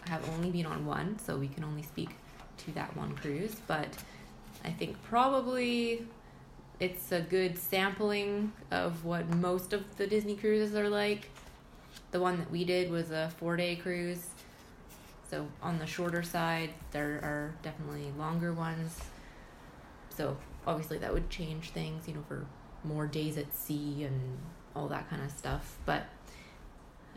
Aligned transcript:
have 0.08 0.28
only 0.31 0.52
been 0.52 0.66
on 0.66 0.86
one, 0.86 1.17
so 1.17 1.38
we 1.38 1.48
can 1.48 1.64
only 1.64 1.81
speak 1.81 2.09
to 2.58 2.72
that 2.73 2.95
one 2.98 3.16
cruise. 3.16 3.56
But 3.67 3.95
I 4.66 4.70
think 4.70 5.02
probably 5.04 6.06
it's 6.82 7.14
a 7.14 7.22
good 7.22 7.58
sampling 7.58 8.52
of 8.70 9.06
what 9.06 9.30
most 9.36 9.72
of 9.72 9.95
the 9.95 10.08
Disney 10.08 10.36
cruises 10.36 10.76
are 10.76 10.89
like. 10.89 11.30
The 12.12 12.20
one 12.20 12.38
that 12.39 12.52
we 12.52 12.66
did 12.66 12.92
was 12.92 13.12
a 13.12 13.32
four 13.38 13.56
day 13.56 13.78
cruise. 13.78 14.28
So 15.30 15.48
on 15.64 15.80
the 15.80 15.88
shorter 15.88 16.23
side, 16.23 16.72
there 16.92 17.22
are 17.23 17.54
definitely 17.64 18.12
longer 18.17 18.52
ones. 18.52 19.00
So 20.09 20.36
obviously 20.67 20.98
that 20.98 21.14
would 21.14 21.30
change 21.30 21.70
things, 21.70 22.09
you 22.09 22.16
know, 22.16 22.23
for 22.28 22.45
more 22.83 23.07
days 23.07 23.37
at 23.37 23.55
sea 23.55 24.03
and 24.03 24.37
all 24.75 24.87
that 24.87 25.09
kind 25.09 25.21
of 25.21 25.31
stuff. 25.31 25.77
But 25.85 26.03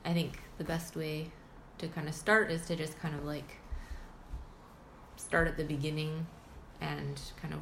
I 0.05 0.13
think 0.13 0.41
the 0.59 0.65
best 0.65 0.97
way 0.97 1.31
to 1.79 1.89
kind 1.89 2.09
of 2.09 2.15
start 2.15 2.51
is 2.51 2.67
to 2.67 2.77
just 2.77 2.99
kind 2.99 3.15
of 3.15 3.25
like 3.25 3.59
start 5.17 5.49
at 5.49 5.57
the 5.57 5.65
beginning 5.65 6.27
and 6.81 7.21
kind 7.41 7.55
of 7.55 7.61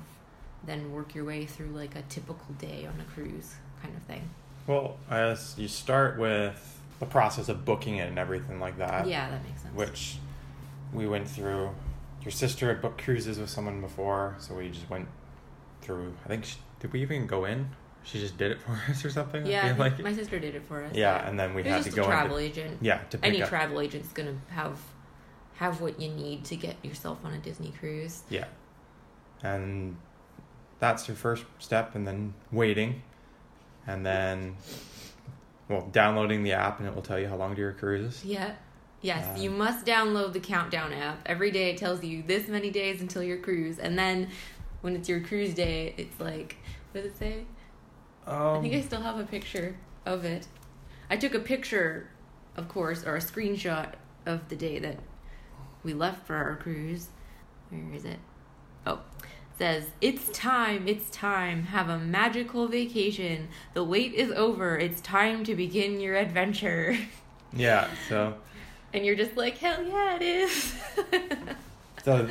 then 0.64 0.92
work 0.92 1.14
your 1.14 1.25
way 1.25 1.47
through 1.47 1.69
like 1.69 1.97
a 1.97 2.03
typical 2.03 2.55
day 2.58 2.86
on 2.86 3.00
a 3.00 3.05
cruise 3.12 3.55
kind 3.83 3.96
of 3.96 4.02
thing. 4.05 4.29
Well, 4.67 4.96
as 5.11 5.55
you 5.58 5.68
start 5.68 6.18
with 6.18 6.80
the 7.01 7.07
process 7.07 7.48
of 7.48 7.64
booking 7.64 7.96
it 7.96 8.08
and 8.08 8.18
everything 8.18 8.61
like 8.61 8.79
that. 8.79 9.08
yeah, 9.08 9.29
that 9.30 9.42
makes 9.45 9.62
sense. 9.62 9.74
Which 9.74 10.17
we 10.92 11.07
went 11.07 11.29
through. 11.29 11.70
Your 12.23 12.30
sister 12.30 12.68
had 12.68 12.80
booked 12.80 13.02
cruises 13.02 13.39
with 13.39 13.51
someone 13.51 13.80
before, 13.80 14.36
so 14.39 14.55
we 14.55 14.68
just 14.68 14.89
went 14.89 15.08
through. 15.80 16.14
I 16.24 16.29
think 16.29 16.45
she, 16.45 16.58
did 16.79 16.92
we 16.92 17.02
even 17.02 17.27
go 17.27 17.45
in? 17.45 17.70
She 18.05 18.18
just 18.18 18.36
did 18.36 18.52
it 18.52 18.61
for 18.61 18.73
us 18.90 19.05
or 19.05 19.11
something. 19.11 19.46
Yeah, 19.46 19.61
I 19.61 19.63
feel 19.68 19.68
think 19.77 19.98
like 19.98 20.05
my 20.05 20.13
sister 20.14 20.39
did 20.39 20.55
it 20.55 20.64
for 20.67 20.83
us. 20.85 20.95
yeah, 20.95 21.29
and 21.29 21.39
then 21.39 21.55
we 21.55 21.63
had 21.63 21.83
to 21.85 21.89
a 21.90 21.92
go 21.92 22.05
travel 22.05 22.36
into 22.36 22.61
agent. 22.63 22.79
yeah 22.80 22.98
to 23.11 23.18
pick 23.18 23.29
Any 23.29 23.42
up 23.42 23.48
travel 23.48 23.80
agent's 23.80 24.13
gonna 24.13 24.35
have 24.51 24.79
have 25.55 25.80
what 25.80 26.01
you 26.01 26.08
need 26.08 26.45
to 26.46 26.57
get 26.57 26.77
yourself 26.85 27.24
on 27.24 27.33
a 27.33 27.39
Disney 27.39 27.73
cruise. 27.79 28.23
yeah, 28.29 28.46
and 29.42 29.96
that's 30.79 31.07
your 31.07 31.17
first 31.17 31.45
step, 31.58 31.95
and 31.95 32.07
then 32.07 32.35
waiting, 32.51 33.02
and 33.86 34.05
then 34.05 34.57
well 35.68 35.89
downloading 35.92 36.42
the 36.42 36.52
app, 36.52 36.79
and 36.80 36.89
it 36.89 36.95
will 36.95 37.02
tell 37.02 37.18
you 37.20 37.29
how 37.29 37.36
long 37.36 37.57
your 37.57 37.73
cruise 37.73 38.14
is. 38.17 38.24
Yeah. 38.24 38.52
Yes, 39.05 39.27
Um, 39.36 39.42
you 39.42 39.51
must 39.51 39.85
download 39.85 40.33
the 40.33 40.39
countdown 40.39 40.92
app. 40.92 41.18
Every 41.27 41.51
day 41.51 41.70
it 41.70 41.77
tells 41.77 42.05
you 42.05 42.23
this 42.23 42.46
many 42.46 42.70
days 42.70 43.01
until 43.01 43.20
your 43.24 43.39
cruise. 43.39 43.80
And 43.80 43.98
then 43.98 44.29
when 44.80 44.95
it's 44.95 45.08
your 45.08 45.18
cruise 45.20 45.55
day, 45.55 45.92
it's 45.96 46.20
like, 46.20 46.57
what 46.92 47.02
does 47.02 47.11
it 47.12 47.18
say? 47.18 47.45
I 48.27 48.61
think 48.61 48.75
I 48.75 48.79
Um, 48.79 48.83
still 48.83 49.01
have 49.03 49.19
a 49.19 49.25
picture 49.25 49.77
of 50.07 50.25
it. 50.25 50.47
I 51.11 51.17
took 51.17 51.35
a 51.35 51.41
picture, 51.41 52.09
of 52.57 52.69
course, 52.69 53.05
or 53.05 53.17
a 53.17 53.21
screenshot 53.21 53.93
of 54.27 54.49
the 54.49 54.57
day 54.57 54.79
that 54.79 54.99
we 55.83 55.93
left 55.95 56.27
for 56.27 56.37
our 56.37 56.57
cruise. 56.57 57.09
Where 57.71 57.95
is 57.95 58.05
it? 58.05 58.19
Oh, 58.87 59.01
it 59.23 59.59
says, 59.59 59.85
It's 60.01 60.29
time, 60.31 60.87
it's 60.89 61.11
time. 61.11 61.65
Have 61.65 61.89
a 61.89 61.99
magical 61.99 62.69
vacation. 62.69 63.49
The 63.75 63.85
wait 63.85 64.15
is 64.15 64.31
over. 64.33 64.77
It's 64.79 65.01
time 65.01 65.45
to 65.45 65.55
begin 65.55 66.01
your 66.01 66.17
adventure. 66.17 66.97
yeah, 67.53 67.89
so 68.09 68.35
And 68.95 69.05
you're 69.07 69.17
just 69.17 69.37
like, 69.37 69.59
hell 69.59 69.83
yeah, 69.83 70.17
it 70.17 70.23
is. 70.23 70.75
So 72.05 72.29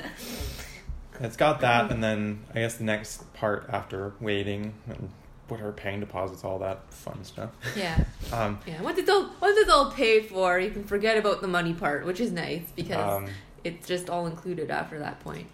it's 1.22 1.38
got 1.38 1.62
that, 1.62 1.91
and 1.91 2.03
then 2.03 2.44
I 2.53 2.56
guess 2.59 2.75
the 2.75 2.84
next 2.84 3.31
part 3.34 3.68
after 3.69 4.13
waiting 4.19 4.73
and 4.90 5.09
whatever 5.51 5.72
paying 5.73 6.00
deposits, 6.00 6.44
all 6.45 6.57
that 6.59 6.91
fun 6.94 7.23
stuff. 7.23 7.50
yeah, 7.75 8.03
Um, 8.34 8.57
yeah. 8.66 8.81
Once 8.81 8.97
it's 8.97 9.09
all 9.09 9.29
once 9.41 9.57
it's 9.59 9.69
all 9.69 9.91
paid 9.91 10.28
for, 10.28 10.57
you 10.59 10.72
can 10.72 10.84
forget 10.85 11.17
about 11.17 11.41
the 11.41 11.47
money 11.47 11.73
part, 11.73 12.06
which 12.06 12.19
is 12.22 12.31
nice 12.31 12.63
because 12.75 13.17
um, 13.17 13.28
it's 13.63 13.85
just 13.88 14.09
all 14.09 14.25
included 14.28 14.72
after 14.72 14.97
that 15.00 15.19
point. 15.19 15.47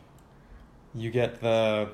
you 0.95 1.09
get 1.11 1.41
the 1.41 1.89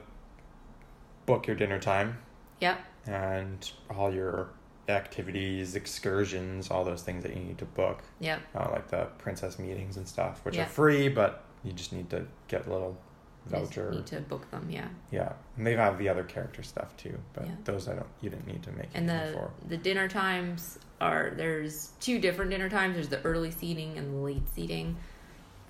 book 1.25 1.47
your 1.47 1.55
dinner 1.55 1.79
time 1.79 2.17
Yep. 2.59 2.79
and 3.07 3.71
all 3.89 4.13
your 4.13 4.49
activities, 4.89 5.75
excursions, 5.75 6.69
all 6.69 6.83
those 6.83 7.01
things 7.03 7.23
that 7.23 7.33
you 7.35 7.41
need 7.41 7.57
to 7.57 7.65
book, 7.65 8.01
Yep. 8.19 8.41
uh, 8.55 8.69
like 8.71 8.89
the 8.89 9.05
princess 9.17 9.57
meetings 9.57 9.95
and 9.97 10.07
stuff, 10.07 10.43
which 10.43 10.55
Yeah. 10.57 10.63
are 10.63 10.67
free, 10.67 11.07
but 11.09 11.43
you 11.63 11.71
just 11.71 11.93
need 11.93 12.09
to 12.09 12.25
get 12.49 12.67
a 12.67 12.69
little 12.71 12.97
voucher. 13.45 13.91
need 13.91 14.05
to 14.07 14.21
book 14.21 14.49
them. 14.51 14.67
Yeah. 14.69 14.87
Yeah, 15.11 15.33
and 15.57 15.65
they 15.67 15.75
have 15.75 15.97
the 15.97 16.09
other 16.09 16.23
character 16.23 16.63
stuff 16.63 16.95
too, 16.97 17.17
but 17.33 17.45
Yeah. 17.45 17.51
those 17.65 17.87
I 17.87 17.93
don't. 17.95 18.07
You 18.21 18.29
didn't 18.29 18.47
need 18.47 18.63
to 18.63 18.71
make 18.71 18.89
And 18.93 19.07
the 19.09 19.31
for. 19.33 19.51
the 19.67 19.77
dinner 19.77 20.07
times 20.07 20.79
are 21.01 21.31
there's 21.35 21.87
two 21.99 22.19
different 22.19 22.51
dinner 22.51 22.69
times. 22.69 22.95
There's 22.95 23.09
the 23.09 23.21
early 23.23 23.51
seating 23.51 23.97
and 23.97 24.13
the 24.13 24.17
late 24.19 24.47
seating. 24.55 24.95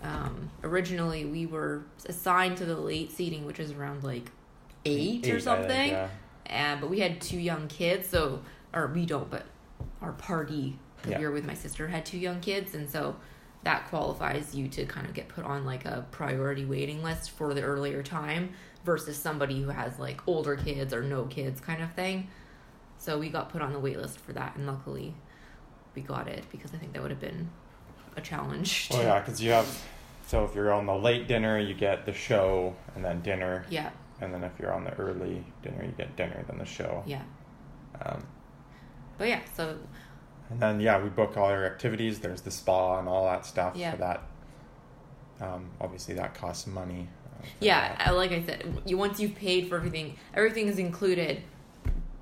Um, 0.03 0.49
originally, 0.63 1.25
we 1.25 1.45
were 1.45 1.83
assigned 2.07 2.57
to 2.57 2.65
the 2.65 2.75
late 2.75 3.11
seating, 3.11 3.45
which 3.45 3.59
is 3.59 3.71
around 3.71 4.03
like 4.03 4.31
eight, 4.85 5.25
I 5.25 5.29
or 5.29 5.31
think, 5.33 5.41
something. 5.43 5.89
yeah. 5.91 6.09
and 6.45 6.81
but 6.81 6.89
we 6.89 6.99
had 6.99 7.21
two 7.21 7.39
young 7.39 7.69
kids 7.69 8.09
so 8.09 8.41
or 8.73 8.87
we 8.87 9.05
don't 9.05 9.29
but 9.31 9.45
our 10.01 10.11
party 10.11 10.77
Yeah. 11.07 11.19
we 11.19 11.25
were 11.25 11.31
with 11.31 11.45
my 11.45 11.53
sister 11.53 11.87
had 11.87 12.05
two 12.05 12.17
young 12.17 12.41
kids 12.41 12.75
and 12.75 12.89
so 12.89 13.15
that 13.63 13.87
qualifies 13.87 14.53
you 14.53 14.67
to 14.67 14.85
kind 14.85 15.07
of 15.07 15.13
get 15.13 15.27
put 15.29 15.45
on 15.45 15.65
like 15.65 15.85
a 15.85 16.05
priority 16.11 16.65
waiting 16.65 17.01
list 17.03 17.31
for 17.31 17.53
the 17.53 17.61
earlier 17.61 18.03
time 18.03 18.51
versus 18.83 19.15
somebody 19.17 19.61
who 19.61 19.69
has 19.69 19.97
like 19.99 20.21
older 20.27 20.55
kids 20.55 20.93
or 20.93 21.01
no 21.01 21.23
kids 21.25 21.61
kind 21.61 21.81
of 21.81 21.91
thing 21.93 22.27
so 22.97 23.17
we 23.17 23.29
got 23.29 23.49
put 23.49 23.61
on 23.61 23.71
the 23.73 23.79
wait 23.79 23.97
list 23.97 24.19
for 24.19 24.33
that 24.33 24.55
and 24.57 24.67
luckily 24.67 25.13
we 25.95 26.01
got 26.01 26.27
it 26.27 26.43
because 26.51 26.73
i 26.73 26.77
think 26.77 26.91
that 26.93 27.01
would 27.01 27.11
have 27.11 27.21
been 27.21 27.49
a 28.17 28.21
challenge 28.21 28.89
Oh 28.91 28.97
to- 28.97 29.03
yeah, 29.03 29.19
because 29.19 29.41
you 29.41 29.51
have. 29.51 29.83
So 30.27 30.45
if 30.45 30.55
you're 30.55 30.71
on 30.71 30.85
the 30.85 30.95
late 30.95 31.27
dinner, 31.27 31.59
you 31.59 31.73
get 31.73 32.05
the 32.05 32.13
show 32.13 32.75
and 32.95 33.03
then 33.03 33.21
dinner, 33.21 33.65
yeah 33.69 33.89
and 34.21 34.33
then 34.33 34.43
if 34.43 34.51
you're 34.59 34.71
on 34.73 34.83
the 34.83 34.93
early 34.95 35.43
dinner, 35.63 35.83
you 35.83 35.91
get 35.97 36.15
dinner 36.15 36.43
then 36.47 36.57
the 36.57 36.65
show. 36.65 37.03
yeah 37.05 37.21
Um, 38.05 38.23
but 39.17 39.27
yeah 39.29 39.39
so 39.55 39.77
and 40.49 40.59
then 40.59 40.79
yeah, 40.79 41.01
we 41.01 41.09
book 41.09 41.35
all 41.37 41.45
our 41.45 41.65
activities. 41.65 42.19
There's 42.19 42.41
the 42.41 42.51
spa 42.51 42.99
and 42.99 43.07
all 43.07 43.25
that 43.25 43.45
stuff 43.45 43.75
Yeah. 43.75 43.91
for 43.91 43.97
that. 43.97 44.21
Um, 45.41 45.69
obviously 45.81 46.13
that 46.15 46.35
costs 46.35 46.67
money. 46.67 47.07
uh, 47.41 47.45
Yeah, 47.59 47.95
that. 47.97 48.15
Like 48.15 48.31
I 48.31 48.43
said, 48.43 48.81
you 48.85 48.97
once 48.97 49.19
you've 49.19 49.35
paid 49.35 49.67
for 49.67 49.75
everything, 49.77 50.17
everything 50.33 50.67
is 50.67 50.77
included 50.79 51.41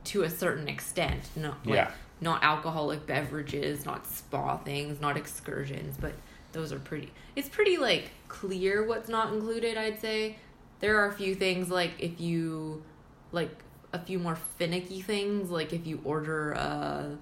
to 0.06 0.24
a 0.24 0.30
certain 0.30 0.68
extent. 0.68 1.30
Not 1.36 1.66
like, 1.66 1.76
Yeah. 1.76 1.92
not 2.22 2.44
alcoholic 2.44 3.06
beverages, 3.06 3.86
not 3.86 4.08
spa 4.08 4.58
things, 4.58 5.00
not 5.02 5.18
excursions, 5.18 5.98
but 6.00 6.14
those 6.54 6.72
are 6.74 6.80
pretty. 6.80 7.12
It's 7.36 7.50
pretty 7.50 7.78
like 7.78 8.12
clear 8.28 8.84
what's 8.86 9.10
not 9.10 9.34
included. 9.34 9.78
I'd 9.78 10.00
say 10.00 10.38
there 10.80 10.98
are 11.00 11.08
a 11.10 11.14
few 11.14 11.36
things 11.36 11.70
like 11.70 11.92
if 12.00 12.20
you 12.20 12.82
like 13.32 13.52
a 13.94 14.00
few 14.00 14.18
more 14.20 14.36
finicky 14.58 15.02
things 15.02 15.50
like 15.50 15.74
if 15.74 15.86
you 15.86 16.00
order 16.06 16.54
a 16.54 17.18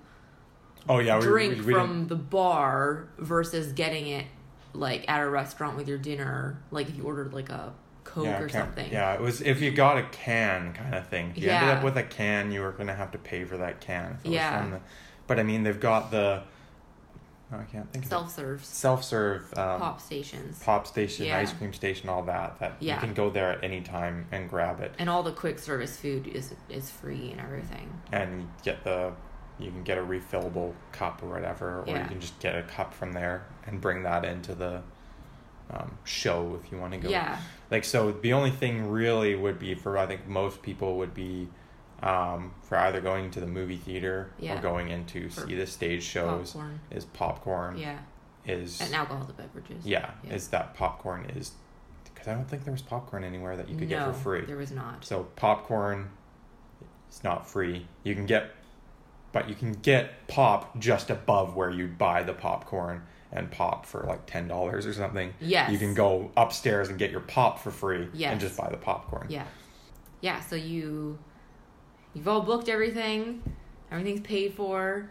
Oh 0.87 0.99
yeah, 0.99 1.19
drink 1.19 1.59
we, 1.59 1.61
we 1.65 1.73
from 1.73 1.87
didn't- 1.89 2.07
the 2.09 2.15
bar 2.15 3.07
versus 3.17 3.73
getting 3.73 4.07
it 4.07 4.25
like 4.73 5.03
at 5.09 5.21
a 5.21 5.29
restaurant 5.29 5.75
with 5.77 5.87
your 5.87 5.97
dinner. 5.97 6.61
Like 6.71 6.89
if 6.89 6.95
you 6.97 7.03
ordered 7.03 7.33
like 7.33 7.49
a 7.49 7.73
Coke 8.05 8.25
yeah, 8.25 8.39
or 8.41 8.49
something. 8.49 8.91
Yeah, 8.91 9.13
it 9.13 9.21
was 9.21 9.41
if 9.41 9.61
you 9.61 9.69
got 9.71 9.97
a 9.99 10.03
can 10.03 10.73
kind 10.73 10.95
of 10.95 11.07
thing. 11.07 11.33
If 11.35 11.43
you 11.43 11.49
ended 11.49 11.69
up 11.77 11.83
with 11.83 11.95
a 11.97 12.01
can, 12.03 12.51
you 12.51 12.61
were 12.61 12.71
gonna 12.71 12.95
have 12.95 13.11
to 13.11 13.17
pay 13.19 13.43
for 13.45 13.57
that 13.57 13.81
can. 13.81 14.17
If 14.19 14.25
it 14.25 14.31
Yeah. 14.31 14.67
The, 14.67 14.79
but 15.27 15.39
I 15.39 15.43
mean, 15.43 15.63
they've 15.63 15.79
got 15.79 16.09
the. 16.09 16.41
Oh, 17.51 17.57
I 17.57 17.63
can't 17.63 17.91
think 17.91 18.05
of 18.05 18.09
Self 18.09 18.31
serve. 18.35 18.63
self 18.65 19.03
serve 19.03 19.41
um, 19.57 19.79
pop 19.79 20.01
stations, 20.01 20.61
pop 20.63 20.85
station, 20.87 21.25
Yeah. 21.25 21.39
ice 21.39 21.51
cream 21.53 21.73
station, 21.73 22.07
all 22.09 22.21
that. 22.23 22.59
That 22.59 22.77
Yeah. 22.79 22.95
you 22.95 22.99
can 23.01 23.13
go 23.15 23.29
there 23.31 23.51
at 23.51 23.63
any 23.63 23.81
time 23.81 24.27
and 24.31 24.47
grab 24.49 24.79
it 24.81 24.93
and 24.99 25.09
all 25.09 25.21
the 25.23 25.31
quick 25.31 25.57
service 25.59 25.97
food 25.97 26.27
is 26.27 26.53
is 26.69 26.89
free 26.91 27.31
and 27.31 27.39
everything. 27.41 27.91
and 28.11 28.41
you 28.41 28.47
get 28.63 28.83
the. 28.83 29.11
You 29.59 29.71
can 29.71 29.83
get 29.83 29.97
a 29.97 30.01
refillable 30.01 30.73
cup 30.91 31.21
or 31.23 31.27
whatever, 31.27 31.81
or 31.81 31.87
Yeah. 31.87 32.03
you 32.03 32.07
can 32.09 32.19
just 32.21 32.39
get 32.39 32.55
a 32.55 32.63
cup 32.63 32.93
from 32.93 33.11
there 33.13 33.43
and 33.65 33.79
bring 33.81 34.03
that 34.03 34.23
into 34.25 34.55
the 34.55 34.81
um, 35.71 35.97
show 36.03 36.59
if 36.63 36.71
you 36.71 36.79
want 36.79 36.93
to 36.93 36.97
go. 36.99 37.09
Yeah, 37.09 37.37
like 37.69 37.83
so 37.83 38.11
the 38.11 38.33
only 38.33 38.49
thing 38.49 38.89
really 38.89 39.35
would 39.35 39.59
be 39.59 39.75
for 39.75 39.99
i 39.99 40.07
think 40.07 40.25
most 40.27 40.63
people 40.63 40.97
would 40.97 41.13
be 41.13 41.47
um, 42.01 42.53
for 42.63 42.75
either 42.77 42.99
going 43.01 43.29
to 43.31 43.39
the 43.39 43.45
movie 43.45 43.75
theater 43.77 44.31
Yeah. 44.39 44.57
or 44.57 44.61
going 44.63 44.89
in 44.89 45.05
to 45.07 45.29
For 45.29 45.45
see 45.45 45.53
the 45.53 45.67
stage 45.67 46.01
shows 46.01 46.53
popcorn. 46.53 46.79
is 46.89 47.05
popcorn 47.05 47.77
Yeah, 47.77 47.99
is 48.47 48.81
and 48.81 48.95
alcohol 48.95 49.19
alcoholic 49.27 49.53
beverages. 49.53 49.85
yeah, 49.85 50.09
Yeah. 50.23 50.33
is 50.33 50.47
that 50.47 50.73
popcorn 50.73 51.25
is 51.35 51.51
because 52.03 52.27
i 52.27 52.33
don't 52.33 52.49
think 52.49 52.63
there 52.63 52.71
was 52.73 52.81
popcorn 52.81 53.23
anywhere 53.23 53.55
that 53.55 53.69
you 53.69 53.77
could 53.77 53.89
no, 53.91 53.97
get 54.05 54.07
for 54.07 54.13
free 54.13 54.45
There 54.45 54.57
was 54.57 54.71
not. 54.71 55.05
so 55.05 55.25
popcorn 55.35 56.09
is 57.11 57.23
not 57.23 57.47
free 57.47 57.85
you 58.03 58.15
can 58.15 58.25
get 58.25 58.49
but 59.31 59.47
you 59.49 59.55
can 59.55 59.73
get 59.73 60.27
pop 60.27 60.77
just 60.79 61.09
above 61.09 61.55
where 61.55 61.69
you'd 61.69 61.97
buy 61.97 62.23
the 62.23 62.33
popcorn 62.33 63.03
and 63.31 63.51
pop 63.51 63.85
for 63.85 64.03
like 64.07 64.25
ten 64.25 64.47
dollars 64.47 64.85
or 64.87 64.93
something 64.93 65.33
Yes. 65.39 65.71
you 65.71 65.77
can 65.77 65.93
go 65.93 66.31
upstairs 66.35 66.89
and 66.89 66.97
get 66.97 67.11
your 67.11 67.19
pop 67.19 67.59
for 67.59 67.69
free 67.71 68.07
Yes. 68.13 68.31
and 68.31 68.41
just 68.41 68.57
buy 68.57 68.69
the 68.69 68.77
popcorn 68.77 69.27
Yeah. 69.29 69.45
Yeah, 70.21 70.39
so 70.41 70.55
you 70.55 71.17
you've 72.13 72.27
all 72.27 72.41
booked 72.41 72.67
everything, 72.69 73.41
everything's 73.91 74.21
paid 74.21 74.53
for, 74.55 75.09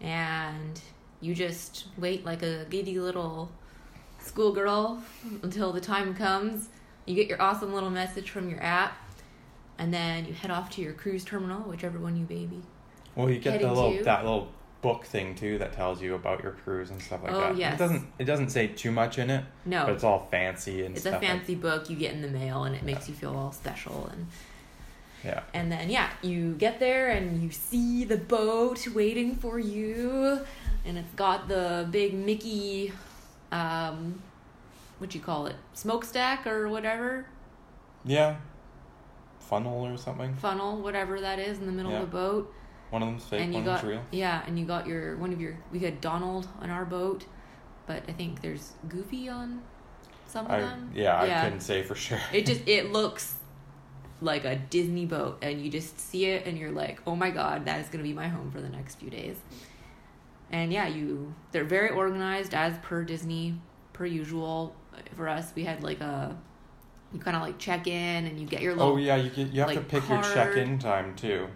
and 0.00 0.80
you 1.20 1.34
just 1.34 1.86
wait 1.96 2.24
like 2.26 2.42
a 2.42 2.66
giddy 2.68 2.98
little 2.98 3.50
schoolgirl 4.18 5.02
until 5.42 5.72
the 5.72 5.80
time 5.80 6.14
comes. 6.14 6.68
You 7.06 7.14
get 7.14 7.28
your 7.28 7.40
awesome 7.40 7.72
little 7.72 7.88
message 7.90 8.30
from 8.30 8.48
your 8.50 8.62
app, 8.62 8.96
and 9.78 9.94
then 9.94 10.26
you 10.26 10.34
head 10.34 10.50
off 10.50 10.70
to 10.70 10.82
your 10.82 10.92
cruise 10.92 11.24
terminal, 11.24 11.60
whichever 11.62 11.98
one 11.98 12.16
you 12.16 12.24
baby. 12.24 12.62
Well, 13.16 13.30
you 13.30 13.38
get 13.38 13.60
the 13.60 13.68
little 13.68 13.96
to- 13.96 14.04
that 14.04 14.24
little 14.24 14.48
book 14.82 15.04
thing 15.06 15.34
too 15.34 15.56
that 15.58 15.72
tells 15.72 16.02
you 16.02 16.14
about 16.14 16.42
your 16.42 16.52
cruise 16.52 16.90
and 16.90 17.00
stuff 17.00 17.22
like 17.22 17.32
Oh, 17.32 17.40
that. 17.40 17.56
yes. 17.56 17.74
It 17.74 17.78
doesn't 17.78 18.06
it 18.18 18.24
doesn't 18.24 18.50
say 18.50 18.66
too 18.66 18.90
much 18.90 19.18
in 19.18 19.30
it, 19.30 19.44
No, 19.64 19.86
but 19.86 19.94
it's 19.94 20.04
all 20.04 20.28
fancy 20.30 20.84
and 20.84 20.94
it's 20.96 21.06
a 21.06 21.08
stuff. 21.08 21.22
like- 21.22 21.30
fancy 21.30 21.54
book 21.54 21.88
you 21.88 21.96
get 21.96 22.12
in 22.12 22.20
the 22.22 22.28
mail, 22.28 22.64
and 22.64 22.74
it 22.76 22.82
makes 22.82 23.08
you 23.08 23.14
feel 23.14 23.34
all 23.36 23.50
special 23.52 24.08
and 24.12 24.26
yeah. 25.24 25.40
And 25.54 25.72
then 25.72 25.88
yeah, 25.88 26.10
you 26.20 26.52
get 26.54 26.80
there 26.80 27.08
and 27.10 27.42
you 27.42 27.50
see 27.50 28.04
the 28.04 28.18
boat 28.18 28.86
waiting 28.88 29.36
for 29.36 29.58
you, 29.58 30.40
and 30.84 30.98
it's 30.98 31.14
got 31.14 31.48
the 31.48 31.88
big 31.90 32.12
Mickey, 32.12 32.92
um, 33.50 34.20
what 34.98 35.14
you 35.14 35.20
call 35.22 35.46
it, 35.46 35.56
smokestack 35.72 36.46
or 36.46 36.68
whatever 36.68 37.24
Yeah. 38.04 38.36
Funnel 39.40 39.86
or 39.86 39.96
something. 39.96 40.34
funnel, 40.34 40.76
whatever 40.82 41.18
that 41.20 41.38
is 41.38 41.58
in 41.58 41.64
the 41.64 41.72
middle 41.72 41.92
Yeah. 41.92 42.00
of 42.02 42.10
the 42.10 42.16
boat. 42.16 42.52
One 42.94 43.02
of 43.02 43.08
them's 43.08 43.24
fake, 43.24 43.40
and 43.40 43.52
you 43.52 43.56
one 43.56 43.64
got 43.64 43.80
them's 43.80 43.90
real. 43.90 44.02
yeah, 44.12 44.44
and 44.46 44.56
you 44.56 44.64
got 44.64 44.86
your 44.86 45.16
one 45.16 45.32
of 45.32 45.40
your 45.40 45.58
we 45.72 45.80
had 45.80 46.00
Donald 46.00 46.46
on 46.60 46.70
our 46.70 46.84
boat, 46.84 47.24
but 47.88 48.04
I 48.06 48.12
think 48.12 48.40
there's 48.40 48.74
Goofy 48.88 49.28
on 49.28 49.62
some 50.28 50.46
of 50.46 50.52
I 50.52 50.60
them. 50.60 50.92
yeah, 50.94 51.20
I 51.20 51.42
couldn't 51.42 51.58
say 51.58 51.82
for 51.82 51.96
sure. 51.96 52.20
It 52.32 52.46
just 52.46 52.60
it 52.68 52.92
looks 52.92 53.34
like 54.20 54.44
a 54.44 54.54
Disney 54.54 55.06
boat, 55.06 55.38
and 55.42 55.60
you 55.60 55.72
just 55.72 55.98
see 55.98 56.26
it, 56.26 56.46
and 56.46 56.56
you're 56.56 56.70
like, 56.70 57.00
oh 57.04 57.16
my 57.16 57.30
god, 57.30 57.64
that 57.64 57.80
is 57.80 57.88
gonna 57.88 58.04
be 58.04 58.12
my 58.12 58.28
home 58.28 58.52
for 58.52 58.60
the 58.60 58.68
next 58.68 59.00
few 59.00 59.10
days. 59.10 59.38
And 60.52 60.72
yeah, 60.72 60.86
you 60.86 61.34
they're 61.50 61.64
very 61.64 61.90
organized 61.90 62.54
as 62.54 62.78
per 62.78 63.02
Disney, 63.02 63.60
per 63.92 64.06
usual. 64.06 64.76
For 65.16 65.28
us, 65.28 65.52
we 65.56 65.64
had 65.64 65.82
like 65.82 66.00
a 66.00 66.38
you 67.12 67.18
kind 67.18 67.36
of 67.36 67.42
like 67.42 67.58
check 67.58 67.88
in, 67.88 68.26
and 68.26 68.38
you 68.38 68.46
get 68.46 68.62
your 68.62 68.74
oh, 68.74 68.76
little. 68.76 68.92
oh 68.92 68.96
yeah, 68.98 69.16
you 69.16 69.30
get 69.30 69.48
you 69.48 69.62
have 69.62 69.70
to 69.70 69.80
like, 69.80 69.88
pick 69.88 70.08
your 70.08 70.22
check-in 70.22 70.78
time 70.78 71.16
too. 71.16 71.48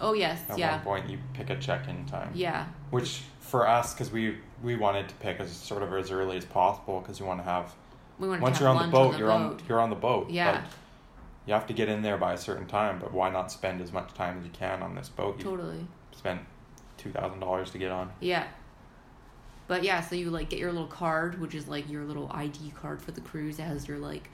Oh 0.00 0.12
yes, 0.12 0.40
At 0.48 0.58
yeah, 0.58 0.76
one 0.76 1.00
point, 1.00 1.10
you 1.10 1.18
pick 1.34 1.50
a 1.50 1.56
check-in 1.56 2.04
time. 2.06 2.30
yeah, 2.34 2.66
Which 2.90 3.22
for 3.40 3.68
us, 3.68 3.94
because 3.94 4.10
we 4.10 4.36
we 4.62 4.76
wanted 4.76 5.08
to 5.08 5.14
pick 5.16 5.40
as 5.40 5.52
sort 5.52 5.82
of 5.82 5.92
as 5.92 6.10
early 6.10 6.36
as 6.36 6.44
possible, 6.44 7.00
because 7.00 7.20
you 7.20 7.26
want 7.26 7.40
to 7.40 7.44
have 7.44 7.74
we 8.18 8.28
wanted 8.28 8.42
once 8.42 8.58
to 8.58 8.64
you're 8.64 8.72
on 8.72 8.86
the 8.86 8.92
boat, 8.92 9.18
you're 9.18 9.30
on 9.30 9.60
you're 9.68 9.80
on 9.80 9.90
the 9.90 9.96
boat. 9.96 10.30
Yeah. 10.30 10.52
But 10.52 10.70
you 11.46 11.52
have 11.54 11.66
to 11.66 11.74
get 11.74 11.88
in 11.88 12.02
there 12.02 12.16
by 12.16 12.32
a 12.32 12.38
certain 12.38 12.66
time, 12.66 12.98
but 12.98 13.12
why 13.12 13.30
not 13.30 13.52
spend 13.52 13.80
as 13.82 13.92
much 13.92 14.14
time 14.14 14.38
as 14.38 14.44
you 14.44 14.50
can 14.50 14.82
on 14.82 14.94
this 14.94 15.08
boat? 15.10 15.38
You 15.38 15.44
totally. 15.44 15.86
spent 16.12 16.40
two 16.96 17.10
thousand 17.10 17.40
dollars 17.40 17.70
to 17.72 17.78
get 17.78 17.90
on. 17.90 18.10
Yeah. 18.20 18.46
But 19.66 19.82
yeah, 19.82 20.00
so 20.02 20.14
you 20.14 20.30
like 20.30 20.50
get 20.50 20.58
your 20.58 20.72
little 20.72 20.86
card, 20.88 21.40
which 21.40 21.54
is 21.54 21.68
like 21.68 21.88
your 21.88 22.04
little 22.04 22.30
ID 22.32 22.72
card 22.76 23.00
for 23.00 23.12
the 23.12 23.20
cruise 23.20 23.58
as 23.60 23.88
your 23.88 23.98
like 23.98 24.30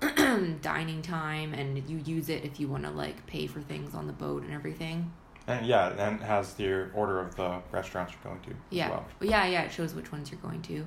dining 0.62 1.02
time 1.02 1.54
and 1.54 1.88
you 1.88 1.98
use 1.98 2.28
it 2.28 2.44
if 2.44 2.60
you 2.60 2.68
want 2.68 2.84
to 2.84 2.90
like 2.90 3.26
pay 3.26 3.46
for 3.46 3.60
things 3.60 3.94
on 3.94 4.06
the 4.06 4.12
boat 4.12 4.42
and 4.44 4.52
everything. 4.52 5.12
And 5.46 5.66
yeah, 5.66 5.88
and 5.88 6.20
has 6.22 6.54
the 6.54 6.90
order 6.92 7.20
of 7.20 7.34
the 7.34 7.60
restaurants 7.72 8.12
you're 8.12 8.32
going 8.32 8.44
to 8.44 8.54
Yeah. 8.70 8.86
as 8.86 8.90
well. 8.90 9.06
Yeah, 9.22 9.46
yeah, 9.46 9.62
it 9.62 9.72
shows 9.72 9.94
which 9.94 10.12
ones 10.12 10.30
you're 10.30 10.40
going 10.40 10.62
to. 10.62 10.86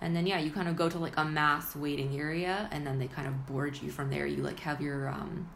And 0.00 0.14
then 0.14 0.26
yeah, 0.26 0.38
you 0.38 0.50
kind 0.50 0.68
of 0.68 0.76
go 0.76 0.88
to 0.88 0.98
like 0.98 1.16
a 1.16 1.24
mass 1.24 1.76
waiting 1.76 2.18
area 2.18 2.68
and 2.72 2.86
then 2.86 2.98
they 2.98 3.06
kind 3.06 3.28
of 3.28 3.46
board 3.46 3.80
you 3.80 3.90
from 3.90 4.10
there. 4.10 4.26
You 4.26 4.42
like 4.42 4.60
have 4.60 4.80
your 4.80 5.08
um 5.08 5.48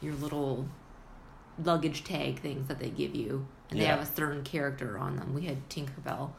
your 0.00 0.14
little 0.14 0.66
luggage 1.62 2.04
tag 2.04 2.40
things 2.40 2.68
that 2.68 2.78
they 2.78 2.90
give 2.90 3.14
you. 3.14 3.46
And 3.70 3.80
they 3.80 3.84
have 3.84 4.00
a 4.00 4.06
certain 4.06 4.42
character 4.42 4.98
on 4.98 5.14
them. 5.14 5.32
We 5.32 5.42
had 5.42 5.68
Tinkerbell 5.70 6.30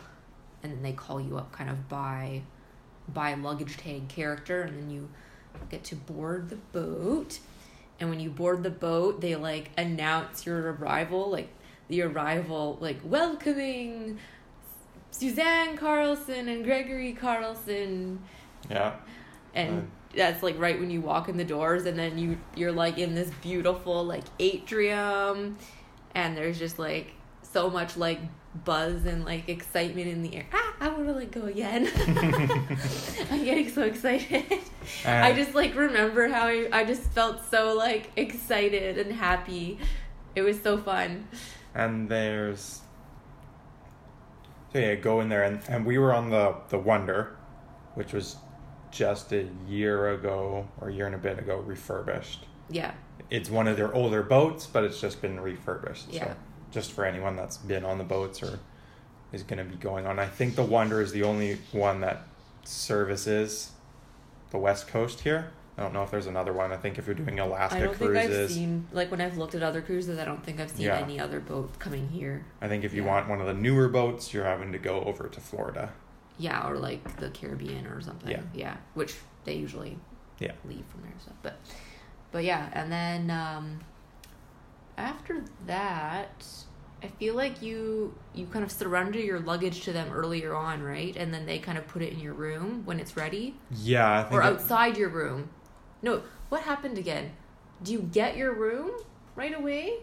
and 0.63 0.73
then 0.73 0.83
they 0.83 0.91
call 0.93 1.21
you 1.21 1.37
up 1.37 1.51
kind 1.51 1.69
of 1.69 1.87
by 1.87 2.41
by 3.07 3.33
luggage 3.33 3.77
tag 3.77 4.07
character 4.09 4.61
and 4.61 4.77
then 4.77 4.89
you 4.89 5.09
get 5.69 5.83
to 5.85 5.95
board 5.95 6.49
the 6.49 6.55
boat. 6.57 7.39
And 7.99 8.09
when 8.09 8.19
you 8.19 8.29
board 8.29 8.63
the 8.63 8.69
boat, 8.71 9.21
they 9.21 9.35
like 9.35 9.69
announce 9.77 10.45
your 10.45 10.73
arrival, 10.73 11.29
like 11.29 11.49
the 11.87 12.01
arrival, 12.01 12.77
like 12.81 12.97
welcoming 13.03 14.17
Suzanne 15.11 15.77
Carlson 15.77 16.47
and 16.47 16.63
Gregory 16.63 17.13
Carlson, 17.13 18.19
Yeah. 18.69 18.93
and 19.53 19.89
that's 20.15 20.41
like 20.41 20.57
right 20.57 20.79
when 20.79 20.89
you 20.89 21.01
walk 21.01 21.29
in 21.29 21.37
the 21.37 21.43
doors, 21.43 21.85
and 21.85 21.99
then 21.99 22.17
you 22.17 22.37
you're 22.55 22.71
like 22.71 22.97
in 22.97 23.13
this 23.13 23.29
beautiful 23.41 24.03
like 24.03 24.23
atrium, 24.39 25.57
and 26.15 26.35
there's 26.35 26.57
just 26.57 26.79
like 26.79 27.11
so 27.43 27.69
much 27.69 27.97
like 27.97 28.19
buzz 28.53 29.05
and 29.05 29.23
like 29.25 29.47
excitement 29.49 30.07
in 30.07 30.21
the 30.23 30.35
air. 30.35 30.45
Ah, 30.53 30.73
I 30.81 30.89
want 30.89 31.07
to 31.07 31.13
like 31.13 31.31
go 31.31 31.43
again. 31.45 31.87
I'm 33.31 33.43
getting 33.45 33.69
so 33.69 33.83
excited. 33.83 34.43
And 35.05 35.25
I 35.25 35.33
just 35.33 35.55
like 35.55 35.75
remember 35.75 36.27
how 36.27 36.47
I, 36.47 36.67
I 36.71 36.83
just 36.83 37.03
felt 37.11 37.45
so 37.49 37.73
like 37.75 38.11
excited 38.15 38.97
and 38.97 39.11
happy. 39.13 39.79
It 40.35 40.41
was 40.41 40.61
so 40.61 40.77
fun. 40.77 41.27
and 41.75 42.09
there's 42.09 42.81
so 44.73 44.79
yeah, 44.79 44.95
go 44.95 45.19
in 45.21 45.29
there 45.29 45.43
and, 45.43 45.61
and 45.67 45.85
we 45.85 45.97
were 45.97 46.13
on 46.13 46.29
the 46.29 46.55
the 46.69 46.77
Wonder, 46.79 47.35
which 47.95 48.13
was 48.13 48.37
just 48.91 49.31
a 49.31 49.47
year 49.67 50.09
ago 50.13 50.67
or 50.79 50.89
a 50.89 50.93
year 50.93 51.05
and 51.05 51.15
a 51.15 51.17
bit 51.17 51.39
ago 51.39 51.57
refurbished. 51.57 52.45
Yeah. 52.69 52.93
It's 53.29 53.49
one 53.49 53.67
of 53.67 53.77
their 53.77 53.93
older 53.93 54.23
boats, 54.23 54.67
but 54.67 54.83
it's 54.83 54.99
just 54.99 55.21
been 55.21 55.39
refurbished. 55.39 56.07
Yeah. 56.09 56.25
So 56.25 56.35
just 56.71 56.91
for 56.91 57.05
anyone 57.05 57.35
that's 57.35 57.57
been 57.57 57.85
on 57.85 57.97
the 57.97 58.03
boats 58.03 58.41
or 58.41 58.59
is 59.31 59.43
going 59.43 59.57
to 59.59 59.63
be 59.69 59.75
going 59.75 60.05
on. 60.05 60.19
I 60.19 60.25
think 60.27 60.55
the 60.55 60.63
Wonder 60.63 61.01
is 61.01 61.11
the 61.11 61.23
only 61.23 61.59
one 61.71 62.01
that 62.01 62.23
services 62.63 63.71
the 64.51 64.57
West 64.57 64.87
Coast 64.87 65.21
here. 65.21 65.51
I 65.77 65.83
don't 65.83 65.93
know 65.93 66.03
if 66.03 66.11
there's 66.11 66.27
another 66.27 66.51
one. 66.53 66.71
I 66.71 66.77
think 66.77 66.97
if 66.97 67.05
you're 67.07 67.15
doing 67.15 67.39
Alaska 67.39 67.77
I 67.77 67.79
don't 67.81 67.95
think 67.95 68.15
I've 68.15 68.25
cruises, 68.27 68.53
seen 68.53 68.87
like 68.91 69.09
when 69.09 69.21
I've 69.21 69.37
looked 69.37 69.55
at 69.55 69.63
other 69.63 69.81
cruises. 69.81 70.19
I 70.19 70.25
don't 70.25 70.43
think 70.43 70.59
I've 70.59 70.69
seen 70.69 70.85
Yeah. 70.87 70.97
any 70.99 71.19
other 71.19 71.39
boat 71.39 71.79
coming 71.79 72.09
here. 72.09 72.45
I 72.61 72.67
think 72.67 72.83
if 72.83 72.93
you 72.93 73.03
Yeah. 73.03 73.07
want 73.09 73.29
one 73.29 73.39
of 73.39 73.47
the 73.47 73.53
newer 73.53 73.87
boats, 73.87 74.33
you're 74.33 74.43
having 74.43 74.71
to 74.73 74.77
go 74.77 75.01
over 75.03 75.27
to 75.29 75.39
Florida. 75.39 75.91
Yeah, 76.37 76.67
or 76.69 76.77
like 76.77 77.17
the 77.17 77.29
Caribbean 77.29 77.87
or 77.87 78.01
something. 78.01 78.29
Yeah. 78.31 78.41
Yeah, 78.53 78.77
which 78.95 79.15
they 79.45 79.53
usually 79.55 79.97
Yeah. 80.39 80.51
leave 80.65 80.85
from 80.87 81.01
there. 81.03 81.13
So, 81.25 81.31
but 81.41 81.55
but 82.31 82.43
yeah, 82.43 82.69
and 82.73 82.91
then 82.91 83.31
um, 83.31 83.79
after 84.97 85.43
that, 85.67 86.45
I 87.03 87.07
feel 87.07 87.35
like 87.35 87.61
you 87.61 88.13
you 88.33 88.45
kind 88.47 88.63
of 88.63 88.71
surrender 88.71 89.19
your 89.19 89.39
luggage 89.39 89.81
to 89.85 89.93
them 89.93 90.11
earlier 90.11 90.53
on, 90.55 90.83
right? 90.83 91.15
And 91.15 91.33
then 91.33 91.45
they 91.45 91.59
kind 91.59 91.77
of 91.77 91.87
put 91.87 92.01
it 92.01 92.13
in 92.13 92.19
your 92.19 92.33
room 92.33 92.83
when 92.85 92.99
it's 92.99 93.17
ready, 93.17 93.55
Yeah, 93.71 94.19
I 94.19 94.23
think 94.23 94.33
or 94.33 94.41
it- 94.41 94.45
outside 94.45 94.97
your 94.97 95.09
room. 95.09 95.49
No, 96.01 96.21
what 96.49 96.61
happened 96.61 96.97
again? 96.97 97.31
Do 97.83 97.91
you 97.91 97.99
get 98.11 98.37
your 98.37 98.53
room 98.53 98.91
right 99.35 99.57
away? 99.57 99.93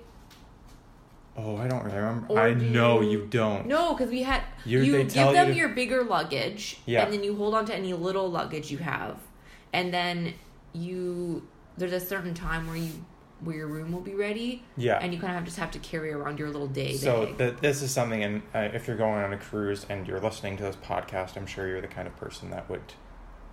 Oh, 1.37 1.57
I 1.57 1.68
don't 1.68 1.85
remember. 1.85 2.26
Or 2.28 2.40
I 2.40 2.52
do 2.54 2.68
know 2.68 3.00
you- 3.00 3.11
you 3.21 3.26
don't. 3.26 3.66
No, 3.66 3.95
because 3.95 4.11
we 4.11 4.25
had 4.25 4.42
You- 4.64 4.83
you 4.83 4.92
give 4.99 5.12
tell 5.12 5.28
you 5.28 5.35
them 5.35 5.47
to- 5.49 5.54
your 5.54 5.68
bigger 5.68 6.02
luggage, 6.02 6.80
Yeah. 6.85 7.04
and 7.04 7.12
then 7.12 7.23
you 7.23 7.37
hold 7.37 7.54
on 7.54 7.64
to 7.66 7.75
any 7.75 7.92
little 7.92 8.28
luggage 8.28 8.73
you 8.73 8.78
have, 8.78 9.18
and 9.73 9.95
then 9.95 10.35
you 10.73 11.47
there's 11.76 11.92
a 11.92 12.00
certain 12.00 12.35
time 12.35 12.66
where 12.66 12.76
you 12.76 12.90
where 13.40 13.57
your 13.57 13.66
room 13.68 13.92
will 13.92 14.00
be 14.00 14.14
ready, 14.14 14.62
Yeah. 14.76 14.99
and 15.00 15.14
you 15.14 15.21
kind 15.21 15.38
of 15.38 15.45
just 15.45 15.59
have 15.59 15.71
to 15.73 15.78
carry 15.78 16.12
around 16.12 16.38
your 16.38 16.49
little 16.49 16.66
day 16.66 16.95
So 16.95 17.26
bag. 17.26 17.38
th- 17.38 17.54
this 17.61 17.83
is 17.83 17.90
something, 17.90 18.23
and 18.25 18.42
uh, 18.54 18.68
if 18.75 18.87
you're 18.88 18.97
going 18.97 19.23
on 19.23 19.33
a 19.33 19.37
cruise 19.38 19.87
and 19.88 20.07
you're 20.09 20.21
listening 20.21 20.57
to 20.57 20.64
this 20.64 20.76
podcast, 20.76 21.37
I'm 21.37 21.47
sure 21.47 21.68
you're 21.68 21.80
the 21.80 21.87
kind 21.87 22.09
of 22.09 22.16
person 22.16 22.50
that 22.50 22.68
would 22.68 22.95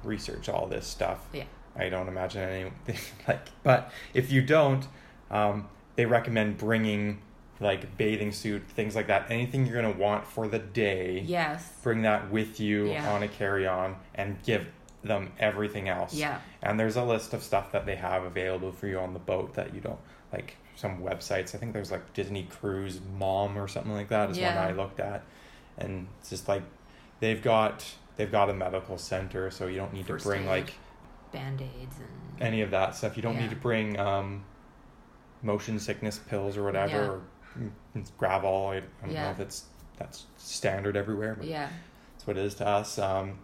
research 0.03 0.49
all 0.49 0.67
this 0.67 0.87
stuff. 0.87 1.27
Yeah. 1.33 1.43
I 1.75 1.89
don't 1.89 2.07
imagine 2.07 2.41
anything 2.41 2.97
like, 3.27 3.47
but 3.63 3.91
if 4.13 4.31
you 4.31 4.41
don't, 4.41 4.87
um, 5.29 5.67
they 5.95 6.05
recommend 6.05 6.57
bringing 6.57 7.21
like 7.59 7.97
bathing 7.97 8.31
suit, 8.31 8.63
things 8.67 8.95
like 8.95 9.07
that, 9.07 9.29
anything 9.31 9.65
you're 9.65 9.81
gonna 9.81 9.95
want 9.97 10.25
for 10.25 10.47
the 10.47 10.59
day. 10.59 11.23
yes, 11.25 11.71
Bring 11.83 12.01
that 12.01 12.29
with 12.31 12.59
you 12.59 12.91
Yeah. 12.91 13.11
on 13.13 13.23
a 13.23 13.27
carry-on 13.27 13.95
and 14.13 14.37
give 14.43 14.67
them 15.05 15.31
everything 15.39 15.87
else. 15.89 16.13
yeah, 16.13 16.39
And 16.63 16.79
there's 16.79 16.95
a 16.95 17.03
list 17.03 17.33
of 17.33 17.43
stuff 17.43 17.71
that 17.71 17.85
they 17.85 17.95
have 17.95 18.23
available 18.23 18.71
for 18.71 18.87
you 18.87 18.99
on 18.99 19.13
the 19.13 19.19
boat 19.19 19.53
that 19.55 19.73
you 19.73 19.81
don't 19.81 19.99
like 20.33 20.57
some 20.75 20.99
websites. 21.01 21.55
I 21.55 21.57
think 21.59 21.73
there's 21.73 21.91
like 21.91 22.13
Disney 22.13 22.43
Cruise 22.43 22.99
Mom 23.17 23.57
or 23.57 23.67
something 23.67 23.93
like 23.93 24.09
that 24.09 24.31
is 24.31 24.37
Yeah. 24.37 24.55
one 24.55 24.67
I 24.67 24.71
looked 24.73 24.99
at. 24.99 25.23
And 25.77 26.07
it's 26.19 26.29
just 26.29 26.47
like 26.47 26.63
they've 27.19 27.41
got 27.41 27.85
they've 28.17 28.31
got 28.31 28.49
a 28.49 28.53
medical 28.53 28.97
center 28.97 29.51
so 29.51 29.67
you 29.67 29.75
don't 29.77 29.93
need 29.93 30.07
First 30.07 30.23
to 30.23 30.29
bring 30.29 30.43
aid. 30.43 30.47
like 30.47 30.73
band 31.33 31.61
aids 31.61 31.95
and 31.99 32.41
any 32.41 32.61
of 32.61 32.71
that 32.71 32.95
stuff. 32.95 33.15
You 33.15 33.23
don't 33.23 33.35
Yeah. 33.35 33.41
need 33.41 33.49
to 33.51 33.55
bring 33.57 33.99
um 33.99 34.43
motion 35.43 35.79
sickness 35.79 36.17
pills 36.19 36.57
or 36.57 36.63
whatever 36.63 36.91
Yeah. 36.95 37.09
or 37.09 37.21
mm, 37.95 38.07
Gravol. 38.19 38.73
I, 38.73 38.77
I 38.77 38.81
don't 39.05 39.13
know 39.13 39.31
if 39.31 39.39
it's 39.39 39.65
that's 39.97 40.25
standard 40.37 40.97
everywhere, 40.97 41.35
but 41.35 41.47
yeah, 41.47 41.69
that's 42.13 42.27
what 42.27 42.37
it 42.37 42.45
is 42.45 42.55
to 42.55 42.67
us. 42.67 42.97
Um 42.99 43.39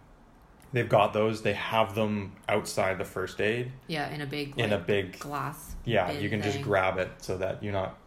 they've 0.72 0.88
got 0.88 1.12
those. 1.12 1.42
They 1.42 1.52
have 1.52 1.94
them 1.94 2.32
outside 2.48 2.98
the 2.98 3.04
first 3.04 3.40
aid 3.40 3.72
yeah, 3.86 4.08
in 4.10 4.20
a 4.20 4.26
big 4.26 4.58
in 4.58 4.72
a 4.72 4.78
big 4.78 5.18
glass. 5.18 5.74
yeah 5.84 6.10
you 6.10 6.28
can 6.30 6.42
just 6.42 6.60
grab 6.62 6.98
it 6.98 7.10
so 7.18 7.36
that 7.38 7.62
you're 7.62 7.72
not 7.72 7.98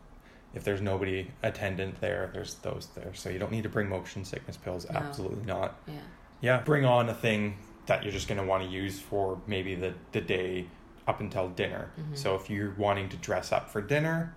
if 0.54 0.64
there's 0.64 0.82
nobody 0.82 1.30
attendant 1.44 2.00
there 2.00 2.30
there's 2.34 2.56
those 2.56 2.88
there 2.96 3.14
so 3.14 3.30
you 3.30 3.38
don't 3.40 3.52
need 3.52 3.64
to 3.64 3.70
bring 3.70 3.90
motion 3.90 4.24
sickness 4.24 4.56
pills 4.58 4.88
No. 4.90 4.98
absolutely 5.00 5.46
not 5.46 5.76
Yeah, 5.88 5.94
yeah 6.42 6.62
bring 6.62 6.86
on 6.86 7.10
a 7.10 7.14
thing 7.14 7.58
that 7.88 8.04
you're 8.04 8.14
just 8.14 8.28
going 8.30 8.40
to 8.40 8.46
want 8.48 8.64
to 8.64 8.70
use 8.70 9.00
for 9.00 9.40
maybe 9.48 9.76
the, 9.76 9.94
the 10.14 10.22
day 10.22 10.66
up 11.08 11.20
until 11.20 11.50
dinner 11.50 11.92
Mhm. 12.00 12.18
so 12.18 12.36
if 12.36 12.50
you're 12.50 12.74
wanting 12.78 13.10
to 13.10 13.18
dress 13.18 13.52
up 13.52 13.70
for 13.70 13.82
dinner 13.82 14.34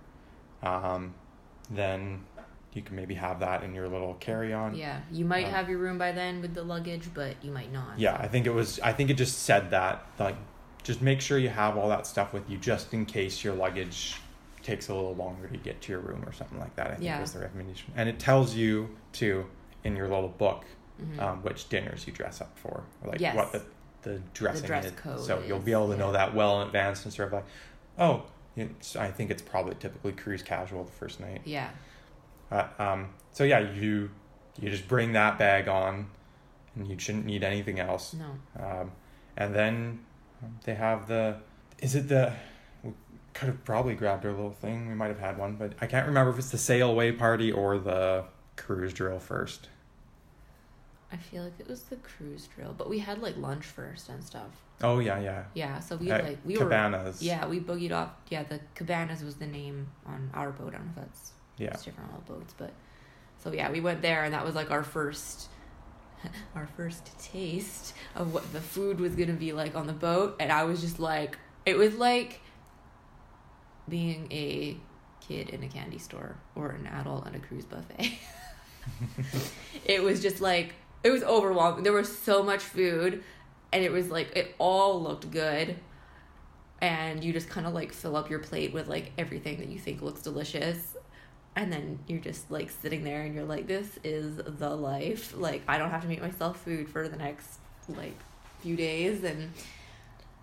um, 0.61 1.13
then 1.71 2.25
you 2.73 2.81
can 2.81 2.95
maybe 2.95 3.15
have 3.15 3.39
that 3.39 3.63
in 3.63 3.73
your 3.73 3.87
little 3.87 4.13
carry-on 4.15 4.75
yeah. 4.75 4.99
You 5.11 5.25
might 5.25 5.45
Um, 5.45 5.51
have 5.51 5.69
your 5.69 5.79
room 5.79 5.97
by 5.97 6.11
then 6.11 6.41
with 6.41 6.53
the 6.53 6.63
luggage, 6.63 7.09
but 7.13 7.35
you 7.43 7.51
might 7.51 7.71
not. 7.73 7.97
Yeah, 7.97 8.15
I 8.15 8.27
think 8.27 8.45
it 8.45 8.53
was. 8.53 8.79
I 8.81 8.93
think 8.93 9.09
it 9.09 9.15
just 9.15 9.39
said 9.39 9.71
that 9.71 10.05
like, 10.19 10.35
just 10.83 11.01
make 11.01 11.19
sure 11.21 11.37
you 11.37 11.49
have 11.49 11.77
all 11.77 11.89
that 11.89 12.05
stuff 12.07 12.31
with 12.33 12.49
you, 12.49 12.57
just 12.57 12.93
in 12.93 13.05
case 13.05 13.43
your 13.43 13.53
luggage 13.53 14.15
takes 14.61 14.89
a 14.89 14.93
little 14.93 15.15
longer 15.15 15.47
to 15.47 15.57
get 15.57 15.81
to 15.81 15.91
your 15.91 16.01
room 16.01 16.23
or 16.25 16.31
something 16.31 16.59
like 16.59 16.75
that. 16.75 16.87
I 16.87 16.91
think 16.91 17.03
Yeah. 17.03 17.19
was 17.19 17.33
the 17.33 17.39
recommendation, 17.39 17.91
and 17.95 18.07
it 18.07 18.19
tells 18.19 18.55
you 18.55 18.89
too 19.13 19.45
in 19.83 19.95
your 19.95 20.07
little 20.07 20.29
book 20.29 20.65
Mhm. 21.01 21.19
um, 21.21 21.43
which 21.43 21.69
dinners 21.69 22.05
you 22.05 22.11
dress 22.13 22.41
up 22.41 22.57
for, 22.59 22.83
or 23.01 23.09
like 23.11 23.19
Yes. 23.21 23.35
what 23.35 23.51
the 23.51 23.63
the 24.01 24.21
dressing 24.33 24.61
the 24.61 24.67
dress 24.67 24.85
is. 24.85 24.91
code 24.93 25.19
so 25.19 25.43
you'll 25.45 25.59
be 25.59 25.73
able 25.73 25.89
to 25.89 25.97
know 25.97 26.13
that 26.13 26.33
well 26.33 26.61
in 26.61 26.67
advance 26.67 27.03
and 27.03 27.13
sort 27.13 27.27
of 27.27 27.33
like, 27.33 27.43
oh, 27.97 28.23
it's, 28.55 28.95
I 28.95 29.11
think 29.11 29.29
it's 29.29 29.41
probably 29.41 29.75
typically 29.75 30.13
cruise 30.13 30.41
casual 30.41 30.85
the 30.85 30.91
first 30.93 31.19
night. 31.19 31.41
yeah, 31.43 31.69
Uh, 32.51 32.67
um, 32.79 33.09
so 33.31 33.43
yeah, 33.43 33.59
you 33.59 34.09
you 34.59 34.69
just 34.69 34.87
bring 34.87 35.13
that 35.13 35.37
bag 35.37 35.67
on, 35.67 36.07
and 36.75 36.87
you 36.87 36.97
shouldn't 36.99 37.25
need 37.25 37.43
anything 37.43 37.79
else. 37.79 38.13
no, 38.13 38.31
Um, 38.63 38.91
and 39.37 39.53
then 39.55 39.99
they 40.63 40.75
have 40.75 41.07
the. 41.07 41.37
Is 41.79 41.95
it 41.95 42.07
the? 42.09 42.33
We 42.83 42.91
could 43.33 43.47
have 43.47 43.63
probably 43.65 43.95
grabbed 43.95 44.25
our 44.25 44.31
little 44.31 44.51
thing. 44.51 44.87
We 44.87 44.95
might 44.95 45.07
have 45.07 45.19
had 45.19 45.37
one, 45.37 45.55
but 45.55 45.73
I 45.81 45.87
can't 45.87 46.07
remember 46.07 46.31
if 46.31 46.39
it's 46.39 46.49
the 46.49 46.57
sail 46.57 46.89
away 46.89 47.11
party 47.11 47.51
or 47.51 47.77
the 47.77 48.25
cruise 48.57 48.93
drill 48.93 49.19
first. 49.19 49.69
I 51.11 51.17
feel 51.17 51.43
like 51.43 51.53
it 51.59 51.67
was 51.67 51.83
the 51.83 51.95
cruise 51.95 52.47
drill, 52.55 52.73
but 52.77 52.87
we 52.89 52.99
had 52.99 53.19
like 53.21 53.35
lunch 53.37 53.65
first 53.65 54.09
and 54.09 54.23
stuff. 54.23 54.49
Oh 54.81 54.99
yeah, 54.99 55.19
yeah. 55.19 55.43
Yeah, 55.53 55.79
so 55.79 55.95
we 55.95 56.11
At 56.11 56.23
like 56.23 56.37
we 56.45 56.55
cabanas. 56.55 56.59
were 56.59 56.65
cabanas. 56.69 57.21
yeah 57.23 57.45
we 57.47 57.59
boogied 57.59 57.91
off. 57.91 58.11
Yeah, 58.29 58.43
the 58.43 58.59
cabanas 58.75 59.23
was 59.23 59.35
the 59.35 59.47
name 59.47 59.87
on 60.05 60.29
our 60.33 60.51
boat. 60.51 60.69
I 60.75 60.77
don't 60.77 60.85
know 60.85 60.91
if 60.97 61.07
that's 61.07 61.31
Yeah. 61.59 61.69
it's 61.71 61.83
different 61.83 62.09
on 62.09 62.15
all 62.15 62.37
boats, 62.37 62.53
but 62.57 62.73
so 63.37 63.51
yeah, 63.51 63.71
we 63.71 63.79
went 63.81 64.01
there 64.01 64.23
and 64.23 64.33
that 64.33 64.45
was 64.45 64.55
like 64.55 64.71
our 64.71 64.83
first 64.83 65.49
our 66.55 66.67
first 66.75 67.17
taste 67.19 67.93
of 68.15 68.33
what 68.33 68.51
the 68.51 68.61
food 68.61 68.99
was 68.99 69.15
gonna 69.15 69.33
be 69.33 69.53
like 69.53 69.75
on 69.75 69.87
the 69.87 69.93
boat, 69.93 70.35
and 70.39 70.51
I 70.51 70.63
was 70.63 70.81
just 70.81 70.99
like, 70.99 71.37
it 71.65 71.77
was 71.77 71.95
like 71.95 72.41
being 73.87 74.27
a 74.31 74.77
kid 75.21 75.49
in 75.49 75.63
a 75.63 75.67
candy 75.67 75.97
store 75.97 76.37
or 76.55 76.69
an 76.69 76.87
adult 76.87 77.27
at 77.27 77.35
a 77.35 77.39
cruise 77.39 77.65
buffet. 77.65 78.17
it 79.85 80.03
was 80.03 80.21
just 80.21 80.41
like 80.41 80.75
it 81.03 81.11
was 81.11 81.23
overwhelming. 81.23 81.83
There 81.83 81.93
was 81.93 82.15
so 82.15 82.43
much 82.43 82.61
food, 82.61 83.23
and 83.71 83.83
it 83.83 83.91
was 83.91 84.09
like 84.09 84.35
it 84.35 84.55
all 84.57 85.01
looked 85.01 85.29
good. 85.31 85.77
And 86.81 87.21
you 87.21 87.33
just 87.33 87.49
kind 87.49 87.67
of 87.67 87.73
like 87.73 87.91
fill 87.91 88.15
up 88.15 88.29
your 88.29 88.39
plate 88.39 88.71
with 88.73 88.87
like 88.87 89.11
everything 89.17 89.57
that 89.59 89.67
you 89.67 89.77
think 89.77 90.01
looks 90.01 90.21
delicious, 90.21 90.95
and 91.55 91.71
then 91.71 91.99
you're 92.07 92.19
just 92.19 92.49
like 92.51 92.69
sitting 92.69 93.03
there 93.03 93.23
and 93.23 93.35
you're 93.35 93.45
like, 93.45 93.67
this 93.67 93.99
is 94.03 94.37
the 94.37 94.69
life. 94.69 95.33
Like 95.35 95.63
I 95.67 95.77
don't 95.77 95.89
have 95.89 96.01
to 96.03 96.07
make 96.07 96.21
myself 96.21 96.61
food 96.61 96.89
for 96.89 97.07
the 97.07 97.17
next 97.17 97.59
like 97.87 98.17
few 98.61 98.75
days, 98.75 99.23
and 99.23 99.51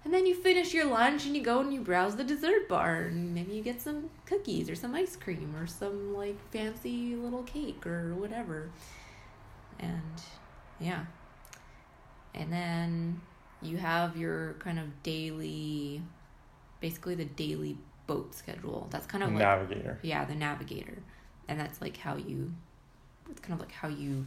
and 0.05 0.15
then 0.15 0.25
you 0.25 0.35
finish 0.35 0.73
your 0.73 0.87
lunch 0.87 1.27
and 1.27 1.37
you 1.37 1.43
go 1.43 1.59
and 1.59 1.75
you 1.75 1.81
browse 1.81 2.15
the 2.15 2.23
dessert 2.23 2.69
bar 2.69 3.03
and 3.03 3.35
maybe 3.35 3.55
you 3.55 3.63
get 3.63 3.81
some 3.81 4.09
cookies 4.25 4.71
or 4.71 4.77
some 4.77 4.95
ice 4.95 5.17
cream 5.17 5.53
or 5.57 5.67
some 5.67 6.15
like 6.15 6.37
fancy 6.53 7.17
little 7.17 7.43
cake 7.43 7.85
or 7.87 8.15
whatever. 8.15 8.71
And 9.81 10.23
yeah. 10.79 11.07
And 12.35 12.53
then 12.53 13.21
you 13.63 13.79
have 13.79 14.17
your 14.17 14.55
kind 14.61 14.79
of 14.79 15.03
daily 15.03 16.03
basically 16.81 17.15
the 17.17 17.25
daily 17.25 17.77
boat 18.07 18.35
schedule. 18.35 18.89
That's 18.91 19.07
kind 19.07 19.25
of 19.25 19.31
like 19.31 19.41
Navigator. 19.41 19.99
yeah, 20.03 20.25
the 20.25 20.35
navigator. 20.35 20.99
And 21.49 21.61
that's 21.61 21.81
like 21.81 21.97
how 21.97 22.17
you 22.17 22.53
it's 23.31 23.41
kind 23.41 23.55
of 23.55 23.61
like 23.61 23.73
how 23.73 23.89
you 23.89 24.27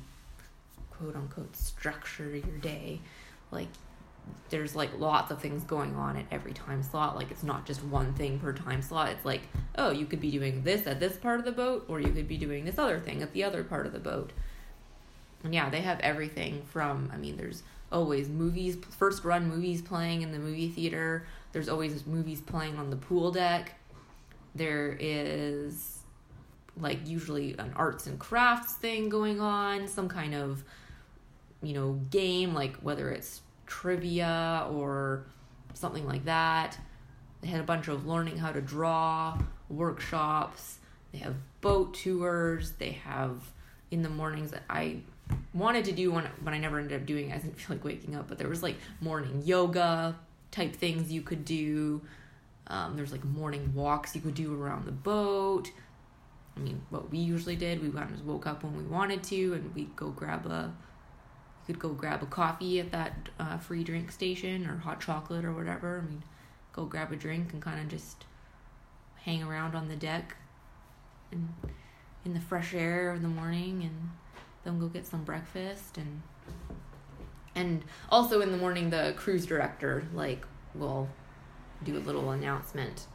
quote 0.92 1.16
unquote 1.16 1.56
structure 1.56 2.30
your 2.30 2.58
day. 2.58 3.00
Like 3.52 3.68
there's 4.50 4.76
like 4.76 4.98
lots 5.00 5.32
of 5.32 5.42
things 5.42 5.64
going 5.64 5.96
on 5.96 6.18
at 6.18 6.26
every 6.32 6.54
time 6.54 6.84
slot. 6.84 7.16
Like 7.16 7.32
it's 7.32 7.44
not 7.44 7.66
just 7.66 7.84
one 7.84 8.14
thing 8.14 8.40
per 8.40 8.54
time 8.54 8.82
slot. 8.82 9.10
It's 9.10 9.26
like, 9.26 9.42
oh, 9.78 9.92
you 9.92 10.06
could 10.06 10.20
be 10.20 10.32
doing 10.32 10.64
this 10.64 10.88
at 10.88 11.00
this 11.00 11.18
part 11.18 11.40
of 11.40 11.46
the 11.46 11.52
boat 11.52 11.86
or 11.88 12.00
you 12.00 12.12
could 12.12 12.28
be 12.28 12.38
doing 12.38 12.66
this 12.66 12.78
other 12.78 13.00
thing 13.00 13.22
at 13.22 13.34
the 13.34 13.44
other 13.44 13.64
part 13.64 13.86
of 13.86 13.94
the 13.94 14.00
boat. 14.00 14.32
And 15.44 15.54
yeah, 15.54 15.70
they 15.70 15.82
have 15.82 16.00
everything 16.02 16.64
from 16.64 17.10
I 17.14 17.18
mean, 17.18 17.38
there's 17.38 17.64
always 17.92 18.30
movies 18.30 18.78
first 18.98 19.24
run 19.24 19.48
movies 19.48 19.82
playing 19.82 20.22
in 20.22 20.32
the 20.32 20.40
movie 20.40 20.70
theater. 20.70 21.26
There's 21.52 21.70
always 21.70 22.06
movies 22.06 22.42
playing 22.42 22.78
on 22.78 22.90
the 22.90 22.96
pool 22.96 23.32
deck. 23.32 23.76
There 24.56 24.96
is 25.00 26.00
like 26.78 27.08
usually 27.08 27.56
an 27.58 27.74
arts 27.76 28.08
and 28.08 28.18
crafts 28.20 28.74
thing 28.74 29.10
going 29.10 29.42
on 29.42 29.88
some 29.88 30.08
kind 30.08 30.34
of 30.34 30.64
you 31.62 31.74
know 31.74 32.00
game 32.10 32.54
like 32.54 32.78
whether 32.78 33.10
it's 33.12 33.42
trivia 33.66 34.68
or 34.72 35.26
something 35.74 36.08
like 36.08 36.26
that. 36.26 36.78
They 37.42 37.48
had 37.48 37.62
a 37.62 37.66
bunch 37.66 37.88
of 37.88 38.06
learning 38.06 38.38
how 38.38 38.52
to 38.52 38.62
draw 38.62 39.38
workshops. 39.70 40.80
They 41.12 41.20
have 41.20 41.36
boat 41.62 41.94
tours. 41.94 42.72
They 42.72 42.92
have 42.92 43.44
in 43.92 44.02
the 44.04 44.10
mornings 44.10 44.52
that 44.52 44.64
i 44.70 44.98
wanted 45.54 45.86
to 45.86 45.92
do 45.92 46.12
one 46.12 46.28
but 46.42 46.54
i 46.54 46.58
never 46.58 46.80
ended 46.80 47.00
up 47.00 47.06
doing 47.06 47.30
it. 47.30 47.36
i 47.36 47.38
didn't 47.38 47.56
feel 47.56 47.76
like 47.76 47.84
waking 47.84 48.16
up 48.16 48.28
but 48.28 48.38
there 48.38 48.48
was 48.48 48.64
like 48.64 48.76
morning 49.02 49.42
yoga 49.46 50.16
type 50.52 50.76
things 50.76 51.12
you 51.12 51.22
could 51.22 51.46
do 51.46 52.02
um, 52.70 52.96
there's 52.96 53.12
like 53.12 53.26
morning 53.26 53.74
walks 53.74 54.16
you 54.16 54.22
could 54.22 54.36
do 54.36 54.60
around 54.62 54.86
the 54.86 54.92
boat. 54.92 55.72
I 56.56 56.60
mean, 56.60 56.82
what 56.90 57.10
we 57.10 57.18
usually 57.18 57.56
did, 57.56 57.82
we 57.82 57.90
kind 57.90 58.12
of 58.12 58.26
woke 58.26 58.46
up 58.46 58.64
when 58.64 58.78
we 58.78 58.84
wanted 58.84 59.24
to, 59.24 59.54
and 59.54 59.74
we'd 59.74 59.96
go 59.96 60.10
grab 60.10 60.46
a, 60.46 60.72
you 61.68 61.74
could 61.74 61.80
go 61.80 61.90
grab 61.90 62.22
a 62.22 62.28
coffee 62.28 62.80
at 62.80 62.92
that 62.92 63.30
uh, 63.40 63.58
free 63.58 63.84
drink 63.84 64.12
station 64.12 64.68
or 64.68 64.78
hot 64.78 65.02
chocolate 65.02 65.46
or 65.46 65.54
whatever. 65.54 66.04
I 66.04 66.08
mean, 66.08 66.24
go 66.74 66.86
grab 66.86 67.12
a 67.12 67.16
drink 67.16 67.54
and 67.54 67.62
kind 67.62 67.80
of 67.80 67.88
just 67.88 68.26
hang 69.24 69.42
around 69.42 69.76
on 69.76 69.88
the 69.88 69.96
deck 69.96 70.36
and 71.32 71.50
in 72.26 72.34
the 72.34 72.40
fresh 72.40 72.74
air 72.74 73.14
in 73.14 73.22
the 73.22 73.28
morning 73.28 73.82
and 73.84 74.10
then 74.64 74.80
go 74.80 74.88
get 74.88 75.06
some 75.06 75.24
breakfast 75.24 75.98
and 75.98 76.22
and 77.60 77.84
also 78.10 78.42
in 78.42 78.52
the 78.52 78.58
morning 78.58 78.90
the 78.90 79.14
cruise 79.18 79.46
director 79.46 80.04
like 80.14 80.46
will 80.76 81.08
do 81.84 81.98
a 81.98 82.00
little 82.10 82.32
announcement 82.32 83.06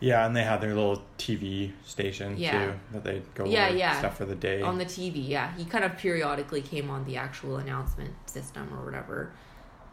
Yeah, 0.00 0.24
and 0.26 0.34
they 0.34 0.44
have 0.44 0.60
their 0.62 0.74
little 0.74 1.02
TV 1.18 1.72
station 1.84 2.36
Yeah. 2.38 2.52
too 2.66 2.72
that 2.92 3.04
they 3.04 3.22
go 3.34 3.44
Yeah, 3.44 3.68
yeah. 3.68 3.98
stuff 3.98 4.16
for 4.16 4.24
the 4.24 4.34
day. 4.34 4.62
on 4.62 4.78
the 4.78 4.86
TV. 4.86 5.16
Yeah, 5.28 5.52
he 5.56 5.64
kind 5.66 5.84
of 5.84 5.96
periodically 5.98 6.62
came 6.62 6.88
on 6.90 7.04
the 7.04 7.16
actual 7.18 7.58
announcement 7.58 8.14
system 8.28 8.64
or 8.72 8.82
whatever 8.84 9.30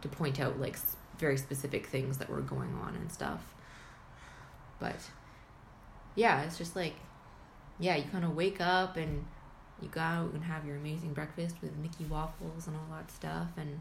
to 0.02 0.08
point 0.08 0.40
out 0.40 0.58
like 0.58 0.76
very 1.18 1.36
specific 1.36 1.86
things 1.86 2.16
that 2.18 2.28
were 2.30 2.40
going 2.40 2.72
on 2.82 2.94
and 2.94 3.10
stuff. 3.12 3.42
But 4.80 4.96
yeah, 6.14 6.42
it's 6.44 6.56
just 6.56 6.74
like 6.76 6.94
yeah, 7.78 7.96
you 7.96 8.04
kind 8.10 8.24
of 8.24 8.34
wake 8.34 8.60
up 8.60 8.96
and 8.96 9.24
you 9.82 9.88
go 9.88 10.00
out 10.00 10.32
and 10.32 10.44
have 10.44 10.64
your 10.66 10.76
amazing 10.76 11.12
breakfast 11.12 11.56
with 11.62 11.76
Mickey 11.76 12.04
waffles 12.04 12.66
and 12.66 12.76
all 12.76 12.96
that 12.96 13.10
stuff 13.10 13.48
and 13.56 13.80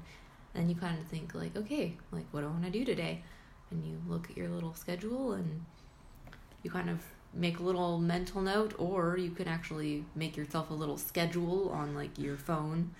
then 0.53 0.69
you 0.69 0.75
kind 0.75 0.99
of 0.99 1.05
think 1.07 1.35
like 1.35 1.55
okay, 1.55 1.95
like 2.11 2.25
what 2.31 2.41
do 2.41 2.47
I 2.47 2.49
want 2.51 2.65
to 2.65 2.71
do 2.71 2.85
today? 2.85 3.23
And 3.71 3.83
you 3.85 4.01
look 4.07 4.29
at 4.29 4.37
your 4.37 4.49
little 4.49 4.73
schedule 4.73 5.33
and 5.33 5.65
you 6.63 6.71
kind 6.71 6.89
of 6.89 7.03
make 7.33 7.59
a 7.59 7.63
little 7.63 7.99
mental 7.99 8.41
note 8.41 8.73
or 8.77 9.17
you 9.17 9.31
can 9.31 9.47
actually 9.47 10.05
make 10.15 10.37
yourself 10.37 10.69
a 10.71 10.73
little 10.73 10.97
schedule 10.97 11.69
on 11.69 11.93
like 11.93 12.17
your 12.17 12.37
phone 12.37 12.91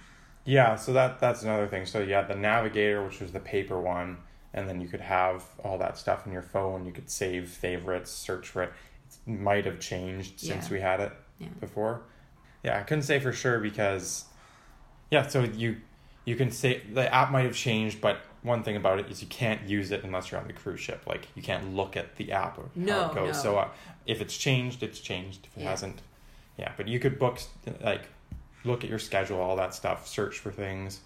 Yeah, 0.46 0.76
so 0.76 0.94
that 0.94 1.20
that's 1.20 1.44
another 1.44 1.68
thing. 1.68 1.86
So 1.86 2.00
yeah, 2.02 2.22
the 2.22 2.36
navigator, 2.36 3.04
which 3.04 3.20
was 3.20 3.32
the 3.32 3.40
paper 3.40 3.80
one, 3.80 4.18
and 4.54 4.68
then 4.68 4.80
you 4.80 4.88
could 4.88 5.02
have 5.02 5.44
all 5.64 5.78
that 5.80 5.98
stuff 5.98 6.26
in 6.26 6.32
your 6.32 6.42
phone. 6.42 6.86
You 6.86 6.92
could 6.94 7.10
save 7.10 7.50
favorites, 7.50 8.12
search 8.12 8.48
for 8.48 8.64
it. 8.64 8.74
It 9.28 9.32
might 9.32 9.66
have 9.66 9.80
changed 9.80 10.40
since 10.40 10.68
Yeah. 10.68 10.74
we 10.74 10.80
had 10.82 11.00
it 11.02 11.12
Yeah. 11.40 11.50
before. 11.60 12.04
Yeah, 12.64 12.80
I 12.80 12.84
couldn't 12.84 13.04
say 13.04 13.20
for 13.20 13.32
sure 13.32 13.60
because 13.60 14.26
yeah, 15.12 15.28
so 15.28 15.44
you 15.44 15.78
you 16.26 16.36
can 16.36 16.52
say 16.52 16.82
the 16.94 17.14
app 17.14 17.32
might 17.32 17.46
have 17.46 17.56
changed, 17.56 18.02
but 18.02 18.20
one 18.42 18.64
thing 18.64 18.76
about 18.76 19.00
it 19.00 19.10
is 19.10 19.22
you 19.22 19.28
can't 19.28 19.68
use 19.68 19.92
it 19.92 20.04
unless 20.04 20.32
you're 20.32 20.40
on 20.40 20.48
the 20.48 20.54
cruise 20.54 20.80
ship. 20.80 21.04
Like 21.08 21.28
you 21.36 21.42
can't 21.42 21.76
look 21.76 21.96
at 21.96 22.16
the 22.18 22.32
app 22.32 22.58
or 22.58 22.70
how 22.86 23.10
it 23.10 23.16
goes. 23.16 23.36
no. 23.36 23.42
So 23.42 23.58
uh, 23.58 23.70
if 24.06 24.22
it's 24.22 24.36
changed, 24.36 24.84
it's 24.84 25.00
changed. 25.00 25.48
If 25.52 25.58
it 25.58 25.64
Yeah. 25.64 25.70
hasn't, 25.70 26.02
yeah. 26.58 26.72
But 26.76 26.88
you 26.88 27.00
could 27.00 27.20
book 27.20 27.40
like 27.82 28.10
look 28.64 28.84
at 28.84 28.90
your 28.90 29.00
schedule, 29.00 29.40
all 29.40 29.56
that 29.56 29.74
stuff, 29.74 30.08
search 30.08 30.40
for 30.40 30.52
things, 30.52 31.00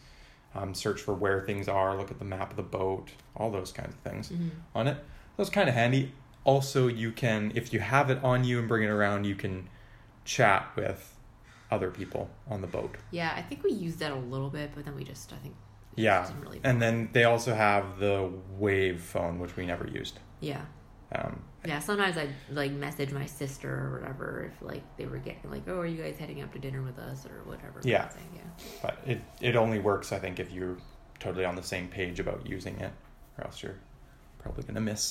um, 0.56 0.74
search 0.74 1.00
for 1.00 1.14
where 1.14 1.42
things 1.42 1.68
are, 1.68 1.96
look 1.96 2.12
at 2.12 2.20
the 2.20 2.26
map 2.26 2.52
of 2.52 2.58
the 2.58 2.64
boat, 2.64 3.10
all 3.36 3.52
those 3.52 3.72
kinds 3.72 3.94
of 3.94 4.00
things 4.00 4.30
mm-hmm. 4.30 4.50
on 4.76 4.88
it. 4.88 4.98
That's 5.38 5.50
kind 5.50 5.70
of 5.70 5.76
handy. 5.76 6.14
Also, 6.44 6.88
you 6.88 7.12
can, 7.12 7.52
if 7.56 7.72
you 7.72 7.80
have 7.80 8.10
it 8.10 8.24
on 8.24 8.44
you 8.44 8.60
and 8.60 8.68
bring 8.68 8.84
it 8.84 8.90
around, 8.90 9.26
you 9.26 9.36
can 9.36 9.70
chat 10.26 10.68
with 10.76 11.16
other 11.72 11.90
people 11.90 12.30
on 12.50 12.62
the 12.62 12.68
boat. 12.68 12.96
yeah 13.12 13.34
i 13.36 13.42
think 13.42 13.64
we 13.64 13.72
used 13.72 14.00
that 14.00 14.12
a 14.12 14.16
little 14.34 14.50
bit 14.50 14.72
but 14.76 14.84
then 14.86 14.96
we 14.96 15.04
just 15.04 15.32
i 15.34 15.38
think 15.38 15.56
Yeah, 15.96 16.30
really 16.42 16.60
and 16.64 16.82
then 16.82 17.10
they 17.14 17.24
also 17.26 17.54
have 17.54 18.00
the 18.00 18.30
Wave 18.58 19.02
phone, 19.02 19.40
which 19.40 19.56
we 19.58 19.66
never 19.66 19.88
used. 19.88 20.20
yeah 20.42 20.66
Um, 21.14 21.42
yeah 21.66 21.80
sometimes 21.80 22.18
i'd 22.18 22.34
like 22.52 22.72
message 22.72 23.12
my 23.12 23.26
sister 23.26 23.70
or 23.86 24.00
whatever 24.00 24.50
if 24.52 24.62
like 24.62 24.84
they 24.98 25.06
were 25.06 25.18
getting 25.20 25.50
like 25.52 25.64
oh 25.68 25.80
are 25.80 25.86
you 25.86 26.02
guys 26.04 26.18
heading 26.18 26.42
up 26.42 26.52
to 26.54 26.60
dinner 26.60 26.82
with 26.82 26.98
us 27.00 27.26
or 27.26 27.44
whatever 27.50 27.80
kind 27.82 27.86
of 27.86 27.86
Yeah. 27.86 28.10
yeah 28.36 28.50
but 28.82 28.96
it 29.12 29.20
it 29.42 29.56
only 29.56 29.80
works, 29.80 30.12
I 30.12 30.20
think, 30.20 30.40
if 30.40 30.52
you're 30.52 30.78
totally 31.20 31.46
on 31.46 31.56
the 31.56 31.64
same 31.74 31.88
page 31.88 32.20
about 32.20 32.40
using 32.56 32.76
it, 32.80 32.92
or 33.38 33.44
else 33.46 33.62
you're 33.64 33.80
probably 34.40 34.64
gonna 34.64 34.82
miss 34.92 35.04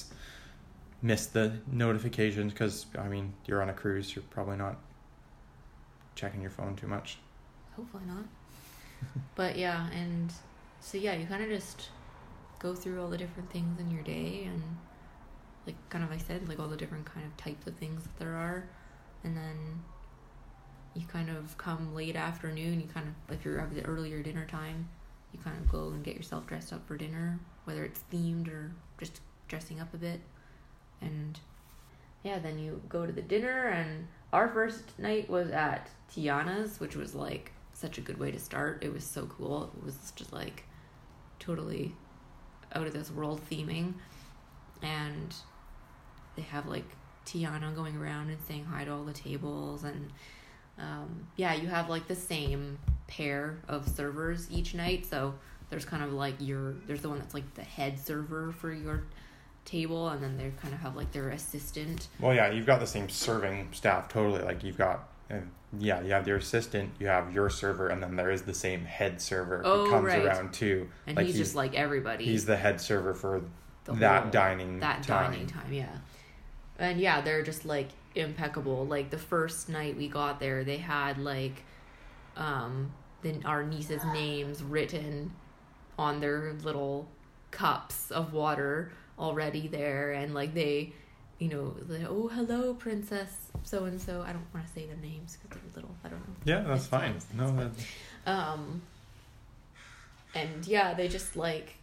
miss 1.02 1.26
the 1.26 1.52
notifications 1.70 2.52
because 2.52 2.86
I 2.98 3.08
mean 3.08 3.32
you're 3.46 3.62
on 3.62 3.70
a 3.70 3.72
cruise, 3.82 4.14
you're 4.14 4.24
probably 4.30 4.56
not 4.56 4.76
checking 6.20 6.42
your 6.42 6.50
phone 6.50 6.76
too 6.76 6.86
much. 6.86 7.18
hopefully 7.76 8.04
not. 8.06 8.24
But 9.34 9.56
yeah 9.56 9.88
and 9.90 10.30
so 10.80 10.98
yeah 10.98 11.14
you 11.14 11.26
kind 11.26 11.42
of 11.42 11.48
just 11.48 11.88
go 12.58 12.74
through 12.74 13.00
all 13.00 13.08
the 13.08 13.16
different 13.16 13.50
things 13.50 13.80
in 13.80 13.90
your 13.90 14.02
day 14.02 14.44
and 14.44 14.62
like 15.66 15.76
kind 15.88 16.04
of 16.04 16.10
like 16.10 16.20
i 16.20 16.22
said 16.22 16.46
like 16.46 16.58
all 16.60 16.68
the 16.68 16.76
different 16.76 17.06
kind 17.06 17.24
of 17.24 17.34
types 17.38 17.66
of 17.66 17.74
things 17.76 18.02
that 18.02 18.18
there 18.18 18.34
are. 18.34 18.68
And 19.24 19.34
then 19.36 19.56
you 20.94 21.06
kind 21.06 21.30
of 21.30 21.56
come 21.56 21.94
late 21.94 22.16
afternoon 22.16 22.80
you 22.80 22.86
kind 22.86 23.06
of 23.08 23.34
if 23.34 23.44
you're 23.44 23.60
at 23.60 23.74
the 23.74 23.84
earlier 23.86 24.22
dinner 24.22 24.46
time 24.46 24.88
you 25.32 25.38
kind 25.38 25.56
of 25.56 25.70
go 25.70 25.88
and 25.88 26.02
get 26.04 26.16
yourself 26.16 26.46
dressed 26.46 26.72
up 26.72 26.86
for 26.86 26.96
dinner 26.96 27.38
whether 27.64 27.84
it's 27.84 28.02
themed 28.12 28.48
or 28.48 28.72
just 28.98 29.20
dressing 29.48 29.80
up 29.80 29.94
a 29.94 29.96
bit. 29.96 30.20
And 31.00 31.40
yeah 32.22 32.38
then 32.38 32.58
you 32.58 32.82
go 32.90 33.06
to 33.06 33.12
the 33.12 33.22
dinner 33.22 33.68
and 33.68 34.06
our 34.32 34.48
first 34.48 34.98
night 34.98 35.28
was 35.28 35.50
at 35.50 35.88
tiana's 36.12 36.80
which 36.80 36.96
was 36.96 37.14
like 37.14 37.52
such 37.80 37.96
a 37.96 38.00
good 38.02 38.18
way 38.18 38.30
to 38.30 38.38
start. 38.38 38.84
It 38.84 38.92
was 38.92 39.04
so 39.04 39.26
cool. 39.26 39.72
It 39.76 39.84
was 39.84 40.12
just 40.14 40.32
like 40.32 40.64
totally 41.38 41.94
out 42.74 42.86
of 42.86 42.92
this 42.92 43.10
world 43.10 43.40
theming. 43.50 43.94
And 44.82 45.34
they 46.36 46.42
have 46.42 46.66
like 46.66 46.84
tiana 47.26 47.74
going 47.74 47.96
around 47.96 48.28
and 48.28 48.38
saying 48.46 48.66
hi 48.66 48.84
to 48.84 48.92
all 48.92 49.04
the 49.04 49.12
tables 49.12 49.84
and 49.84 50.10
um, 50.78 51.26
yeah 51.36 51.52
you 51.52 51.68
have 51.68 51.90
like 51.90 52.08
the 52.08 52.16
same 52.16 52.78
pair 53.06 53.58
of 53.66 53.88
servers 53.88 54.46
each 54.50 54.74
night. 54.74 55.06
So 55.06 55.34
there's 55.70 55.84
kind 55.84 56.02
of 56.02 56.12
like 56.12 56.34
your 56.38 56.74
there's 56.86 57.00
the 57.00 57.08
one 57.08 57.18
that's 57.18 57.34
like 57.34 57.54
the 57.54 57.62
head 57.62 57.98
server 57.98 58.52
for 58.52 58.72
your 58.72 59.04
table 59.70 60.08
and 60.08 60.22
then 60.22 60.36
they 60.36 60.50
kind 60.60 60.74
of 60.74 60.80
have 60.80 60.96
like 60.96 61.12
their 61.12 61.30
assistant 61.30 62.08
Well, 62.18 62.34
yeah, 62.34 62.50
you've 62.50 62.66
got 62.66 62.80
the 62.80 62.86
same 62.86 63.08
serving 63.08 63.68
staff 63.72 64.08
totally. 64.08 64.42
Like 64.42 64.64
you've 64.64 64.78
got, 64.78 65.08
uh, 65.30 65.36
yeah, 65.78 66.00
you 66.02 66.12
have 66.12 66.26
your 66.26 66.38
assistant, 66.38 66.90
you 66.98 67.06
have 67.06 67.32
your 67.32 67.48
server, 67.50 67.88
and 67.88 68.02
then 68.02 68.16
there 68.16 68.30
is 68.30 68.42
the 68.42 68.54
same 68.54 68.84
head 68.84 69.20
server 69.20 69.62
Oh, 69.64 69.84
who 69.84 69.90
comes 69.90 70.06
right. 70.06 70.24
around 70.24 70.52
too. 70.52 70.88
and 71.06 71.16
Like 71.16 71.26
he's, 71.26 71.36
just 71.36 71.54
like 71.54 71.74
everybody 71.74 72.24
He's 72.24 72.44
the 72.46 72.56
head 72.56 72.80
server 72.80 73.14
for 73.14 73.42
the 73.84 73.92
that 73.94 74.22
whole- 74.24 74.30
dining 74.32 74.80
that 74.80 75.02
time. 75.04 75.32
dining 75.32 75.46
time 75.46 75.72
yeah 75.72 75.88
and 76.78 77.00
yeah 77.00 77.20
they're 77.20 77.42
just 77.42 77.64
like 77.64 77.88
impeccable 78.14 78.84
like 78.86 79.10
the 79.10 79.18
first 79.18 79.68
night 79.68 79.96
we 79.96 80.08
got 80.08 80.38
there 80.40 80.64
they 80.64 80.76
had 80.78 81.16
like 81.18 81.62
um 82.36 82.92
then 83.22 83.42
our 83.44 83.62
niece's 83.62 84.02
names 84.12 84.62
written 84.62 85.32
on 85.98 86.20
their 86.20 86.54
little 86.62 87.08
cups 87.50 88.10
of 88.10 88.32
water 88.32 88.90
already 89.20 89.68
there 89.68 90.12
and 90.12 90.32
like 90.34 90.54
they 90.54 90.92
you 91.38 91.48
know 91.48 91.74
like, 91.88 92.06
oh 92.08 92.28
hello 92.28 92.74
princess 92.74 93.30
so 93.62 93.84
and 93.84 94.00
so 94.00 94.22
i 94.26 94.32
don't 94.32 94.44
want 94.54 94.66
to 94.66 94.72
say 94.72 94.86
their 94.86 94.96
names 94.96 95.36
because 95.42 95.60
they're 95.60 95.82
little 95.82 95.94
i 96.04 96.08
don't 96.08 96.18
know. 96.26 96.34
Yeah, 96.44 96.60
that's 96.62 96.80
It's 96.82 96.86
fine. 96.88 97.20
fine, 97.20 97.36
No, 97.56 97.62
it's 97.62 97.84
that, 98.24 98.32
um 98.32 98.82
and 100.34 100.66
yeah 100.66 100.94
they 100.94 101.08
just 101.08 101.36
like 101.36 101.74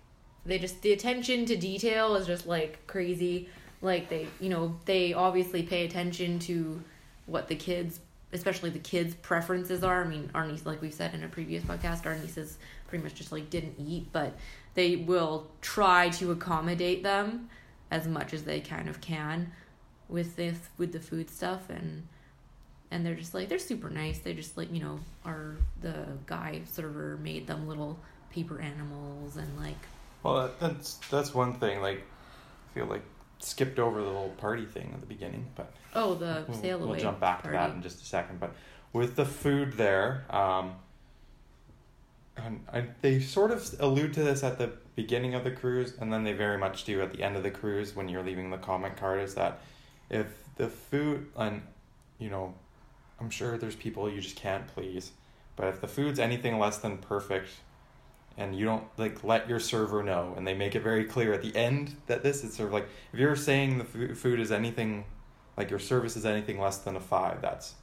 they 0.45 0.57
just 0.57 0.81
the 0.81 0.93
attention 0.93 1.45
to 1.45 1.57
detail 1.57 2.15
is 2.15 2.25
just 2.25 2.47
like 2.47 2.85
crazy. 2.87 3.49
Like 3.81 4.07
they 4.09 4.27
you 4.39 4.49
know 4.49 4.77
they 4.85 5.13
obviously 5.13 5.61
pay 5.63 5.85
attention 5.85 6.39
to 6.39 6.81
what 7.25 7.47
the 7.49 7.55
kids 7.55 7.99
especially 8.33 8.69
the 8.69 8.79
kids 8.79 9.13
preferences 9.15 9.83
are. 9.83 10.03
I 10.05 10.07
mean 10.07 10.31
our 10.33 10.47
niece 10.47 10.65
like 10.65 10.81
we've 10.81 10.93
said 10.93 11.13
in 11.13 11.23
a 11.23 11.27
previous 11.27 11.63
podcast 11.63 12.05
our 12.05 12.15
nieces 12.15 12.57
pretty 12.87 13.03
much 13.03 13.15
just 13.15 13.31
like 13.33 13.49
didn't 13.49 13.75
eat 13.77 14.07
but 14.13 14.33
they 14.77 14.95
will 14.95 15.47
try 15.59 16.07
to 16.07 16.31
accommodate 16.31 17.03
them 17.03 17.49
as 17.91 18.07
much 18.07 18.33
as 18.33 18.43
they 18.43 18.61
kind 18.61 18.87
of 18.87 19.01
can 19.01 19.51
with 20.07 20.35
this 20.37 20.57
with 20.77 20.93
the 20.93 20.99
food 20.99 21.29
stuff 21.29 21.69
and 21.69 22.07
and 22.91 23.05
they're 23.05 23.15
just 23.15 23.33
like 23.33 23.49
they're 23.49 23.59
super 23.59 23.89
nice 23.89 24.19
they 24.19 24.33
just 24.33 24.55
like 24.55 24.71
you 24.73 24.79
know 24.79 24.97
are 25.25 25.57
the 25.81 26.05
guy 26.25 26.61
server 26.65 27.17
made 27.17 27.45
them 27.45 27.67
little 27.67 27.99
paper 28.31 28.61
animals 28.61 29.35
and 29.35 29.57
like 29.59 29.75
well, 30.23 30.51
that's 30.59 30.95
that's 31.09 31.33
one 31.33 31.53
thing. 31.53 31.81
Like, 31.81 31.99
I 31.99 32.73
feel 32.73 32.85
like 32.85 33.03
skipped 33.39 33.79
over 33.79 34.01
the 34.01 34.07
little 34.07 34.33
party 34.37 34.65
thing 34.65 34.91
at 34.93 34.99
the 34.99 35.07
beginning, 35.07 35.47
but 35.55 35.71
oh 35.95 36.15
the 36.15 36.43
we'll, 36.47 36.57
sail 36.57 36.79
we'll 36.79 36.99
jump 36.99 37.19
back 37.19 37.43
party. 37.43 37.57
to 37.57 37.61
that 37.61 37.75
in 37.75 37.81
just 37.81 38.01
a 38.01 38.05
second. 38.05 38.39
But 38.39 38.53
with 38.93 39.15
the 39.15 39.25
food 39.25 39.73
there, 39.73 40.25
um, 40.29 40.73
I, 42.71 42.85
they 43.01 43.19
sort 43.19 43.51
of 43.51 43.75
allude 43.79 44.13
to 44.13 44.23
this 44.23 44.43
at 44.43 44.57
the 44.57 44.71
beginning 44.95 45.35
of 45.35 45.43
the 45.43 45.51
cruise, 45.51 45.93
and 45.99 46.11
then 46.11 46.23
they 46.23 46.33
very 46.33 46.57
much 46.57 46.83
do 46.83 47.01
at 47.01 47.11
the 47.11 47.23
end 47.23 47.35
of 47.35 47.43
the 47.43 47.51
cruise 47.51 47.95
when 47.95 48.09
you're 48.09 48.23
leaving 48.23 48.49
the 48.49 48.57
comment 48.57 48.97
card. 48.97 49.21
Is 49.21 49.35
that 49.35 49.61
if 50.09 50.27
the 50.55 50.67
food 50.67 51.27
and 51.35 51.61
you 52.19 52.29
know, 52.29 52.53
I'm 53.19 53.29
sure 53.29 53.57
there's 53.57 53.75
people 53.75 54.09
you 54.09 54.21
just 54.21 54.35
can't 54.35 54.67
please, 54.67 55.11
but 55.55 55.67
if 55.67 55.81
the 55.81 55.87
food's 55.87 56.19
anything 56.19 56.59
less 56.59 56.77
than 56.77 56.97
perfect. 56.97 57.49
And 58.39 58.55
you 58.55 58.65
don't 58.65 58.83
like 58.97 59.23
let 59.23 59.49
your 59.49 59.59
server 59.59 60.03
know, 60.03 60.35
and 60.37 60.47
they 60.47 60.53
make 60.53 60.75
it 60.75 60.83
very 60.83 61.05
clear 61.05 61.33
at 61.33 61.41
the 61.41 61.55
end 61.55 61.95
that 62.05 62.21
this 62.21 62.43
is 62.43 62.53
sort 62.53 62.67
of 62.67 62.73
like 62.73 62.87
if 63.11 63.19
you're 63.19 63.35
saying 63.35 63.79
the 63.79 64.13
food 64.13 64.39
is 64.39 64.51
anything 64.51 65.05
like 65.57 65.71
your 65.71 65.79
service 65.79 66.15
is 66.15 66.23
anything 66.23 66.59
less 66.59 66.77
than 66.77 66.95
a 66.95 66.99
five 66.99 67.41
that's 67.41 67.73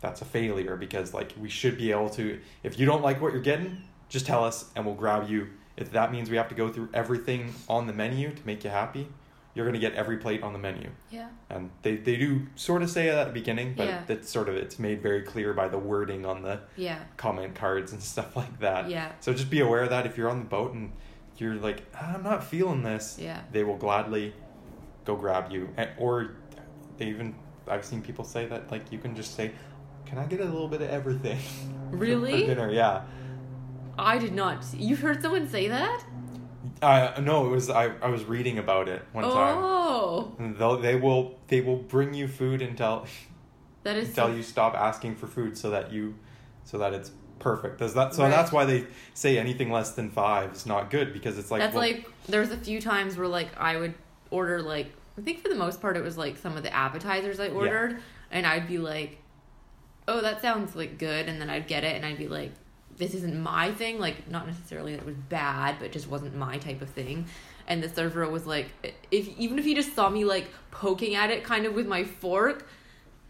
that's 0.00 0.20
a 0.22 0.24
failure 0.24 0.76
because 0.76 1.14
like 1.14 1.32
we 1.40 1.48
should 1.48 1.76
be 1.76 1.90
able 1.90 2.10
to 2.10 2.38
if 2.62 2.78
you 2.78 2.86
don't 2.86 3.02
like 3.02 3.20
what 3.20 3.32
you're 3.32 3.42
getting 3.42 3.82
just 4.08 4.26
tell 4.26 4.44
us 4.44 4.70
and 4.76 4.84
we'll 4.84 4.94
grab 4.94 5.28
you 5.28 5.48
if 5.76 5.90
that 5.92 6.12
means 6.12 6.30
we 6.30 6.36
have 6.36 6.48
to 6.48 6.54
go 6.54 6.68
through 6.70 6.88
everything 6.94 7.52
on 7.68 7.86
the 7.86 7.92
menu 7.92 8.30
to 8.30 8.46
make 8.46 8.62
you 8.64 8.70
happy 8.70 9.08
you're 9.54 9.64
gonna 9.64 9.78
get 9.78 9.94
every 9.94 10.18
plate 10.18 10.42
on 10.42 10.52
the 10.52 10.58
menu. 10.58 10.90
Yeah. 11.10 11.28
And 11.48 11.70
they, 11.80 11.96
they 11.96 12.16
do 12.18 12.46
sort 12.56 12.82
of 12.82 12.90
say 12.90 13.08
it 13.08 13.14
at 13.14 13.28
the 13.28 13.32
beginning, 13.32 13.72
but 13.74 13.86
Yeah. 13.86 14.02
it's 14.06 14.28
sort 14.28 14.50
of 14.50 14.54
it's 14.54 14.78
made 14.78 15.00
very 15.00 15.22
clear 15.22 15.54
by 15.54 15.68
the 15.68 15.78
wording 15.78 16.26
on 16.26 16.42
the 16.42 16.60
Yeah. 16.76 16.98
comment 17.16 17.54
cards 17.54 17.90
and 17.92 18.02
stuff 18.12 18.36
like 18.36 18.60
that. 18.60 18.90
Yeah. 18.90 19.12
So 19.20 19.32
just 19.32 19.48
be 19.48 19.60
aware 19.60 19.82
of 19.84 19.88
that 19.88 20.04
if 20.04 20.18
you're 20.18 20.28
on 20.28 20.40
the 20.40 20.44
boat 20.44 20.74
and 20.74 20.92
you're 21.38 21.54
like, 21.54 21.84
"Ah, 21.94 22.16
I'm 22.16 22.22
not 22.22 22.44
feeling 22.44 22.82
this, 22.82 23.18
Yeah. 23.18 23.40
they 23.50 23.64
will 23.64 23.78
gladly 23.78 24.34
go 25.06 25.16
grab 25.16 25.50
you. 25.50 25.70
And, 25.78 25.88
or 25.96 26.32
they 26.98 27.06
even, 27.06 27.34
I've 27.66 27.86
seen 27.86 28.02
people 28.02 28.24
say 28.26 28.44
that, 28.44 28.70
like, 28.70 28.92
you 28.92 28.98
can 28.98 29.16
just 29.16 29.34
say, 29.36 29.52
Can 30.06 30.18
I 30.18 30.24
get 30.24 30.40
a 30.40 30.44
little 30.44 30.68
bit 30.68 30.82
of 30.82 30.90
everything? 30.90 31.38
Really? 31.92 32.40
For 32.40 32.46
dinner, 32.48 32.70
yeah. 32.72 33.02
I 33.96 34.18
did 34.18 34.32
not. 34.34 34.64
You 34.74 34.96
heard 34.96 35.22
someone 35.22 35.48
say 35.48 35.68
that? 35.68 36.04
I 36.82 37.00
uh, 37.02 37.20
no, 37.20 37.46
it 37.46 37.50
was 37.50 37.70
I, 37.70 37.92
I 38.02 38.08
was 38.08 38.24
reading 38.24 38.58
about 38.58 38.88
it 38.88 39.02
one 39.12 39.22
time. 39.22 39.58
Oh, 39.58 40.32
And 40.38 40.56
they'll, 40.56 40.78
they 40.78 40.96
will 40.96 41.76
bring 41.76 42.12
you 42.12 42.26
food 42.26 42.60
until 42.60 43.06
that 43.84 43.96
is 43.96 44.08
until 44.10 44.26
so 44.28 44.34
you 44.34 44.42
stop 44.42 44.74
asking 44.74 45.14
for 45.14 45.28
food 45.28 45.56
so 45.56 45.70
that 45.70 45.92
you 45.92 46.16
so 46.64 46.78
that 46.78 46.92
it's 46.92 47.12
perfect. 47.38 47.78
Does 47.78 47.94
that 47.94 48.14
so 48.14 48.24
Right. 48.24 48.30
that's 48.30 48.50
why 48.50 48.64
they 48.64 48.86
say 49.14 49.38
anything 49.38 49.70
less 49.70 49.92
than 49.92 50.10
five 50.10 50.52
is 50.52 50.66
not 50.66 50.90
good 50.90 51.12
because 51.12 51.38
it's 51.38 51.50
like 51.52 51.60
That's 51.60 51.74
well, 51.74 51.84
like 51.84 52.10
there's 52.28 52.50
a 52.50 52.56
few 52.56 52.80
times 52.80 53.16
where 53.16 53.28
like 53.28 53.56
I 53.56 53.76
would 53.76 53.94
order 54.30 54.60
like 54.60 54.92
I 55.16 55.22
think 55.22 55.40
for 55.40 55.48
the 55.48 55.54
most 55.54 55.80
part 55.80 55.96
it 55.96 56.02
was 56.02 56.18
like 56.18 56.36
some 56.36 56.56
of 56.56 56.64
the 56.64 56.74
appetizers 56.74 57.38
I 57.38 57.48
ordered 57.48 58.02
and 58.30 58.44
I'd 58.44 58.66
be 58.66 58.78
like, 58.78 59.18
"Oh, 60.08 60.20
that 60.20 60.42
sounds 60.42 60.74
like 60.76 60.98
good." 60.98 61.28
And 61.28 61.40
then 61.40 61.50
I'd 61.50 61.66
get 61.66 61.84
it 61.84 61.96
and 61.96 62.04
I'd 62.04 62.18
be 62.18 62.28
like, 62.28 62.52
"This 62.96 63.14
isn't 63.14 63.38
my 63.38 63.72
thing." 63.72 63.98
Like 63.98 64.28
not 64.30 64.46
necessarily 64.46 64.92
that 64.92 65.00
it 65.00 65.06
was 65.06 65.16
bad, 65.16 65.76
but 65.80 65.92
just 65.92 66.08
wasn't 66.08 66.34
my 66.36 66.58
type 66.58 66.82
of 66.82 66.90
thing. 66.90 67.26
And 67.68 67.82
the 67.82 67.88
server 67.88 68.28
was 68.28 68.46
like 68.46 68.68
if 69.10 69.28
even 69.38 69.58
if 69.58 69.64
he 69.64 69.74
just 69.74 69.94
saw 69.94 70.08
me 70.08 70.24
like 70.24 70.48
poking 70.70 71.14
at 71.14 71.30
it 71.30 71.44
kind 71.44 71.66
of 71.66 71.74
with 71.74 71.86
my 71.86 72.04
fork, 72.04 72.66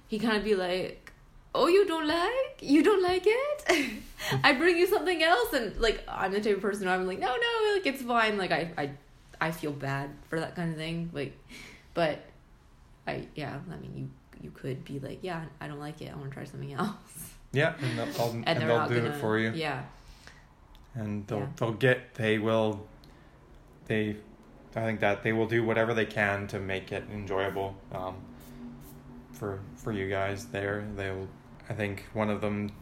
he 0.08 0.18
kind 0.18 0.36
of 0.36 0.44
be 0.44 0.54
like, 0.54 1.12
"Oh, 1.54 1.68
you 1.68 1.86
don't 1.86 2.06
like? 2.06 2.58
You 2.60 2.82
don't 2.82 3.02
like 3.02 3.24
it?" 3.26 4.02
I 4.44 4.52
bring 4.52 4.76
you 4.76 4.86
something 4.86 5.22
else, 5.22 5.52
and 5.52 5.76
like 5.78 6.02
I'm 6.08 6.32
the 6.32 6.40
type 6.40 6.56
of 6.56 6.62
person 6.62 6.86
who 6.86 6.92
I'm 6.92 7.06
like, 7.06 7.18
"No, 7.18 7.28
no, 7.28 7.74
like 7.74 7.86
it's 7.86 8.02
fine." 8.02 8.38
Like 8.38 8.52
I, 8.52 8.70
I, 8.76 8.90
I 9.40 9.50
feel 9.50 9.72
bad 9.72 10.10
for 10.28 10.40
that 10.40 10.54
kind 10.56 10.70
of 10.70 10.76
thing. 10.76 11.10
Like, 11.12 11.36
but 11.94 12.20
I, 13.06 13.26
yeah, 13.34 13.58
I 13.70 13.76
mean, 13.76 13.92
you 13.96 14.08
you 14.42 14.50
could 14.50 14.84
be 14.84 14.98
like, 14.98 15.18
"Yeah, 15.22 15.44
I 15.60 15.68
don't 15.68 15.80
like 15.80 16.00
it. 16.02 16.12
I 16.12 16.16
want 16.16 16.30
to 16.30 16.34
try 16.34 16.44
something 16.44 16.72
else," 16.82 16.96
yeah, 17.52 17.74
and 17.80 17.98
they'll, 17.98 18.20
I'll- 18.20 18.30
and, 18.46 18.48
and 18.48 18.60
they'll 18.70 18.88
do 18.88 18.96
gonna, 18.96 19.10
it 19.10 19.16
for 19.20 19.38
you. 19.38 19.52
Yeah, 19.54 19.82
and 20.94 21.26
they'll 21.26 21.40
Yeah. 21.40 21.46
they'll 21.56 21.72
get 21.72 22.14
they 22.14 22.38
will 22.38 22.86
they 23.86 24.16
I 24.74 24.80
think 24.84 25.00
that 25.00 25.22
they 25.22 25.32
will 25.32 25.46
do 25.46 25.64
whatever 25.64 25.94
they 25.94 26.06
can 26.06 26.46
to 26.48 26.58
make 26.60 26.92
it 26.92 27.04
enjoyable 27.12 27.76
um, 27.92 28.16
for 29.32 29.60
for 29.76 29.92
you 29.92 30.08
guys 30.10 30.46
there 30.46 30.86
they'll 30.96 31.28
I 31.70 31.72
think 31.74 32.04
one 32.12 32.28
of 32.30 32.40
them 32.40 32.72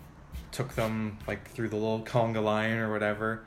took 0.51 0.75
them 0.75 1.19
like 1.29 1.49
through 1.51 1.69
the 1.69 1.77
little 1.77 2.01
conga 2.03 2.43
line 2.43 2.73
or 2.79 2.91
whatever 2.93 3.45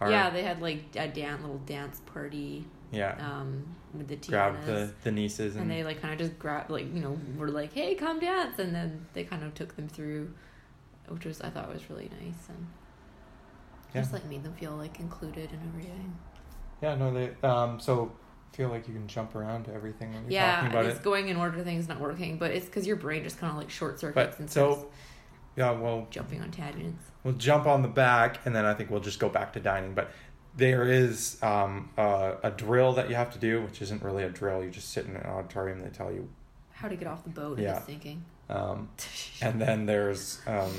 or- 0.00 0.10
yeah. 0.10 0.30
They 0.30 0.42
had 0.42 0.62
like 0.62 0.84
a 0.96 1.08
dance, 1.08 1.42
little 1.42 1.58
dance 1.66 2.00
party, 2.06 2.64
yeah 2.92 3.14
um, 3.20 3.64
with 3.94 4.08
the 4.08 4.16
Tianas. 4.16 4.28
grab 4.28 4.66
the 4.66 4.92
the 5.04 5.10
nieces 5.12 5.54
and, 5.54 5.62
and 5.62 5.70
they 5.70 5.84
like 5.84 6.00
kind 6.00 6.12
of 6.12 6.18
just 6.18 6.38
grab 6.38 6.70
like 6.70 6.92
you 6.94 7.00
know 7.00 7.18
were 7.36 7.48
like 7.48 7.72
hey 7.72 7.94
come 7.94 8.18
dance 8.20 8.58
and 8.58 8.74
then 8.74 9.06
they 9.12 9.24
kind 9.24 9.42
of 9.44 9.54
took 9.54 9.76
them 9.76 9.88
through 9.88 10.32
which 11.08 11.24
was 11.24 11.40
i 11.42 11.50
thought 11.50 11.72
was 11.72 11.88
really 11.90 12.10
nice 12.20 12.48
and 12.48 12.66
Yeah. 13.94 14.00
just 14.02 14.12
like 14.12 14.24
made 14.26 14.42
them 14.44 14.54
feel 14.54 14.72
like 14.76 15.00
included 15.00 15.50
and 15.50 15.60
everything 15.68 16.16
yeah 16.82 16.94
no 16.94 17.12
they 17.12 17.30
um 17.46 17.78
so 17.80 18.12
feel 18.52 18.68
like 18.68 18.88
you 18.88 18.94
can 18.94 19.06
jump 19.06 19.34
around 19.36 19.64
to 19.64 19.72
everything 19.72 20.12
when 20.12 20.22
you're 20.24 20.32
yeah 20.32 20.56
talking 20.56 20.70
about 20.70 20.86
it's 20.86 20.98
it 20.98 21.02
going 21.04 21.28
in 21.28 21.36
order 21.36 21.62
things 21.62 21.88
not 21.88 22.00
working 22.00 22.36
but 22.38 22.50
it's 22.50 22.66
because 22.66 22.86
your 22.86 22.96
brain 22.96 23.22
just 23.22 23.38
kind 23.38 23.50
of 23.52 23.56
like 23.56 23.70
short 23.70 24.00
circuits 24.00 24.34
but 24.34 24.40
and 24.40 24.50
so 24.50 24.88
yeah 25.56 25.70
well 25.70 26.06
jumping 26.10 26.40
on 26.42 26.50
tangents 26.50 27.04
we'll 27.22 27.34
jump 27.34 27.66
on 27.66 27.82
the 27.82 27.88
back 27.88 28.38
and 28.46 28.54
then 28.54 28.64
I 28.64 28.74
think 28.74 28.90
we'll 28.90 29.00
just 29.00 29.18
go 29.18 29.28
back 29.28 29.52
to 29.52 29.60
dining. 29.60 29.94
But 29.94 30.10
there 30.56 30.84
is 30.84 31.42
um, 31.42 31.90
a, 31.96 32.34
a 32.42 32.50
drill 32.50 32.92
that 32.94 33.08
you 33.08 33.14
have 33.14 33.32
to 33.32 33.38
do, 33.38 33.62
which 33.62 33.80
isn't 33.82 34.02
really 34.02 34.24
a 34.24 34.28
drill. 34.30 34.62
You 34.64 34.70
just 34.70 34.90
sit 34.90 35.06
in 35.06 35.16
an 35.16 35.24
auditorium. 35.26 35.80
They 35.80 35.88
tell 35.90 36.12
you, 36.12 36.28
how 36.72 36.88
to 36.88 36.96
get 36.96 37.06
off 37.08 37.22
the 37.24 37.30
boat 37.30 37.58
i 37.58 37.62
Yeah. 37.62 37.74
was 37.74 37.84
thinking 37.84 38.24
um, 38.48 38.88
and 39.42 39.60
then 39.60 39.86
there's. 39.86 40.40
Um, 40.46 40.72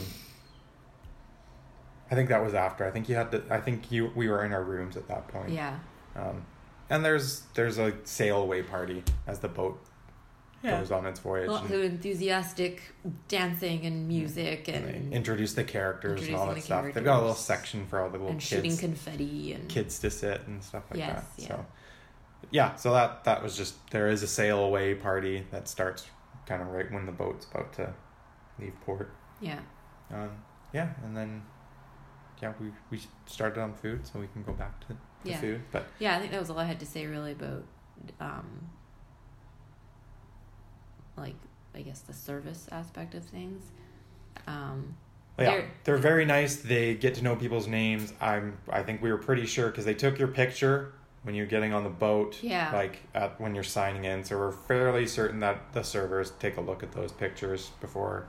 I 2.10 2.16
think 2.16 2.28
that 2.30 2.44
was 2.44 2.54
after. 2.54 2.86
I 2.86 2.92
think 2.92 3.08
you 3.08 3.16
had 3.16 3.32
to. 3.32 3.44
I 3.50 3.60
think 3.62 3.92
you 3.92 4.12
we 4.16 4.28
were 4.28 4.44
in 4.44 4.52
our 4.52 4.64
rooms 4.64 4.98
at 4.98 5.08
that 5.08 5.28
point. 5.30 5.50
yeah 5.52 5.80
Um, 6.16 6.46
and 6.90 7.06
there's 7.06 7.44
there's 7.54 7.78
a 7.78 7.94
sail 8.04 8.42
away 8.42 8.64
party 8.64 9.04
as 9.26 9.40
the 9.40 9.48
boat 9.48 9.82
goes 10.64 10.92
on 10.92 11.06
its 11.06 11.20
voyage. 11.20 11.50
and- 11.50 11.72
of 11.72 11.82
enthusiastic 11.84 12.82
dancing 13.28 13.86
and 13.86 14.08
music 14.08 14.68
and 14.68 14.86
and 14.86 15.12
they 15.12 15.16
introduce 15.16 15.54
the 15.54 15.64
characters 15.64 16.28
and 16.28 16.36
all 16.36 16.48
that 16.48 16.56
the 16.56 16.62
stuff. 16.62 16.94
They've 16.94 17.04
got 17.04 17.18
a 17.18 17.22
little 17.22 17.34
section 17.36 17.88
for 17.88 18.00
all 18.02 18.08
the 18.10 18.14
little 18.18 18.30
and 18.30 18.40
kids. 18.40 18.50
shooting 18.50 18.78
confetti 18.78 19.54
and 19.54 19.68
kids 19.70 20.00
to 20.00 20.10
sit 20.12 20.42
and 20.48 20.64
stuff 20.64 20.84
like 20.92 21.00
Yes, 21.00 21.24
that. 21.38 21.42
yeah. 21.42 21.48
So 21.48 21.66
yeah, 22.52 22.76
so 22.76 22.92
that 22.94 23.24
that 23.24 23.42
was 23.44 23.56
just 23.58 23.76
there 23.92 24.08
is 24.08 24.24
a 24.24 24.28
sail 24.28 24.60
away 24.64 24.94
party 24.96 25.46
that 25.52 25.68
starts 25.68 26.08
kind 26.46 26.62
of 26.62 26.68
right 26.70 26.92
when 26.92 27.06
the 27.06 27.12
boat's 27.12 27.46
about 27.50 27.72
to 27.74 27.94
leave 28.60 28.74
port. 28.86 29.14
yeah 29.40 29.60
Um, 30.12 30.30
yeah, 30.74 30.90
and 31.04 31.16
then 31.16 31.44
yeah, 32.42 32.54
we 32.60 32.72
we 32.90 33.00
started 33.26 33.62
on 33.62 33.74
food, 33.74 34.06
so 34.08 34.20
we 34.20 34.28
can 34.28 34.44
go 34.44 34.54
back 34.54 34.80
to 34.82 34.88
the 35.24 35.30
Yeah. 35.30 35.40
food. 35.40 35.62
But 35.72 35.86
Yeah, 36.00 36.16
I 36.16 36.20
think 36.20 36.32
that 36.32 36.40
was 36.40 36.50
all 36.50 36.58
I 36.60 36.66
had 36.66 36.80
to 36.80 36.86
say 36.86 37.06
really 37.06 37.32
about 37.34 37.64
um 38.20 38.70
like 41.18 41.36
I 41.76 41.82
guess 41.82 42.02
the 42.02 42.14
service 42.14 42.68
aspect 42.72 43.16
of 43.16 43.24
things. 43.24 43.64
Um 44.48 44.96
yeah, 45.40 45.46
They're- 45.52 45.72
they're, 45.86 45.98
very 45.98 46.26
nice. 46.26 46.58
They 46.58 46.94
get 46.94 47.16
to 47.16 47.24
know 47.24 47.36
people's 47.36 47.68
names. 47.68 48.14
I'm 48.22 48.58
I 48.70 48.84
think 48.84 49.02
we 49.02 49.12
were 49.12 49.18
pretty 49.18 49.46
sure 49.46 49.70
because 49.70 49.86
they 49.86 49.94
took 49.94 50.20
your 50.20 50.28
picture 50.28 50.94
when 51.24 51.36
you're 51.36 51.46
getting 51.48 51.74
on 51.74 51.84
the 51.84 51.90
boat. 51.90 52.38
Yeah. 52.44 52.72
Like 52.74 53.00
at 53.16 53.40
when 53.40 53.56
you're 53.56 53.64
signing 53.64 54.06
in, 54.06 54.24
so 54.24 54.38
we're 54.38 54.52
fairly 54.52 55.08
certain 55.08 55.40
that 55.40 55.74
the 55.74 55.84
servers 55.84 56.32
take 56.40 56.58
a 56.58 56.62
look 56.62 56.84
at 56.84 56.92
those 56.92 57.12
pictures 57.12 57.72
before 57.80 58.28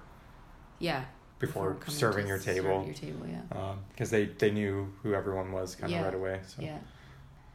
yeah. 0.78 1.04
before, 1.38 1.74
coming 1.74 1.98
serving 1.98 2.26
your 2.26 2.38
table. 2.38 2.84
Your 2.84 2.94
table, 2.94 3.26
yeah. 3.28 3.74
because 3.90 4.10
they 4.10 4.26
they 4.26 4.50
knew 4.50 4.92
who 5.02 5.14
everyone 5.14 5.52
was 5.52 5.74
kind 5.74 5.92
of 5.92 5.98
Yeah. 5.98 6.04
right 6.04 6.14
away. 6.14 6.40
So 6.46 6.62
Yeah. 6.62 6.78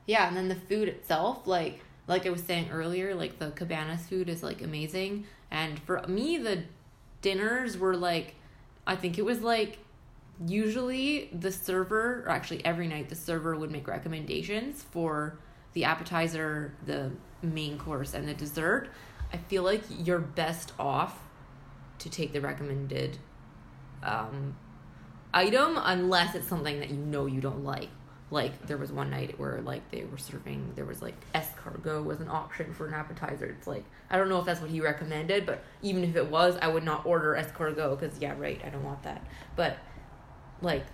Yeah, 0.05 0.27
and 0.27 0.37
then 0.37 0.47
the 0.47 0.55
food 0.55 0.87
itself, 0.87 1.45
like 1.47 1.81
like 2.07 2.25
I 2.25 2.29
was 2.29 2.41
saying 2.43 2.69
earlier, 2.71 3.13
like 3.13 3.37
the 3.37 3.51
cabanas 3.51 4.07
food 4.07 4.29
is 4.29 4.41
like 4.41 4.61
amazing. 4.61 5.25
And 5.51 5.79
for 5.79 6.01
me 6.07 6.37
the 6.37 6.63
dinners 7.21 7.77
were 7.77 7.95
like 7.95 8.35
I 8.85 8.95
think 8.95 9.17
it 9.17 9.25
was 9.25 9.41
like 9.41 9.79
usually 10.45 11.29
the 11.37 11.51
server 11.51 12.23
or 12.25 12.29
actually 12.29 12.63
every 12.63 12.87
night 12.87 13.09
the 13.09 13.15
server 13.15 13.55
would 13.55 13.71
make 13.71 13.87
recommendations 13.87 14.83
for 14.83 15.37
the 15.73 15.83
appetizer, 15.83 16.73
the 16.85 17.11
main 17.41 17.77
course 17.77 18.13
and 18.13 18.27
the 18.27 18.33
dessert. 18.33 18.89
I 19.33 19.37
feel 19.37 19.63
like 19.63 19.83
you're 19.89 20.19
best 20.19 20.71
off 20.79 21.19
to 21.99 22.09
take 22.09 22.31
the 22.31 22.41
recommended 22.41 23.17
um 24.03 24.55
item 25.33 25.77
unless 25.77 26.35
it's 26.35 26.47
something 26.47 26.79
that 26.79 26.89
you 26.89 26.97
know 26.97 27.25
you 27.25 27.41
don't 27.41 27.63
like. 27.63 27.89
Like 28.29 28.67
there 28.67 28.77
was 28.77 28.91
one 28.91 29.09
night 29.09 29.39
where 29.39 29.61
like 29.61 29.89
they 29.89 30.03
were 30.03 30.17
serving 30.17 30.73
there 30.75 30.83
was 30.83 31.01
like 31.01 31.15
escargot 31.33 32.03
was 32.03 32.19
an 32.19 32.27
option 32.27 32.73
for 32.73 32.87
an 32.87 32.93
appetizer. 32.93 33.45
It's 33.45 33.67
like 33.67 33.85
I 34.09 34.17
don't 34.17 34.29
know 34.29 34.39
if 34.39 34.45
that's 34.45 34.59
what 34.59 34.69
he 34.69 34.81
recommended, 34.81 35.45
but 35.45 35.63
even 35.81 36.03
if 36.03 36.15
it 36.15 36.29
was, 36.29 36.57
I 36.61 36.67
would 36.67 36.83
not 36.83 37.05
order 37.05 37.33
escargot 37.33 37.99
because 37.99 38.19
yeah, 38.19 38.35
right, 38.37 38.61
I 38.65 38.69
don't 38.69 38.83
want 38.83 39.03
that. 39.03 39.25
But 39.55 39.77
like 40.61 40.85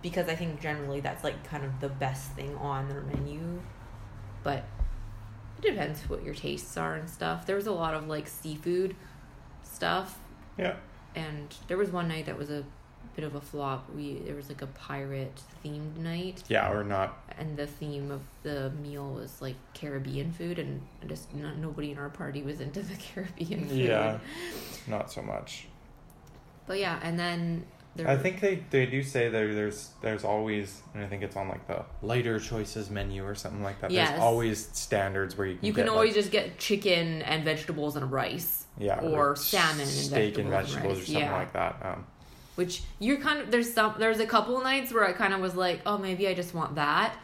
because 0.00 0.28
I 0.28 0.34
think 0.34 0.60
generally 0.60 1.00
that's 1.00 1.24
like 1.24 1.44
kind 1.44 1.64
of 1.64 1.80
the 1.80 1.88
best 1.88 2.32
thing 2.32 2.56
on 2.56 2.88
their 2.88 3.02
menu. 3.02 3.60
But 4.42 4.64
it 5.58 5.70
depends 5.70 6.08
what 6.08 6.24
your 6.24 6.34
tastes 6.34 6.76
are 6.76 6.96
and 6.96 7.08
stuff. 7.08 7.46
There 7.46 7.56
was 7.56 7.66
a 7.66 7.72
lot 7.72 7.94
of 7.94 8.08
like 8.08 8.26
seafood 8.26 8.96
stuff 9.62 10.18
yeah, 10.58 10.74
and 11.14 11.54
there 11.68 11.76
was 11.76 11.90
one 11.90 12.08
night 12.08 12.26
that 12.26 12.38
was 12.38 12.50
a 12.50 12.64
bit 13.14 13.24
of 13.24 13.34
a 13.34 13.40
flop. 13.40 13.88
We 13.94 14.14
there 14.24 14.34
was 14.34 14.48
like 14.48 14.62
a 14.62 14.66
pirate 14.66 15.40
themed 15.64 15.96
night, 15.96 16.42
yeah, 16.48 16.72
or 16.72 16.84
not. 16.84 17.22
and 17.38 17.56
the 17.56 17.66
theme 17.66 18.10
of 18.10 18.20
the 18.42 18.70
meal 18.82 19.10
was 19.10 19.40
like 19.40 19.56
Caribbean 19.74 20.32
food, 20.32 20.58
and 20.58 20.80
just 21.08 21.34
not, 21.34 21.58
nobody 21.58 21.90
in 21.90 21.98
our 21.98 22.10
party 22.10 22.42
was 22.42 22.60
into 22.60 22.82
the 22.82 22.94
Caribbean 23.14 23.68
food. 23.68 23.78
Yeah, 23.78 24.18
not 24.86 25.10
so 25.10 25.22
much. 25.22 25.66
but 26.66 26.78
yeah, 26.78 26.98
and 27.02 27.18
then 27.18 27.64
there. 27.96 28.08
I 28.08 28.16
think 28.16 28.40
they, 28.40 28.62
they 28.70 28.86
do 28.86 29.02
say 29.02 29.28
there 29.28 29.54
there's 29.54 29.90
there's 30.00 30.24
always 30.24 30.82
and 30.94 31.04
I 31.04 31.06
think 31.06 31.22
it's 31.22 31.36
on 31.36 31.48
like 31.48 31.66
the 31.66 31.84
lighter 32.00 32.38
choices 32.38 32.88
menu 32.90 33.24
or 33.24 33.34
something 33.34 33.62
like 33.62 33.80
that. 33.80 33.90
Yes. 33.90 34.10
There's 34.10 34.20
always 34.20 34.68
standards 34.72 35.36
where 35.36 35.46
you 35.46 35.56
can 35.56 35.66
you 35.66 35.72
can 35.72 35.88
always 35.88 36.10
like, 36.10 36.16
just 36.16 36.30
get 36.30 36.58
chicken 36.58 37.22
and 37.22 37.44
vegetables 37.44 37.96
and 37.96 38.10
rice, 38.10 38.64
yeah 38.78 39.00
or 39.00 39.36
salmon 39.36 39.80
and 39.80 39.88
steak 39.88 40.38
and 40.38 40.48
vegetables 40.48 40.98
and 40.98 41.02
or 41.02 41.04
something 41.04 41.22
yeah. 41.22 41.36
like 41.36 41.52
that. 41.52 41.78
Um, 41.82 42.06
which 42.54 42.82
you're 42.98 43.18
kind 43.18 43.40
of 43.40 43.50
there's 43.50 43.72
some 43.72 43.94
there's 43.98 44.20
a 44.20 44.26
couple 44.26 44.60
nights 44.62 44.92
where 44.92 45.04
I 45.04 45.12
kind 45.12 45.32
of 45.32 45.40
was 45.40 45.54
like, 45.54 45.80
oh 45.86 45.98
maybe 45.98 46.28
I 46.28 46.34
just 46.34 46.54
want 46.54 46.74
that, 46.76 47.14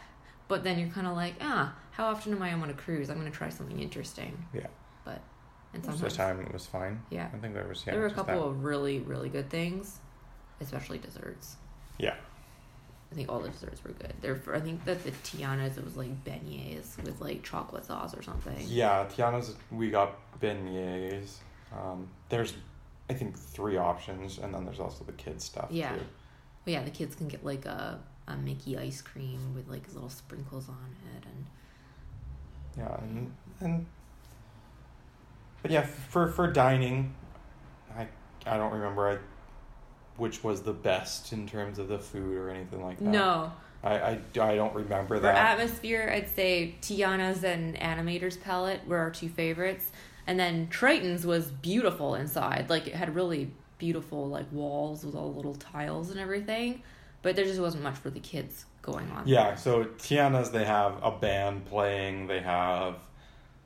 but 0.47 0.63
then 0.63 0.79
you're 0.79 0.89
kind 0.89 1.07
of 1.07 1.15
like, 1.15 1.35
ah, 1.41 1.75
how 1.91 2.07
often 2.07 2.33
am 2.33 2.41
I 2.41 2.53
on 2.53 2.69
a 2.69 2.73
cruise? 2.73 3.09
I'm 3.09 3.17
gonna 3.17 3.31
try 3.31 3.49
something 3.49 3.79
interesting. 3.79 4.45
Yeah. 4.53 4.67
But 5.05 5.21
and 5.73 5.85
Most 5.85 5.95
of 5.95 6.01
the 6.01 6.09
sometimes 6.09 6.37
time 6.37 6.45
it 6.47 6.53
was 6.53 6.65
fine. 6.65 7.01
yeah, 7.09 7.29
I 7.33 7.37
think 7.37 7.53
there 7.53 7.67
was 7.67 7.83
yeah. 7.85 7.93
there 7.93 8.01
were 8.01 8.07
a 8.07 8.13
couple 8.13 8.35
that. 8.41 8.47
of 8.47 8.63
really 8.63 8.99
really 8.99 9.29
good 9.29 9.49
things, 9.49 9.99
especially 10.61 10.97
desserts. 10.97 11.55
Yeah. 11.97 12.15
I 13.11 13.15
think 13.15 13.27
all 13.31 13.39
the 13.39 13.49
desserts 13.49 13.83
were 13.83 13.91
good. 13.91 14.13
There, 14.21 14.39
I 14.53 14.59
think 14.59 14.85
that 14.85 15.03
the 15.03 15.09
Tiana's 15.09 15.77
it 15.79 15.83
was 15.83 15.97
like 15.97 16.23
beignets 16.23 16.95
with 17.03 17.19
like 17.19 17.41
chocolate 17.41 17.85
sauce 17.85 18.15
or 18.15 18.21
something. 18.21 18.55
Yeah, 18.67 19.07
Tiana's 19.11 19.55
we 19.71 19.89
got 19.89 20.15
beignets. 20.39 21.37
Um, 21.73 22.07
there's 22.29 22.53
I 23.09 23.13
think 23.13 23.37
three 23.37 23.77
options, 23.77 24.37
and 24.37 24.53
then 24.53 24.65
there's 24.65 24.79
also 24.79 25.03
the 25.03 25.13
kids 25.13 25.43
stuff 25.43 25.67
Yeah. 25.71 25.93
too. 25.93 26.01
But 26.65 26.73
yeah, 26.73 26.83
the 26.83 26.91
kids 26.91 27.15
can 27.15 27.27
get 27.27 27.43
like 27.43 27.65
a, 27.65 27.99
a 28.27 28.35
Mickey 28.37 28.77
ice 28.77 29.01
cream 29.01 29.53
with 29.55 29.67
like 29.67 29.91
little 29.93 30.09
sprinkles 30.09 30.69
on 30.69 30.95
it, 31.17 31.25
and 31.25 31.45
Yeah, 32.77 32.97
and 33.01 33.33
and 33.61 33.85
but 35.61 35.71
yeah, 35.71 35.81
for 35.81 36.27
for 36.27 36.47
dining, 36.51 37.13
I 37.97 38.07
I 38.45 38.57
don't 38.57 38.71
remember 38.73 39.09
I, 39.09 39.17
which 40.17 40.43
was 40.43 40.61
the 40.61 40.73
best 40.73 41.33
in 41.33 41.47
terms 41.47 41.79
of 41.79 41.87
the 41.87 41.99
food 41.99 42.37
or 42.37 42.49
anything 42.49 42.83
like 42.83 42.97
that. 42.99 43.05
no, 43.05 43.51
I 43.83 43.93
I, 43.99 44.19
I 44.39 44.55
don't 44.55 44.75
remember 44.75 45.19
that. 45.19 45.33
for 45.33 45.39
atmosphere, 45.39 46.11
I'd 46.13 46.29
say 46.29 46.75
Tiana's 46.81 47.43
and 47.43 47.75
Animator's 47.77 48.37
Palate 48.37 48.85
were 48.87 48.97
our 48.97 49.09
two 49.11 49.29
favorites, 49.29 49.91
and 50.29 50.39
then 50.39 50.67
Triton's 50.67 51.25
was 51.25 51.49
beautiful 51.49 52.13
inside. 52.13 52.69
Like 52.69 52.85
it 52.85 52.93
had 52.93 53.15
really 53.15 53.51
beautiful 53.79 54.27
like 54.29 54.45
walls 54.51 55.03
with 55.03 55.15
all 55.15 55.31
the 55.31 55.37
little 55.37 55.55
tiles 55.55 56.11
and 56.11 56.19
everything, 56.19 56.83
but 57.23 57.35
there 57.35 57.45
just 57.45 57.59
wasn't 57.59 57.81
much 57.81 57.95
for 57.95 58.11
the 58.11 58.19
kids 58.19 58.65
going 58.83 59.09
on. 59.09 59.27
Yeah, 59.27 59.55
so 59.55 59.85
Tiana's 59.85 60.51
they 60.51 60.65
have 60.65 60.99
a 61.01 61.09
band 61.09 61.65
playing. 61.65 62.27
They 62.27 62.41
have 62.41 62.97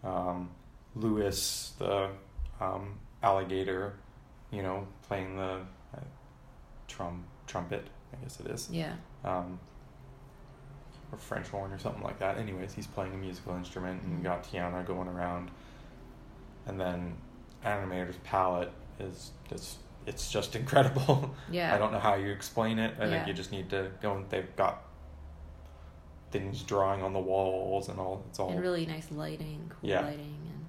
um, 0.05 0.51
Louis 0.95 1.73
the 1.79 2.11
um, 2.61 2.97
alligator, 3.21 3.95
you 4.49 4.63
know, 4.63 4.87
playing 5.09 5.35
the 5.35 5.59
uh, 5.93 5.99
trum 6.87 7.25
trumpet. 7.45 7.85
I 8.13 8.23
guess 8.23 8.39
it 8.39 8.47
is. 8.47 8.69
Yeah. 8.71 8.93
Um, 9.25 9.59
or 11.11 11.17
French 11.17 11.49
horn 11.49 11.73
or 11.73 11.77
something 11.77 12.03
like 12.03 12.19
that. 12.19 12.37
Anyways, 12.37 12.73
he's 12.73 12.87
playing 12.87 13.13
a 13.13 13.17
musical 13.17 13.53
instrument 13.53 14.01
and 14.03 14.17
you 14.17 14.23
got 14.23 14.45
Tiana 14.45 14.85
going 14.85 15.09
around. 15.09 15.51
And 16.65 16.79
then 16.79 17.15
Animator's 17.65 18.17
Palate 18.23 18.71
is 18.99 19.31
just 19.49 19.77
it's 20.05 20.31
just 20.31 20.55
incredible. 20.61 21.33
Yeah. 21.51 21.73
I 21.73 21.77
don't 21.77 21.91
know 21.91 21.99
how 21.99 22.15
you 22.15 22.29
explain 22.31 22.79
it. 22.79 22.95
I 22.99 23.05
Yeah. 23.05 23.09
think 23.11 23.27
you 23.27 23.33
just 23.33 23.51
need 23.51 23.69
to 23.69 23.91
go 24.01 24.15
and 24.17 24.29
they've 24.29 24.53
got 24.55 24.83
things 26.31 26.63
drawing 26.63 27.03
on 27.03 27.13
the 27.13 27.19
walls 27.19 27.89
and 27.89 27.99
all 27.99 28.23
it's 28.29 28.39
all 28.39 28.49
and 28.49 28.59
really 28.61 28.85
nice 28.85 29.11
lighting, 29.11 29.69
cool 29.69 29.89
Yeah. 29.89 30.01
lighting, 30.01 30.39
and 30.51 30.65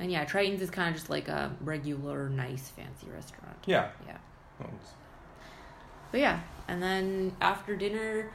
and 0.00 0.12
yeah, 0.12 0.24
Triton's 0.24 0.62
is 0.62 0.70
kind 0.70 0.88
of 0.90 0.94
just 0.94 1.10
like 1.10 1.28
a 1.28 1.50
regular, 1.60 2.28
nice, 2.28 2.68
fancy 2.68 3.08
restaurant. 3.12 3.56
Yeah. 3.66 3.88
Yeah. 4.06 4.18
But 6.10 6.20
yeah, 6.20 6.40
and 6.68 6.82
then 6.82 7.36
after 7.40 7.76
dinner, 7.76 8.30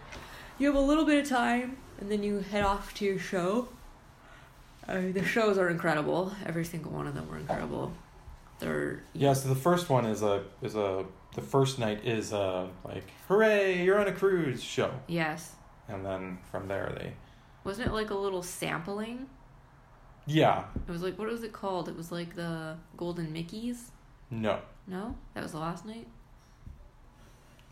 you 0.59 0.67
have 0.67 0.75
a 0.75 0.79
little 0.85 1.05
bit 1.05 1.23
of 1.23 1.29
time, 1.29 1.77
and 1.99 2.11
then 2.11 2.21
you 2.23 2.39
head 2.39 2.63
off 2.63 2.93
to 2.95 3.05
your 3.05 3.17
show. 3.19 3.69
Uh, 4.87 5.11
the 5.11 5.23
shows 5.23 5.57
are 5.57 5.69
incredible. 5.69 6.31
Every 6.45 6.65
single 6.65 6.91
one 6.91 7.07
of 7.07 7.15
them 7.15 7.29
were 7.29 7.37
incredible. 7.37 7.93
They're 8.59 9.03
Yeah, 9.13 9.33
so 9.33 9.49
the 9.49 9.55
first 9.55 9.89
one 9.89 10.05
is 10.05 10.21
a 10.21 10.43
is 10.61 10.75
a 10.75 11.05
the 11.35 11.41
first 11.41 11.79
night 11.79 12.05
is 12.05 12.31
a 12.33 12.69
like 12.83 13.05
hooray, 13.27 13.83
you're 13.83 13.99
on 13.99 14.07
a 14.07 14.11
cruise 14.11 14.63
show. 14.63 14.91
yes. 15.07 15.55
And 15.89 16.05
then 16.05 16.37
from 16.51 16.67
there 16.67 16.93
they 16.97 17.13
Wasn't 17.63 17.87
it 17.87 17.93
like 17.93 18.09
a 18.09 18.15
little 18.15 18.43
sampling? 18.43 19.27
Yeah. 20.25 20.65
It 20.87 20.91
was 20.91 21.01
like 21.01 21.17
what 21.17 21.27
was 21.27 21.43
it 21.43 21.51
called? 21.53 21.89
It 21.89 21.97
was 21.97 22.11
like 22.11 22.35
the 22.35 22.77
Golden 22.97 23.33
Mickeys. 23.33 23.89
No. 24.29 24.59
No, 24.87 25.15
that 25.33 25.43
was 25.43 25.53
the 25.53 25.59
last 25.59 25.85
night. 25.85 26.07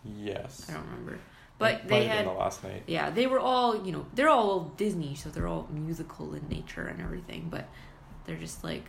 Yes. 0.03 0.65
I 0.69 0.73
don't 0.73 0.85
remember. 0.85 1.19
But 1.61 1.87
they 1.87 2.05
had 2.05 2.25
the 2.25 2.31
last 2.31 2.63
night. 2.63 2.83
Yeah, 2.87 3.09
they 3.09 3.27
were 3.27 3.39
all, 3.39 3.85
you 3.85 3.91
know, 3.91 4.05
they're 4.15 4.29
all 4.29 4.71
Disney, 4.77 5.15
so 5.15 5.29
they're 5.29 5.47
all 5.47 5.67
musical 5.71 6.33
in 6.33 6.47
nature 6.49 6.85
and 6.87 6.99
everything, 7.01 7.47
but 7.49 7.69
they're 8.25 8.35
just 8.35 8.63
like 8.63 8.85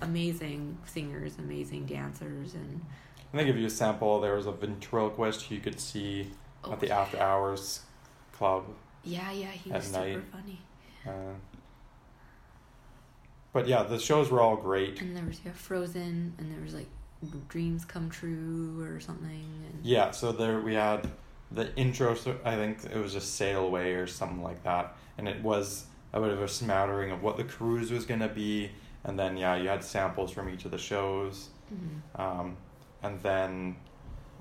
amazing 0.00 0.78
singers, 0.84 1.38
amazing 1.38 1.86
dancers, 1.86 2.54
and 2.54 2.80
And 3.32 3.40
they 3.40 3.44
give 3.44 3.56
you 3.56 3.66
a 3.66 3.70
sample. 3.70 4.20
There 4.20 4.34
was 4.34 4.46
a 4.46 4.52
ventriloquist 4.52 5.50
you 5.50 5.60
could 5.60 5.80
see 5.80 6.30
oh, 6.64 6.72
at 6.72 6.80
the 6.80 6.90
after 6.90 7.18
hours 7.18 7.80
club. 8.32 8.64
yeah, 9.04 9.30
yeah, 9.32 9.46
he 9.48 9.70
was 9.70 9.84
super 9.86 9.98
night. 10.00 10.22
funny. 10.32 10.60
Uh, 11.06 11.34
but 13.52 13.66
yeah, 13.66 13.84
the 13.84 13.98
shows 13.98 14.30
were 14.30 14.40
all 14.40 14.56
great. 14.56 15.00
And 15.00 15.16
there 15.16 15.24
was 15.24 15.40
yeah, 15.44 15.52
Frozen, 15.52 16.34
and 16.38 16.52
there 16.52 16.60
was 16.62 16.74
like 16.74 16.88
Dreams 17.48 17.84
Come 17.84 18.10
True 18.10 18.82
or 18.82 19.00
something, 19.00 19.28
and 19.72 19.84
Yeah, 19.84 20.10
so 20.10 20.32
there 20.32 20.60
we 20.60 20.74
had 20.74 21.08
the 21.50 21.74
intro. 21.76 22.12
I 22.44 22.56
think 22.56 22.84
it 22.84 22.96
was 22.96 23.12
just 23.12 23.34
Sail 23.36 23.64
Away 23.66 23.94
or 23.94 24.06
something 24.06 24.42
like 24.42 24.62
that, 24.64 24.96
and 25.18 25.28
it 25.28 25.42
was 25.42 25.86
a 26.12 26.20
bit 26.20 26.30
of 26.30 26.40
a 26.42 26.48
smattering 26.48 27.10
of 27.10 27.22
what 27.22 27.36
the 27.36 27.44
cruise 27.44 27.90
was 27.90 28.04
gonna 28.06 28.28
be, 28.28 28.70
and 29.04 29.18
then 29.18 29.36
yeah, 29.36 29.56
you 29.56 29.68
had 29.68 29.82
samples 29.84 30.30
from 30.30 30.48
each 30.48 30.64
of 30.64 30.70
the 30.70 30.78
shows, 30.78 31.48
Mhm. 31.72 32.20
um, 32.20 32.56
and 33.02 33.20
then 33.22 33.76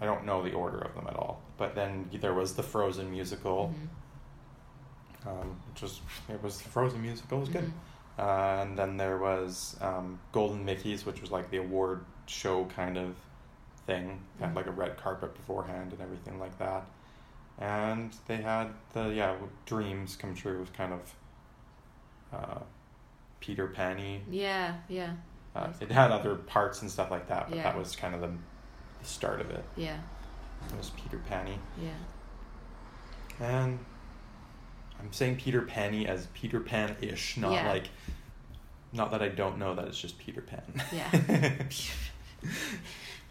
I 0.01 0.05
don't 0.05 0.25
know 0.25 0.41
the 0.43 0.53
order 0.53 0.79
of 0.79 0.93
them 0.95 1.05
at 1.07 1.15
all, 1.15 1.41
but 1.57 1.75
then 1.75 2.09
there 2.21 2.33
was 2.33 2.55
the 2.55 2.63
Frozen 2.63 3.09
musical, 3.11 3.73
Mhm. 5.25 5.27
um, 5.27 5.55
which 5.71 5.81
was 5.81 6.01
it 6.29 6.41
was 6.43 6.59
the 6.61 6.69
Frozen 6.69 7.01
musical 7.01 7.37
it 7.37 7.41
was 7.41 7.49
good. 7.49 7.65
Mhm. 7.65 7.71
Uh, 8.17 8.61
and 8.61 8.77
then 8.77 8.95
there 8.97 9.17
was 9.17 9.75
um, 9.81 10.19
Golden 10.31 10.63
Mickey's, 10.63 11.05
which 11.05 11.19
was 11.21 11.31
like 11.31 11.49
the 11.49 11.57
award 11.57 12.05
show 12.27 12.65
kind 12.65 12.97
of 12.97 13.15
thing. 13.85 14.21
Had 14.39 14.51
Mhm. 14.51 14.55
like 14.55 14.67
a 14.67 14.71
red 14.71 14.97
carpet 14.97 15.35
beforehand 15.35 15.93
and 15.93 16.01
everything 16.01 16.39
like 16.39 16.57
that. 16.59 16.85
And 17.57 18.13
they 18.27 18.37
had 18.37 18.73
the 18.93 19.09
yeah 19.13 19.35
dreams 19.65 20.15
come 20.15 20.33
true 20.35 20.59
was 20.59 20.69
kind 20.71 20.93
of 20.93 21.15
uh, 22.33 22.59
Peter 23.39 23.67
Panny. 23.67 24.23
Yeah, 24.29 24.75
yeah, 24.89 25.13
Uh, 25.55 25.71
it 25.79 25.89
had 25.91 26.11
other 26.11 26.35
parts 26.35 26.81
and 26.81 26.91
stuff 26.91 27.09
like 27.11 27.27
that, 27.27 27.47
but 27.47 27.55
Yeah. 27.57 27.63
that 27.63 27.77
was 27.77 27.95
kind 27.95 28.13
of 28.15 28.19
the, 28.21 28.27
the 28.99 29.05
start 29.05 29.39
of 29.39 29.49
it. 29.51 29.63
yeah, 29.77 29.97
It 30.69 30.75
was 30.77 30.89
Peter 30.91 31.19
Panny, 31.29 31.59
yeah. 31.81 31.93
and 33.39 33.79
I'm 34.99 35.13
saying 35.13 35.37
Peter 35.37 35.61
Panny 35.61 36.07
as 36.07 36.27
Peter 36.33 36.59
Pan 36.59 36.97
ish, 37.01 37.37
not 37.37 37.51
Yeah. 37.53 37.67
like. 37.69 37.89
Not 38.91 39.11
that 39.11 39.21
I 39.21 39.27
don't 39.29 39.57
know 39.57 39.75
that 39.75 39.87
it's 39.89 39.99
just 39.99 40.17
Peter 40.19 40.41
Pan. 40.41 40.81
Yeah. 40.91 41.09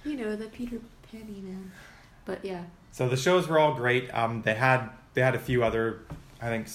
you 0.04 0.16
know 0.16 0.36
the 0.36 0.46
Peter 0.46 0.80
Penny 1.10 1.40
man, 1.40 1.72
but 2.24 2.44
yeah, 2.44 2.64
So 2.92 3.08
the 3.08 3.16
shows 3.16 3.48
were 3.48 3.58
all 3.58 3.74
great. 3.74 4.12
Um, 4.14 4.42
they 4.42 4.54
had 4.54 4.90
they 5.14 5.20
had 5.22 5.34
a 5.34 5.38
few 5.38 5.62
other, 5.64 6.00
I 6.42 6.48
think, 6.48 6.66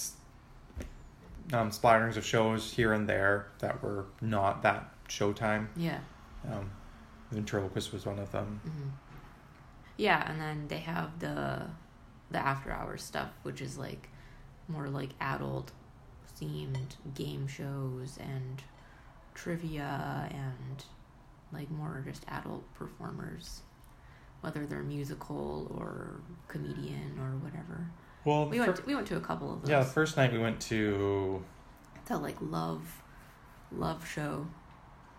um, 1.53 1.71
splatterings 1.71 2.15
of 2.17 2.25
shows 2.25 2.71
here 2.73 2.93
and 2.93 3.07
there 3.07 3.47
that 3.59 3.81
were 3.83 4.05
not 4.21 4.61
that 4.63 4.89
Showtime. 5.09 5.67
yeah. 5.75 5.99
Um, 6.49 6.69
Ventriloquist 7.31 7.91
was 7.91 8.05
one 8.05 8.17
of 8.19 8.31
them. 8.31 8.61
hmm 8.63 8.89
Yeah, 9.97 10.29
and 10.29 10.39
then 10.39 10.67
they 10.67 10.79
have 10.79 11.19
the 11.19 11.63
the 12.31 12.37
after 12.39 12.71
hours 12.71 13.03
stuff, 13.03 13.29
which 13.43 13.61
is 13.61 13.77
like 13.77 14.09
more 14.67 14.87
like 14.87 15.09
adult 15.19 15.71
themed 16.39 16.95
game 17.15 17.47
shows 17.47 18.17
and 18.19 18.61
trivia 19.33 20.29
and 20.31 20.83
like 21.51 21.69
more 21.71 22.03
just 22.05 22.25
adult 22.27 22.63
performers, 22.75 23.61
whether 24.41 24.65
they're 24.65 24.83
musical 24.83 25.71
or 25.77 26.21
comedian 26.47 27.17
or 27.19 27.37
whatever. 27.37 27.89
Well, 28.25 28.49
We 28.49 28.59
went 28.59 28.75
to, 28.75 28.83
we 28.85 28.95
went 28.95 29.07
to 29.07 29.17
a 29.17 29.21
couple 29.21 29.53
of 29.53 29.61
those. 29.61 29.69
yeah, 29.69 29.79
the 29.79 29.85
first 29.85 30.17
night 30.17 30.31
we 30.31 30.39
went 30.39 30.59
to 30.61 31.43
the 32.05 32.17
like 32.17 32.37
love 32.41 33.01
love 33.71 34.07
show, 34.07 34.47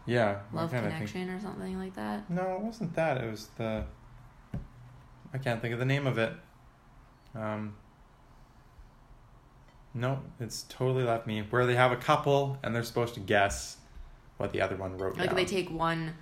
yeah, 0.06 0.40
love 0.52 0.70
kinda 0.70 0.88
think- 0.88 0.94
connection 1.10 1.30
or 1.30 1.40
something 1.40 1.78
like 1.78 1.94
that. 1.94 2.28
No, 2.30 2.56
it 2.56 2.60
wasn't 2.60 2.94
that. 2.94 3.18
It 3.18 3.30
was 3.30 3.48
the. 3.56 3.84
I 5.32 5.38
can't 5.38 5.62
think 5.62 5.72
of 5.72 5.78
the 5.78 5.84
name 5.86 6.06
of 6.06 6.18
it. 6.18 6.32
Um. 7.34 7.74
No, 9.94 10.20
it's 10.38 10.62
totally 10.68 11.02
left 11.04 11.26
me. 11.26 11.42
Where 11.50 11.66
they 11.66 11.74
have 11.74 11.90
a 11.92 11.96
couple 11.96 12.58
and 12.62 12.74
they're 12.74 12.82
supposed 12.84 13.14
to 13.14 13.20
guess 13.20 13.76
what 14.40 14.52
the 14.52 14.60
other 14.60 14.76
one 14.76 14.96
wrote 14.96 15.16
Like 15.18 15.28
down. 15.28 15.36
they 15.36 15.44
take 15.44 15.70
one, 15.70 16.14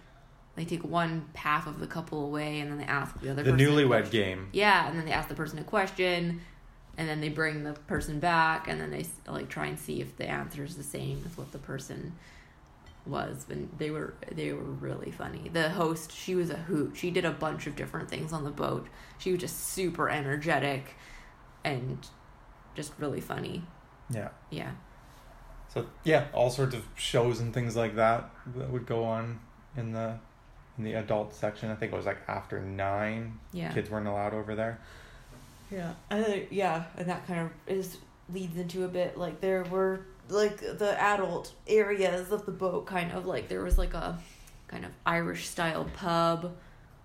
they 0.57 0.65
take 0.65 0.83
one 0.85 1.27
half 1.35 1.67
of 1.67 1.79
the 1.81 1.87
couple 1.87 2.25
away, 2.25 2.61
and 2.61 2.71
then 2.71 2.79
they 2.79 2.85
ask 2.85 3.19
the 3.21 3.31
other. 3.31 3.43
the 3.43 3.53
newlywed 3.53 4.11
game. 4.11 4.49
Yeah, 4.53 4.89
and 4.89 4.99
then 4.99 5.05
they 5.07 5.13
ask 5.13 5.29
the 5.29 5.35
person 5.35 5.59
a 5.59 5.65
question, 5.65 6.41
and 6.97 7.09
then 7.09 7.21
they 7.21 7.29
bring 7.29 7.63
the 7.65 7.75
person 7.75 8.19
back, 8.19 8.67
and 8.69 8.81
then 8.81 8.91
they 8.91 9.07
like 9.27 9.49
try 9.49 9.67
and 9.67 9.79
see 9.79 10.01
if 10.01 10.17
the 10.17 10.27
answer 10.29 10.65
is 10.65 10.77
the 10.77 10.83
same 10.83 11.23
as 11.27 11.37
what 11.39 11.53
the 11.53 11.59
person 11.59 12.15
was. 13.07 13.47
And 13.49 13.71
they 13.79 13.91
were 13.91 14.15
they 14.33 14.53
were 14.53 14.63
really 14.63 15.13
funny. 15.13 15.49
The 15.53 15.71
host, 15.71 16.11
she 16.13 16.35
was 16.35 16.51
a 16.51 16.57
hoot. 16.57 16.97
She 16.97 17.11
did 17.11 17.25
a 17.25 17.31
bunch 17.31 17.67
of 17.69 17.77
different 17.77 18.11
things 18.11 18.33
on 18.33 18.43
the 18.45 18.51
boat. 18.51 18.89
She 19.19 19.31
was 19.31 19.41
just 19.41 19.69
super 19.69 20.11
energetic, 20.11 20.97
and 21.65 21.99
just 22.75 22.93
really 22.99 23.21
funny. 23.21 23.63
Yeah. 24.11 24.31
Yeah. 24.51 24.73
So 25.73 25.87
yeah, 26.05 26.27
all 26.33 26.51
sorts 26.51 26.75
of 26.75 26.85
shows 26.97 27.41
and 27.41 27.53
things 27.53 27.77
like 27.77 27.97
that 27.97 28.31
that 28.57 28.71
would 28.71 28.87
go 28.87 29.05
on 29.05 29.41
in 29.77 29.93
the 29.93 30.19
in 30.77 30.85
the 30.85 30.95
adult 30.95 31.35
section. 31.35 31.71
I 31.71 31.75
think 31.75 31.93
it 31.93 31.97
was 31.97 32.07
like 32.07 32.19
after 32.27 32.61
nine. 32.61 33.39
Yeah. 33.53 33.73
Kids 33.73 33.91
weren't 33.91 34.07
allowed 34.07 34.35
over 34.35 34.55
there. 34.55 34.79
Yeah, 35.71 35.93
and 36.11 36.47
yeah, 36.51 36.85
and 36.97 37.09
that 37.09 37.27
kind 37.27 37.41
of 37.41 37.51
is 37.67 37.99
leads 38.33 38.57
into 38.57 38.85
a 38.85 38.89
bit 38.89 39.19
like 39.19 39.41
there 39.41 39.65
were 39.65 40.01
like 40.29 40.61
the 40.61 41.01
adult 41.01 41.53
areas 41.67 42.33
of 42.33 42.47
the 42.47 42.53
boat, 42.53 42.87
kind 42.87 43.13
of 43.13 43.27
like 43.27 43.49
there 43.49 43.63
was 43.63 43.77
like 43.77 43.95
a 43.95 44.19
kind 44.69 44.85
of 44.85 44.91
Irish 45.05 45.49
style 45.49 45.87
pub, 45.95 46.57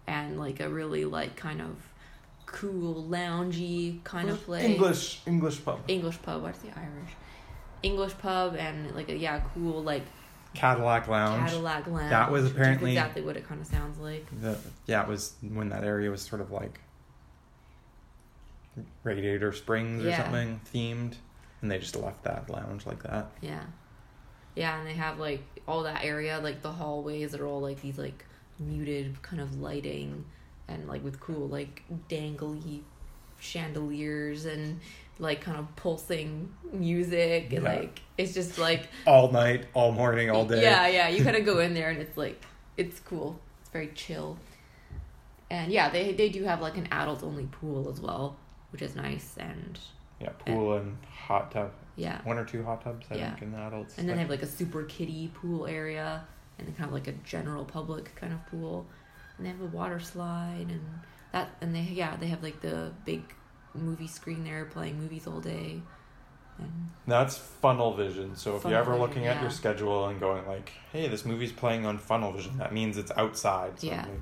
and 0.07 0.39
like 0.39 0.61
a 0.61 0.69
really 0.69 1.03
like 1.03 1.35
kind 1.35 1.61
of 1.61 1.75
cool 2.45 3.03
loungy 3.09 4.01
kind 4.03 4.29
of 4.29 4.41
place. 4.45 4.63
English 4.63 5.21
English 5.25 5.63
pub. 5.65 5.81
English 5.89 6.21
pub. 6.21 6.43
What's 6.43 6.59
the 6.59 6.69
Irish? 6.69 7.11
English 7.83 8.17
pub 8.17 8.55
and 8.55 8.95
like 8.95 9.09
a 9.09 9.15
yeah 9.15 9.41
cool 9.53 9.83
like 9.83 10.03
Cadillac 10.53 11.07
Lounge. 11.07 11.49
Cadillac 11.49 11.87
lounge. 11.87 12.09
That 12.11 12.31
was 12.31 12.51
apparently- 12.51 12.91
exactly 12.91 13.21
what 13.23 13.35
it 13.37 13.47
kind 13.47 13.59
of 13.59 13.65
sounds 13.67 13.97
like. 13.99 14.25
The, 14.39 14.57
yeah, 14.85 15.01
it 15.01 15.07
was 15.07 15.33
when 15.41 15.69
that 15.69 15.83
area 15.83 16.09
was 16.11 16.21
sort 16.21 16.41
of 16.41 16.51
like 16.51 16.79
Radiator 19.03 19.51
Springs 19.51 20.03
or 20.03 20.09
Yeah. 20.09 20.23
something 20.23 20.61
themed, 20.73 21.15
and 21.61 21.69
they 21.71 21.77
just 21.79 21.95
left 21.95 22.23
that 22.23 22.49
lounge 22.49 22.85
like 22.85 23.03
that. 23.03 23.31
Yeah. 23.41 23.63
Yeah, 24.55 24.77
and 24.77 24.87
they 24.87 24.93
have 24.93 25.19
like 25.19 25.41
all 25.67 25.83
that 25.83 26.03
area, 26.03 26.39
like 26.39 26.61
the 26.61 26.71
hallways 26.71 27.33
are 27.35 27.45
all 27.45 27.59
like 27.61 27.81
these 27.81 27.97
like 27.97 28.25
muted 28.59 29.21
kind 29.23 29.41
of 29.41 29.59
lighting 29.59 30.25
and 30.67 30.87
like 30.87 31.03
with 31.03 31.19
cool 31.19 31.47
like 31.47 31.83
dangly 32.09 32.81
chandeliers 33.39 34.45
and 34.45 34.79
like 35.19 35.41
kind 35.41 35.57
of 35.57 35.75
pulsing 35.75 36.51
music 36.71 37.53
and 37.53 37.63
Yeah. 37.63 37.73
like 37.75 38.01
it's 38.17 38.33
just 38.33 38.57
like 38.57 38.87
All 39.05 39.31
night, 39.31 39.65
all 39.73 39.91
morning, 39.91 40.29
all 40.29 40.45
day. 40.45 40.61
yeah, 40.61 40.87
yeah, 40.87 41.07
you 41.09 41.23
kind 41.27 41.35
of 41.35 41.45
go 41.45 41.59
in 41.59 41.73
there 41.73 41.89
and 41.89 41.99
it's 42.01 42.17
like 42.17 42.43
it's 42.77 42.99
cool. 42.99 43.39
It's 43.61 43.69
very 43.69 43.89
chill. 43.95 44.37
And 45.49 45.71
yeah, 45.71 45.89
they 45.89 46.13
they 46.13 46.29
do 46.29 46.43
have 46.43 46.61
like 46.61 46.77
an 46.77 46.87
adult 46.91 47.23
only 47.23 47.45
pool 47.45 47.89
as 47.89 47.99
well, 48.01 48.37
which 48.71 48.81
is 48.81 48.95
nice 48.95 49.35
and 49.37 49.79
Yeah, 50.19 50.29
pool 50.39 50.73
and 50.77 50.97
hot 51.27 51.51
tub. 51.51 51.71
yeah. 51.95 52.21
One 52.23 52.37
or 52.39 52.45
two 52.45 52.63
hot 52.63 52.83
tubs, 52.83 53.05
I 53.11 53.15
Yeah. 53.15 53.29
think, 53.31 53.43
in 53.43 53.51
the 53.51 53.59
adults. 53.59 53.97
And 53.97 54.07
then 54.09 54.15
they 54.15 54.21
have 54.21 54.31
like 54.31 54.41
a 54.41 54.47
super 54.47 54.83
kiddie 54.83 55.29
pool 55.33 55.67
area 55.67 56.25
and 56.57 56.67
then 56.67 56.75
kind 56.75 56.87
of 56.87 56.93
like 56.93 57.07
a 57.07 57.11
general 57.23 57.65
public 57.65 58.15
kind 58.15 58.33
of 58.33 58.45
pool. 58.47 58.87
And 59.37 59.45
they 59.45 59.51
have 59.51 59.61
a 59.61 59.65
water 59.65 59.99
slide 59.99 60.67
and 60.69 60.81
that 61.31 61.49
and 61.61 61.75
they 61.75 61.81
yeah, 61.81 62.15
they 62.15 62.27
have 62.27 62.41
like 62.41 62.61
the 62.61 62.91
big 63.05 63.21
movie 63.73 64.07
screen 64.07 64.43
there 64.43 64.65
playing 64.65 64.99
movies 64.99 65.27
all 65.27 65.39
day. 65.39 65.81
And 66.59 66.91
That's 67.07 67.35
funnel 67.37 67.95
vision. 67.95 68.35
So 68.35 68.55
if 68.57 68.63
you're 68.63 68.75
ever 68.75 68.91
vision, 68.91 69.01
looking 69.01 69.27
at 69.27 69.41
your 69.41 69.49
schedule 69.49 70.07
and 70.07 70.19
going 70.19 70.47
like, 70.47 70.71
"Hey, 70.91 71.07
this 71.07 71.25
movie's 71.25 71.51
playing 71.51 71.85
on 71.85 71.97
funnel 71.97 72.31
vision," 72.31 72.57
that 72.59 72.71
means 72.73 72.97
it's 72.97 73.11
outside. 73.17 73.79
So 73.79 73.87
Yeah. 73.87 74.03
like, 74.03 74.21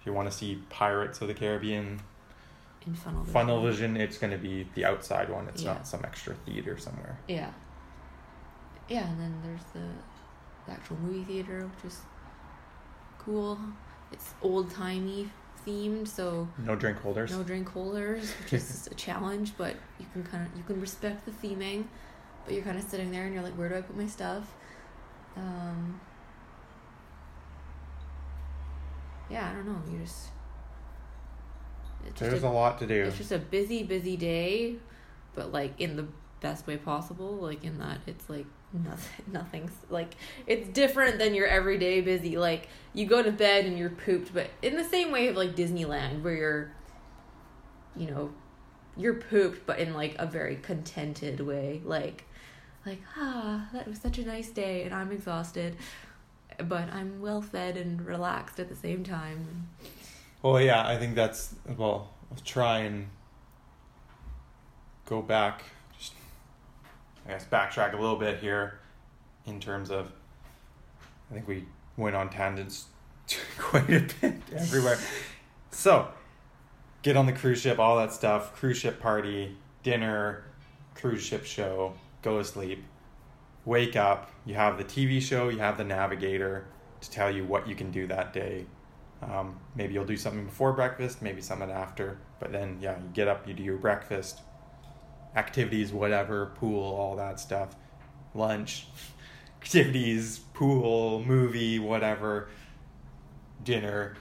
if 0.00 0.06
you 0.06 0.12
want 0.12 0.30
to 0.30 0.36
see 0.36 0.62
Pirates 0.70 1.20
of 1.20 1.28
the 1.28 1.34
Caribbean 1.34 2.00
in 2.86 2.94
funnel 2.94 3.22
vision. 3.22 3.32
funnel 3.32 3.62
vision, 3.62 3.96
it's 3.96 4.18
going 4.18 4.30
to 4.30 4.38
be 4.38 4.68
the 4.74 4.84
outside 4.84 5.28
one. 5.28 5.48
It's 5.48 5.62
Yeah. 5.62 5.74
not 5.74 5.86
some 5.86 6.04
extra 6.04 6.34
theater 6.34 6.78
somewhere. 6.78 7.18
Yeah. 7.26 7.50
Yeah, 8.88 9.08
and 9.08 9.20
then 9.20 9.40
there's 9.42 9.64
the, 9.72 9.88
the 10.66 10.72
actual 10.72 10.96
movie 10.98 11.24
theater, 11.24 11.66
which 11.74 11.84
is 11.92 12.02
cool. 13.18 13.58
It's 14.12 14.34
old 14.42 14.70
timey 14.70 15.30
themed, 15.66 16.08
so 16.08 16.48
No 16.58 16.74
drink 16.76 16.98
holders. 17.00 17.30
no 17.32 17.42
drink 17.42 17.68
holders, 17.68 18.30
which 18.42 18.52
is 18.54 18.86
a 18.90 18.94
challenge, 18.94 19.52
but 19.56 19.74
you 19.98 20.06
can 20.12 20.22
kind 20.24 20.46
of 20.46 20.56
you 20.56 20.62
can 20.64 20.80
respect 20.80 21.24
the 21.26 21.30
theming, 21.32 21.84
but 22.44 22.54
you're 22.54 22.62
kind 22.64 22.78
of 22.78 22.84
sitting 22.84 23.10
there 23.10 23.24
and 23.24 23.34
you're 23.34 23.42
like, 23.42 23.54
where 23.54 23.68
do 23.68 23.76
I 23.76 23.80
put 23.82 23.96
my 23.96 24.06
stuff? 24.06 24.52
Um, 25.36 26.00
yeah, 29.30 29.50
I 29.50 29.54
don't 29.54 29.66
know. 29.66 29.80
You 29.92 29.98
just 30.04 30.28
it's 32.06 32.18
just 32.18 32.30
There's 32.30 32.42
a, 32.42 32.48
a 32.48 32.50
lot 32.50 32.78
to 32.80 32.86
do. 32.86 33.02
it's 33.04 33.16
just 33.16 33.32
a 33.32 33.38
busy, 33.38 33.82
busy 33.82 34.16
day, 34.16 34.76
but 35.34 35.52
like 35.52 35.80
in 35.80 35.96
the 35.96 36.06
best 36.40 36.66
way 36.66 36.76
possible. 36.76 37.32
Like 37.36 37.64
in 37.64 37.78
that 37.78 37.98
it's 38.06 38.28
like 38.28 38.46
nothing, 38.74 39.24
nothing's 39.32 39.72
like 39.88 40.14
it's 40.46 40.68
different 40.68 41.18
than 41.18 41.34
your 41.34 41.46
everyday 41.46 42.00
busy. 42.00 42.36
Like 42.36 42.68
you 42.92 43.06
go 43.06 43.22
to 43.22 43.32
bed 43.32 43.64
and 43.64 43.78
you're 43.78 43.90
pooped, 43.90 44.34
but 44.34 44.50
in 44.62 44.76
the 44.76 44.84
same 44.84 45.12
way 45.12 45.28
of 45.28 45.36
like 45.36 45.54
Disneyland, 45.54 46.22
where 46.22 46.34
you're, 46.34 46.72
you 47.96 48.10
know, 48.10 48.32
you're 48.96 49.14
pooped, 49.14 49.66
but 49.66 49.78
in 49.78 49.94
like 49.94 50.16
a 50.18 50.26
very 50.26 50.56
contented 50.56 51.40
way. 51.40 51.80
Like, 51.84 52.24
like 52.84 53.00
ah, 53.16 53.68
that 53.72 53.88
was 53.88 53.98
such 53.98 54.18
a 54.18 54.24
nice 54.24 54.50
day, 54.50 54.82
and 54.82 54.94
I'm 54.94 55.12
exhausted, 55.12 55.76
but 56.58 56.92
I'm 56.92 57.20
well 57.20 57.42
fed 57.42 57.76
and 57.76 58.04
relaxed 58.04 58.60
at 58.60 58.68
the 58.68 58.76
same 58.76 59.04
time. 59.04 59.68
Well, 60.42 60.60
yeah, 60.60 60.86
I 60.86 60.96
think 60.98 61.14
that's 61.14 61.54
well. 61.76 62.10
Try 62.44 62.80
and 62.80 63.08
go 65.06 65.22
back. 65.22 65.62
I 67.26 67.30
guess, 67.30 67.46
backtrack 67.46 67.94
a 67.94 67.96
little 67.96 68.16
bit 68.16 68.38
here, 68.38 68.80
in 69.46 69.60
terms 69.60 69.90
of. 69.90 70.12
I 71.30 71.34
think 71.34 71.48
we 71.48 71.64
went 71.96 72.14
on 72.16 72.28
tangents 72.28 72.86
quite 73.58 73.88
a 73.88 74.06
bit 74.20 74.34
everywhere. 74.54 74.98
So, 75.70 76.08
get 77.02 77.16
on 77.16 77.26
the 77.26 77.32
cruise 77.32 77.60
ship, 77.60 77.78
all 77.78 77.96
that 77.96 78.12
stuff. 78.12 78.54
Cruise 78.54 78.76
ship 78.76 79.00
party, 79.00 79.56
dinner, 79.82 80.44
cruise 80.94 81.22
ship 81.22 81.44
show. 81.44 81.94
Go 82.22 82.38
to 82.38 82.44
sleep. 82.44 82.84
Wake 83.64 83.96
up. 83.96 84.30
You 84.44 84.54
have 84.54 84.76
the 84.76 84.84
TV 84.84 85.20
show. 85.20 85.48
You 85.48 85.58
have 85.58 85.78
the 85.78 85.84
navigator 85.84 86.66
to 87.00 87.10
tell 87.10 87.30
you 87.30 87.44
what 87.44 87.68
you 87.68 87.74
can 87.74 87.90
do 87.90 88.06
that 88.06 88.32
day. 88.32 88.66
Um, 89.22 89.58
maybe 89.74 89.94
you'll 89.94 90.04
do 90.04 90.16
something 90.16 90.44
before 90.44 90.72
breakfast, 90.72 91.22
maybe 91.22 91.40
something 91.40 91.70
after. 91.70 92.18
But 92.40 92.52
then, 92.52 92.78
yeah, 92.80 92.96
you 92.96 93.08
get 93.12 93.28
up, 93.28 93.46
you 93.48 93.54
do 93.54 93.62
your 93.62 93.78
breakfast, 93.78 94.40
activities, 95.36 95.92
whatever, 95.92 96.46
pool, 96.56 96.94
all 96.94 97.16
that 97.16 97.40
stuff, 97.40 97.74
lunch, 98.34 98.86
activities, 99.62 100.38
pool, 100.54 101.22
movie, 101.24 101.78
whatever, 101.78 102.48
dinner, 103.62 104.16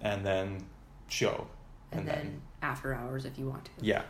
and 0.00 0.24
then 0.24 0.64
show. 1.08 1.46
And, 1.92 2.06
then, 2.06 2.40
after 2.62 2.94
hours 2.94 3.24
if 3.24 3.38
you 3.38 3.48
want 3.48 3.64
to. 3.64 3.70
yeah, 3.80 4.02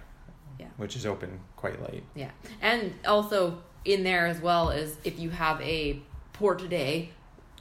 Yeah. 0.59 0.67
which 0.77 0.97
is 0.97 1.07
open 1.07 1.41
quite 1.57 1.81
late. 1.91 2.05
Yeah. 2.15 2.31
And 2.61 2.93
also 3.07 3.63
in 3.85 4.03
there 4.05 4.27
as 4.27 4.41
well 4.41 4.71
is 4.71 4.97
if 5.05 5.19
you 5.19 5.31
have 5.31 5.61
a 5.63 6.01
port 6.35 6.69
day, 6.69 7.11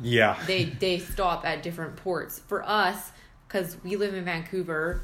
Yeah, 0.01 0.37
they 0.45 0.63
they 0.79 0.99
stop 0.99 1.45
at 1.45 1.63
different 1.63 1.95
ports. 1.95 2.39
For 2.39 2.63
us, 2.67 3.11
cuz 3.47 3.77
we 3.83 3.95
live 3.95 4.13
in 4.13 4.25
Vancouver 4.25 5.03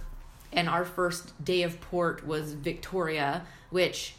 and 0.56 0.70
our 0.70 0.86
first 0.86 1.44
day 1.44 1.62
of 1.64 1.80
port 1.82 2.26
was 2.26 2.54
Victoria, 2.54 3.46
which 3.70 4.16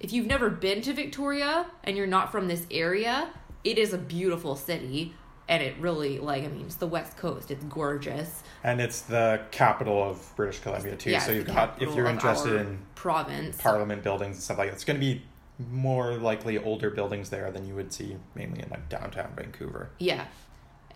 if 0.00 0.12
you've 0.12 0.26
never 0.26 0.50
been 0.50 0.82
to 0.82 0.92
Victoria 0.92 1.66
and 1.84 1.96
you're 1.96 2.06
not 2.06 2.30
from 2.30 2.48
this 2.48 2.66
area, 2.70 3.30
it 3.64 3.78
is 3.78 3.92
a 3.92 3.98
beautiful 3.98 4.56
city 4.56 5.14
and 5.48 5.62
it 5.62 5.74
really 5.78 6.18
like 6.18 6.44
I 6.44 6.48
mean, 6.48 6.66
it's 6.66 6.74
the 6.74 6.86
west 6.86 7.16
coast. 7.16 7.50
It's 7.50 7.64
gorgeous. 7.64 8.42
and 8.62 8.80
it's 8.80 9.02
the 9.02 9.40
capital 9.50 10.02
of 10.02 10.36
British 10.36 10.60
Columbia 10.60 10.96
too. 10.96 11.10
Yeah, 11.10 11.20
so 11.20 11.32
you've 11.32 11.46
got 11.46 11.80
if 11.80 11.94
you're 11.94 12.08
interested 12.08 12.54
in 12.54 12.80
province. 12.94 13.56
parliament 13.56 14.02
buildings 14.02 14.36
and 14.36 14.42
stuff 14.42 14.58
like 14.58 14.68
that. 14.68 14.74
It's 14.74 14.84
going 14.84 15.00
to 15.00 15.06
be 15.06 15.22
more 15.70 16.14
likely 16.14 16.58
older 16.58 16.90
buildings 16.90 17.30
there 17.30 17.50
than 17.50 17.66
you 17.66 17.74
would 17.74 17.92
see 17.92 18.16
mainly 18.34 18.62
in 18.62 18.68
like 18.70 18.88
downtown 18.88 19.32
Vancouver. 19.34 19.90
Yeah, 19.98 20.26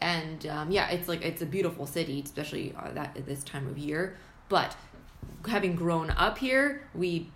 and 0.01 0.47
um, 0.47 0.71
yeah, 0.71 0.91
it's 0.91 1.09
like 1.09 1.25
it's 1.25 1.43
a 1.43 1.47
beautiful 1.47 1.87
city, 1.87 2.21
especially 2.25 2.75
uh, 2.79 2.91
that 2.93 3.17
at 3.17 3.27
this 3.27 3.43
time 3.45 3.67
of 3.69 3.79
year. 3.79 4.17
But 4.49 4.77
having 5.49 5.75
grown 5.75 6.11
up 6.11 6.39
here, 6.39 6.83
we 6.95 7.31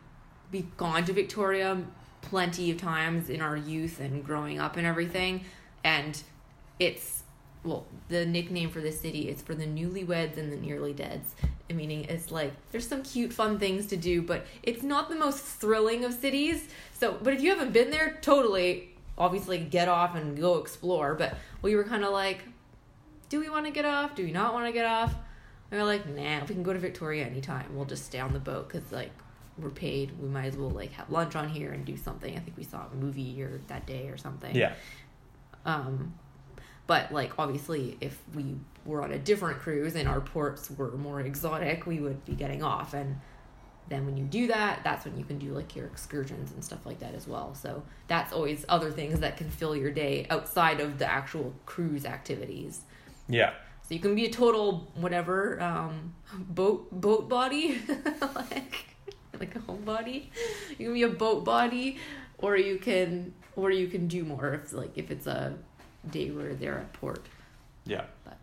we've 0.53 0.77
gone 0.77 1.05
to 1.05 1.13
Victoria 1.13 1.83
plenty 2.23 2.71
of 2.71 2.79
times 2.79 3.29
in 3.31 3.41
our 3.41 3.57
youth 3.57 4.01
and 4.01 4.25
growing 4.25 4.59
up 4.59 4.77
and 4.77 4.87
everything, 4.87 5.45
and 5.85 6.23
it's 6.79 7.23
well 7.65 7.87
the 8.09 8.25
nickname 8.25 8.71
for 8.71 8.81
the 8.81 8.93
city 8.93 9.29
is 9.29 9.43
for 9.43 9.55
the 9.55 9.65
newlyweds 9.65 10.37
and 10.37 10.53
the 10.53 10.57
nearly 10.57 10.93
deads. 10.93 11.35
Meaning 11.69 12.05
it's 12.05 12.31
like 12.31 12.53
there's 12.71 12.87
some 12.87 13.03
cute 13.03 13.33
fun 13.33 13.59
things 13.59 13.87
to 13.87 13.97
do 13.97 14.23
but 14.23 14.47
it's 14.63 14.83
not 14.83 15.09
the 15.09 15.17
most 15.17 15.43
thrilling 15.43 16.05
of 16.05 16.15
cities. 16.15 16.69
So 16.93 17.19
but 17.21 17.35
if 17.35 17.41
you 17.43 17.51
haven't 17.51 17.73
been 17.73 17.91
there 17.91 18.19
totally 18.21 18.91
obviously 19.19 19.59
get 19.59 19.89
off 19.89 20.15
and 20.15 20.39
go 20.39 20.59
explore. 20.59 21.15
But 21.15 21.37
we 21.63 21.75
were 21.75 21.85
kind 21.85 22.05
of 22.05 22.13
like 22.13 22.45
do 23.29 23.41
we 23.41 23.49
want 23.49 23.67
to 23.67 23.73
get 23.73 23.85
off? 23.85 24.15
Do 24.15 24.25
we 24.25 24.31
not 24.31 24.53
want 24.53 24.67
to 24.67 24.73
get 24.73 24.85
off 24.85 25.15
and 25.71 25.81
we're 25.81 25.87
like 25.87 26.07
nah 26.07 26.41
we 26.41 26.55
can 26.55 26.63
go 26.63 26.73
to 26.73 26.79
victoria 26.79 27.25
anytime 27.25 27.65
we'll 27.75 27.85
just 27.85 28.05
stay 28.05 28.19
on 28.21 28.33
the 28.33 28.39
boat 28.39 28.69
because 28.69 28.93
like 28.93 29.11
we're 29.59 29.71
paid 29.71 30.13
we 30.21 30.29
might 30.29 30.47
as 30.47 30.57
well 30.57 30.71
like 30.71 30.93
have 30.93 31.09
lunch 31.11 31.35
on 31.35 31.49
here 31.49 31.73
and 31.73 31.85
do 31.85 31.97
something 31.97 32.37
i 32.37 32.41
think 32.41 32.57
we 32.57 32.65
saw 32.65 32.85
a 32.93 32.95
movie 32.97 33.43
or 33.43 33.61
that 33.69 33.87
day 33.87 34.09
or 34.09 34.17
something 34.17 34.55
Yeah. 34.55 34.75
um, 35.65 36.15
but 36.87 37.11
like 37.11 37.33
obviously, 37.39 37.97
if 38.01 38.21
we 38.35 38.55
were 38.85 39.03
on 39.03 39.11
a 39.13 39.19
different 39.19 39.59
cruise 39.59 39.97
and 39.97 40.09
our 40.09 40.21
ports 40.21 40.71
were 40.71 40.93
more 40.93 41.21
exotic, 41.21 41.85
we 41.85 41.99
would 41.99 42.25
be 42.25 42.35
getting 42.35 42.63
off. 42.63 42.95
And 42.95 43.19
then 43.89 44.07
when 44.07 44.17
you 44.17 44.25
do 44.25 44.47
that, 44.47 44.85
that's 44.85 45.05
when 45.05 45.19
you 45.19 45.25
can 45.25 45.39
do 45.39 45.53
like 45.53 45.75
your 45.75 45.87
excursions 45.87 46.53
and 46.53 46.65
stuff 46.65 46.87
like 46.87 47.01
that 47.01 47.15
as 47.17 47.27
well. 47.27 47.57
So 47.57 47.83
that's 48.07 48.33
always 48.33 48.65
other 48.69 48.93
things 48.93 49.19
that 49.19 49.37
can 49.37 49.51
fill 49.51 49.75
your 49.75 49.91
day 49.91 50.29
outside 50.31 50.79
of 50.81 50.99
the 50.99 51.11
actual 51.11 51.55
cruise 51.67 52.05
activities. 52.05 52.83
Yeah. 53.29 53.55
So 53.89 53.95
you 53.95 54.01
can 54.01 54.15
be 54.17 54.25
a 54.27 54.31
total 54.31 54.91
whatever 54.97 55.61
um, 55.63 56.15
boat 56.35 56.89
boat 56.91 57.29
body, 57.29 57.81
like 58.35 58.87
like 59.39 59.55
a 59.55 59.61
homebody. 59.61 60.27
You 60.71 60.87
can 60.87 60.95
be 60.95 61.03
a 61.05 61.09
boat 61.09 61.45
body, 61.45 61.99
or 62.39 62.57
you 62.57 62.79
can 62.79 63.33
or 63.55 63.71
you 63.71 63.87
can 63.87 64.09
do 64.09 64.25
more 64.25 64.55
if 64.55 64.73
like 64.73 64.99
if 64.99 65.11
it's 65.13 65.27
a 65.29 65.55
day 66.11 66.31
where 66.31 66.55
they're 66.55 66.79
at 66.79 66.93
port. 66.95 67.25
Yeah. 67.85 68.05
But- 68.25 68.39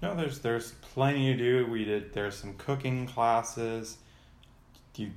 No, 0.00 0.14
there's 0.14 0.38
there's 0.38 0.72
plenty 0.80 1.32
to 1.32 1.38
do. 1.38 1.70
We 1.70 1.84
did 1.84 2.14
there's 2.14 2.34
some 2.36 2.54
cooking 2.54 3.06
classes. 3.06 3.98
You 4.96 5.10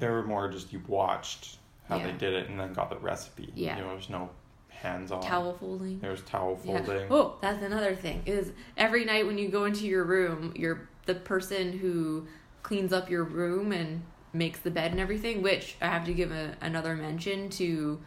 there 0.00 0.12
were 0.12 0.24
more 0.24 0.48
just 0.50 0.72
you 0.72 0.82
watched 0.88 1.58
how 1.88 1.98
they 1.98 2.10
did 2.12 2.34
it 2.34 2.48
and 2.48 2.58
then 2.58 2.72
got 2.72 2.90
the 2.90 2.96
recipe. 2.96 3.52
Yeah. 3.54 3.76
You 3.76 3.84
know, 3.84 3.90
there's 3.90 4.10
no 4.10 4.30
hands 4.68 5.10
on. 5.10 5.20
Towel 5.22 5.54
folding. 5.54 5.98
There 6.00 6.10
was 6.10 6.22
towel 6.22 6.58
Yeah. 6.64 6.82
folding. 6.82 7.06
Oh, 7.10 7.36
that's 7.40 7.62
another 7.62 7.94
thing. 7.94 8.22
Is 8.26 8.52
every 8.76 9.04
night 9.04 9.26
when 9.26 9.38
you 9.38 9.48
go 9.48 9.64
into 9.64 9.86
your 9.86 10.04
room, 10.04 10.52
you're 10.56 10.88
the 11.06 11.14
person 11.14 11.72
who 11.78 12.26
cleans 12.62 12.92
up 12.92 13.08
your 13.10 13.24
room 13.24 13.72
and 13.72 14.02
makes 14.32 14.58
the 14.60 14.70
bed 14.70 14.90
and 14.90 15.00
everything. 15.00 15.40
Which 15.42 15.76
I 15.80 15.86
have 15.86 16.04
to 16.06 16.12
give 16.14 16.30
a, 16.30 16.56
another 16.60 16.94
mention 16.94 17.48
to 17.50 18.00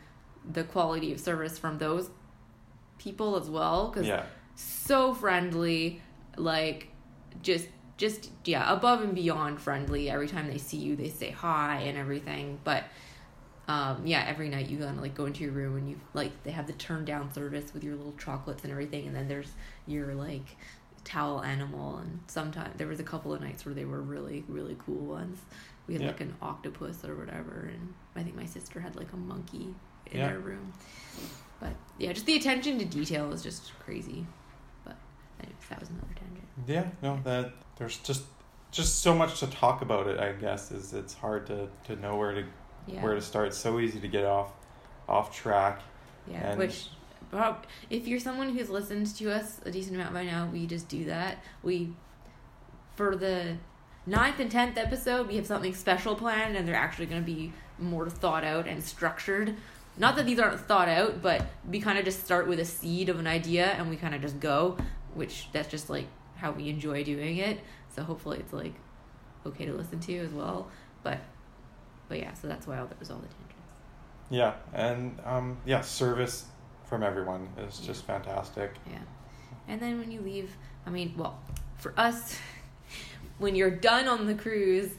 the 0.50 0.64
quality 0.64 1.12
of 1.12 1.20
service 1.20 1.58
from 1.58 1.78
those 1.80 2.10
people 2.98 3.36
as 3.38 3.50
well, 3.50 3.88
because 3.90 4.08
Yeah. 4.08 4.26
so 4.56 5.14
friendly, 5.14 6.02
like 6.38 6.90
just 7.42 7.68
just 7.98 8.32
yeah, 8.46 8.72
above 8.72 9.02
and 9.02 9.14
beyond 9.14 9.60
friendly. 9.60 10.10
Every 10.10 10.28
time 10.28 10.48
they 10.48 10.58
see 10.58 10.78
you, 10.78 10.96
they 10.96 11.10
say 11.10 11.32
hi 11.32 11.82
and 11.82 11.98
everything. 11.98 12.60
But 12.64 12.86
um, 13.70 14.02
yeah, 14.04 14.26
every 14.28 14.50
night 14.50 14.68
you 14.68 14.78
gotta 14.80 15.00
like 15.00 15.14
go 15.14 15.26
into 15.28 15.44
your 15.44 15.54
room 15.54 15.78
and 15.78 15.88
you 15.88 16.00
like 16.16 16.32
they 16.44 16.50
have 16.52 16.66
the 16.66 16.74
turn 16.74 17.06
down 17.06 17.32
service 17.34 17.72
with 17.74 17.84
your 17.84 17.96
little 17.96 18.16
chocolates 18.18 18.64
and 18.64 18.72
everything, 18.72 19.06
and 19.06 19.16
then 19.16 19.28
there's 19.28 19.52
your 19.86 20.16
like 20.16 20.58
towel 21.04 21.44
animal. 21.44 21.98
And 21.98 22.20
sometimes 22.28 22.76
there 22.78 22.88
was 22.88 23.00
a 23.00 23.04
couple 23.04 23.32
of 23.32 23.42
nights 23.42 23.66
where 23.66 23.76
they 23.76 23.86
were 23.86 24.02
really 24.02 24.44
really 24.48 24.76
cool 24.86 25.06
ones. 25.06 25.38
We 25.88 25.94
had 25.94 26.02
Yeah. 26.02 26.08
like 26.10 26.22
an 26.22 26.36
octopus 26.42 27.06
or 27.06 27.16
whatever, 27.16 27.70
and 27.72 27.94
I 28.16 28.24
think 28.24 28.36
my 28.36 28.46
sister 28.46 28.80
had 28.80 28.96
like 28.96 29.14
a 29.14 29.18
monkey 29.18 29.76
in 30.08 30.18
Yeah. 30.18 30.30
their 30.30 30.40
room. 30.40 30.74
But 31.60 31.74
yeah, 32.00 32.12
just 32.14 32.26
the 32.26 32.36
attention 32.38 32.80
to 32.80 32.86
detail 32.86 33.32
is 33.32 33.44
just 33.44 33.72
crazy. 33.86 34.26
But 34.84 34.96
anyways, 35.40 35.64
that 35.70 35.80
was 35.80 35.90
another 35.90 36.08
tangent. 36.16 36.48
Yeah, 36.66 36.88
no, 37.04 37.20
that 37.24 37.54
there's 37.78 37.98
just 37.98 38.24
just 38.72 39.00
so 39.00 39.14
much 39.16 39.40
to 39.40 39.48
talk 39.48 39.82
about 39.84 40.08
it. 40.08 40.20
I 40.20 40.32
guess 40.34 40.72
is 40.72 40.94
it's 40.94 41.14
hard 41.16 41.48
to, 41.48 41.70
to 41.86 41.96
know 41.96 42.16
where 42.18 42.34
to 42.34 42.44
Yeah. 42.88 43.04
where 43.04 43.16
to 43.16 43.22
start. 43.22 43.54
So 43.54 43.80
easy 43.80 44.00
to 44.00 44.08
get 44.08 44.26
off 44.26 44.52
off 45.08 45.36
track. 45.36 45.82
Yeah, 46.28 46.52
And- 46.52 46.60
which 46.60 46.90
if 47.90 48.08
you're 48.08 48.20
someone 48.20 48.56
who's 48.56 48.70
listened 48.70 49.08
to 49.16 49.32
us 49.32 49.60
a 49.66 49.72
decent 49.72 49.96
amount 49.96 50.14
by 50.14 50.24
now, 50.24 50.48
we 50.52 50.66
just 50.66 50.88
do 50.88 51.06
that. 51.06 51.38
We 51.64 51.94
for 52.96 53.16
the 53.16 53.58
ninth 54.06 54.40
and 54.40 54.52
tenth 54.52 54.78
episode, 54.78 55.28
we 55.28 55.36
have 55.38 55.46
something 55.46 55.74
special 55.74 56.16
planned, 56.16 56.56
and 56.58 56.68
they're 56.68 56.76
actually 56.76 57.06
going 57.06 57.22
to 57.22 57.26
be 57.26 57.54
more 57.78 58.10
thought 58.10 58.44
out 58.44 58.68
and 58.68 58.84
structured. 58.84 59.56
Not 59.98 60.16
that 60.16 60.26
these 60.26 60.40
aren't 60.40 60.60
thought 60.60 60.88
out, 60.90 61.22
but 61.22 61.46
we 61.70 61.80
kind 61.80 61.98
of 61.98 62.06
just 62.06 62.24
start 62.26 62.48
with 62.48 62.60
a 62.60 62.66
seed 62.66 63.10
of 63.10 63.20
an 63.20 63.28
idea, 63.28 63.68
and 63.72 63.90
we 63.90 63.96
kind 63.96 64.14
of 64.16 64.22
just 64.22 64.40
go, 64.40 64.78
which 65.14 65.48
that's 65.52 65.70
just 65.70 65.90
like 65.90 66.08
how 66.38 66.52
we 66.52 66.70
enjoy 66.70 67.04
doing 67.04 67.38
it. 67.38 67.60
So 67.96 68.04
hopefully, 68.04 68.40
it's 68.40 68.54
like 68.54 68.74
okay 69.46 69.66
to 69.66 69.74
listen 69.74 70.00
to 70.02 70.18
as 70.18 70.32
well. 70.32 70.68
But 71.04 71.20
but 72.10 72.20
yeah, 72.20 72.34
so 72.34 72.48
that's 72.48 72.68
why 72.68 72.78
all 72.78 72.88
there 72.88 72.98
was 73.00 73.10
all 73.10 73.20
the 73.20 73.28
tangents. 73.28 73.46
Yeah, 74.30 74.56
and 74.74 75.18
um, 75.24 75.58
yeah, 75.66 75.82
service 75.82 76.46
from 76.86 77.04
everyone 77.04 77.48
is 77.58 77.80
just 77.80 78.06
fantastic. 78.06 78.74
Yeah. 78.90 78.98
And 79.68 79.80
then 79.80 80.00
when 80.00 80.12
you 80.12 80.22
leave, 80.22 80.56
I 80.86 80.90
mean, 80.90 81.14
well, 81.16 81.40
for 81.78 81.94
us, 81.96 82.38
when 83.38 83.56
you're 83.56 83.72
done 83.72 84.08
on 84.08 84.28
the 84.28 84.36
cruise, 84.36 84.92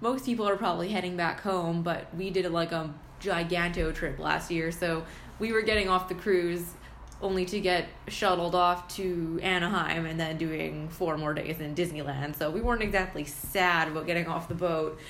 most 0.00 0.26
people 0.26 0.46
are 0.46 0.56
probably 0.56 0.90
heading 0.90 1.16
back 1.16 1.40
home, 1.40 1.82
but 1.82 2.14
we 2.14 2.30
did 2.30 2.50
like 2.52 2.72
a 2.72 2.92
giganto 3.20 3.94
trip 3.94 4.18
last 4.18 4.50
year, 4.50 4.70
so 4.70 5.04
we 5.38 5.52
were 5.52 5.62
getting 5.62 5.88
off 5.88 6.08
the 6.08 6.14
cruise 6.14 6.74
only 7.22 7.46
to 7.46 7.60
get 7.60 7.86
shuttled 8.08 8.54
off 8.54 8.94
to 8.96 9.40
Anaheim 9.42 10.04
and 10.04 10.20
then 10.20 10.36
doing 10.36 10.88
four 10.88 11.16
more 11.16 11.32
days 11.32 11.60
in 11.60 11.74
Disneyland. 11.74 12.36
So 12.36 12.50
we 12.50 12.60
weren't 12.60 12.82
exactly 12.82 13.24
sad 13.24 13.88
about 13.88 14.06
getting 14.06 14.26
off 14.26 14.48
the 14.48 14.54
boat. 14.54 15.00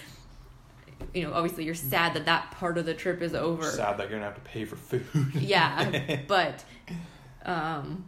You 1.15 1.23
know, 1.25 1.33
obviously 1.35 1.65
you're 1.65 1.75
sad 1.75 2.15
that 2.15 2.25
that 2.27 2.51
part 2.53 2.79
of 2.79 2.87
the 2.87 2.95
trip 2.95 3.23
is 3.23 3.35
over 3.35 3.65
Sad 3.65 3.99
that 3.99 4.11
you're 4.11 4.19
gonna 4.19 4.25
have 4.31 4.35
to 4.35 4.41
pay 4.51 4.65
for 4.65 4.77
food. 4.77 5.07
yeah 5.35 6.21
but 6.29 6.65
um 7.45 8.05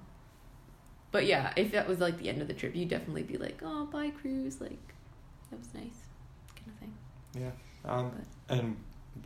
but 1.13 1.25
yeah 1.27 1.53
if 1.57 1.73
that 1.73 1.89
was 1.89 2.01
like 2.01 2.19
the 2.19 2.29
end 2.29 2.43
of 2.43 2.49
the 2.49 2.55
trip 2.55 2.75
you'd 2.75 2.89
definitely 2.89 3.23
be 3.23 3.37
like 3.39 3.61
oh 3.63 3.87
bye 3.87 4.11
cruise 4.11 4.61
like 4.61 4.79
that 5.51 5.59
was 5.59 5.73
nice 5.75 6.03
kind 6.55 6.69
of 6.69 6.79
thing 6.81 6.95
Yeah. 7.35 7.51
Um, 7.91 8.13
but. 8.47 8.59
and 8.59 8.77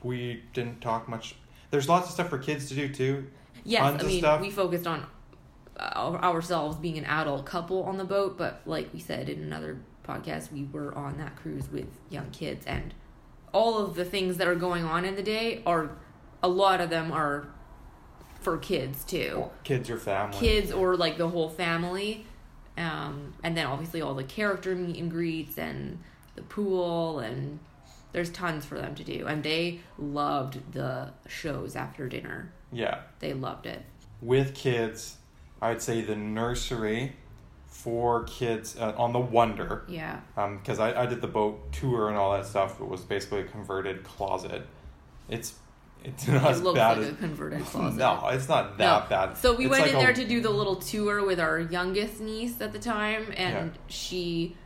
we 0.02 0.42
didn't 0.52 0.80
talk 0.80 1.08
much. 1.08 1.34
There's 1.70 1.88
lots 1.88 2.06
of 2.08 2.12
stuff 2.14 2.28
for 2.28 2.38
kids 2.38 2.68
to 2.68 2.74
do 2.74 2.88
too. 2.88 3.26
yes 3.64 3.80
Tons 3.82 4.02
i 4.02 4.06
mean 4.06 4.40
we 4.40 4.50
focused 4.50 4.86
on 4.86 5.06
ourselves 5.80 6.76
being 6.76 6.98
an 6.98 7.04
adult 7.06 7.46
couple 7.46 7.82
on 7.84 7.96
the 7.96 8.04
boat 8.04 8.36
but 8.38 8.60
like 8.66 8.92
we 8.92 9.00
said 9.00 9.28
in 9.28 9.42
another 9.42 9.78
podcast 10.06 10.52
we 10.52 10.64
were 10.72 10.94
on 10.94 11.16
that 11.18 11.34
cruise 11.36 11.68
with 11.72 11.86
young 12.10 12.30
kids 12.30 12.66
and 12.66 12.92
all 13.53 13.78
of 13.78 13.94
the 13.94 14.05
things 14.05 14.38
that 14.38 14.48
are 14.48 14.55
going 14.55 14.84
on 14.84 15.05
in 15.05 15.14
the 15.14 15.22
day 15.22 15.62
are 15.66 15.90
a 16.42 16.48
lot 16.48 16.80
of 16.80 16.90
them 16.90 17.12
are 17.12 17.46
for 18.40 18.59
kids 18.59 19.05
too. 19.05 19.50
Kids 19.64 19.88
or 19.88 19.98
family. 19.98 20.36
kids 20.36 20.72
or 20.72 20.96
like 20.96 21.18
the 21.18 21.28
whole 21.28 21.48
family. 21.48 22.26
Um, 22.76 23.34
and 23.44 23.57
then 23.57 23.66
obviously 23.66 24.00
all 24.00 24.14
the 24.14 24.24
character 24.24 24.74
meet 24.74 24.96
and 24.96 25.11
greets 25.11 25.59
and 25.59 25.98
the 26.34 26.42
pool 26.42 27.18
and 27.20 27.59
there's 28.12 28.30
tons 28.30 28.64
for 28.64 28.76
them 28.76 28.94
to 28.94 29.05
do. 29.05 29.26
And 29.26 29.42
they 29.42 29.80
loved 29.98 30.72
the 30.72 31.12
shows 31.28 31.76
after 31.76 32.09
dinner. 32.09 32.53
Yeah. 32.72 33.03
they 33.20 33.34
loved 33.34 33.66
it. 33.66 33.82
With 34.20 34.55
kids, 34.55 35.18
I'd 35.61 35.82
say 35.82 36.00
the 36.00 36.16
nursery 36.16 37.12
for 37.82 38.24
kids 38.24 38.76
uh, 38.78 38.94
on 38.96 39.12
the 39.12 39.18
Wonder. 39.18 39.84
yeah 39.88 40.20
Um, 40.36 40.58
because 40.58 40.78
I, 40.78 41.02
I 41.02 41.06
did 41.06 41.20
the 41.20 41.26
boat 41.26 41.72
tour 41.72 42.08
and 42.08 42.16
all 42.16 42.32
that 42.32 42.46
stuff. 42.46 42.80
It 42.80 42.86
was 42.86 43.00
basically 43.02 43.40
a 43.40 43.44
converted 43.44 44.04
closet. 44.04 44.66
It's 45.28 45.54
it's 46.04 46.26
not 46.28 46.44
it 46.44 46.50
as 46.50 46.62
looks 46.62 46.78
bad 46.78 46.98
like 46.98 47.06
as 47.06 47.12
a 47.12 47.16
converted 47.16 47.64
closet 47.64 47.96
no, 47.98 48.28
it's 48.28 48.48
not 48.48 48.76
that 48.78 49.08
bad. 49.08 49.36
so 49.36 49.54
we 49.54 49.64
It's 49.66 49.70
went 49.70 49.82
like 49.84 49.90
in 49.92 49.96
a- 49.98 50.00
there 50.00 50.12
to 50.12 50.24
do 50.26 50.40
the 50.40 50.50
little 50.50 50.76
tour 50.76 51.24
with 51.24 51.38
our 51.40 51.60
youngest 51.60 52.20
niece 52.20 52.60
at 52.60 52.72
the 52.72 52.78
time 52.80 53.32
and 53.36 53.72
Yeah. 53.72 53.80
she 53.88 54.56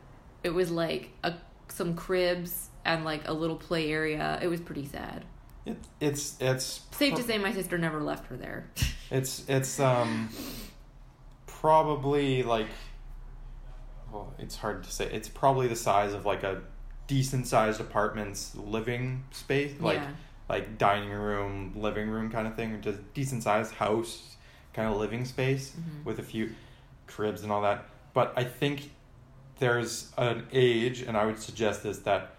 it 0.43 0.51
was 0.51 0.71
like 0.71 1.11
a 1.25 1.35
some 1.69 1.95
cribs 1.95 2.71
and 2.87 3.05
like 3.05 3.29
a 3.29 3.33
little 3.35 3.57
play 3.57 3.91
area 3.93 4.39
it 4.43 4.49
was 4.49 4.61
pretty 4.63 4.87
sad 4.87 5.25
It, 5.67 5.77
it's 6.01 6.37
it's 6.41 6.81
safe 6.93 7.15
to 7.17 7.23
say 7.23 7.37
my 7.37 7.53
sister 7.53 7.77
never 7.77 8.01
left 8.03 8.27
her 8.29 8.37
there 8.37 8.71
It's 9.11 9.45
it's 9.49 9.79
um 9.79 10.31
probably 11.47 12.43
like 12.43 12.69
well, 14.17 14.35
it's 14.39 14.57
hard 14.57 14.85
to 14.85 14.91
say. 14.91 15.07
It's 15.13 15.29
probably 15.29 15.69
the 15.69 15.77
size 15.77 16.13
of 16.13 16.25
like 16.27 16.43
a 16.43 16.63
decent 17.07 17.47
sized 17.47 17.81
apartment's 17.81 18.55
living 18.57 19.25
space, 19.31 19.79
like 19.81 19.99
yeah 19.99 20.11
like 20.49 20.79
dining 20.79 21.11
room, 21.11 21.73
living 21.75 22.09
room 22.09 22.31
kind 22.31 22.47
of 22.47 22.55
thing, 22.55 22.71
or 22.73 22.79
just 22.79 23.01
decent 23.15 23.43
sized 23.43 23.75
house 23.75 24.37
kind 24.75 24.89
of 24.89 24.97
living 24.97 25.25
space 25.25 25.73
Mhm. 25.77 26.05
with 26.05 26.21
a 26.21 26.23
few 26.23 26.55
cribs 27.09 27.43
and 27.43 27.51
all 27.51 27.63
that. 27.63 27.85
But 28.15 28.33
I 28.37 28.45
think 28.45 28.93
there's 29.59 30.13
an 30.17 30.47
age, 30.53 31.03
and 31.03 31.17
I 31.17 31.27
would 31.27 31.41
suggest 31.41 31.83
this 31.83 31.99
that 32.01 32.37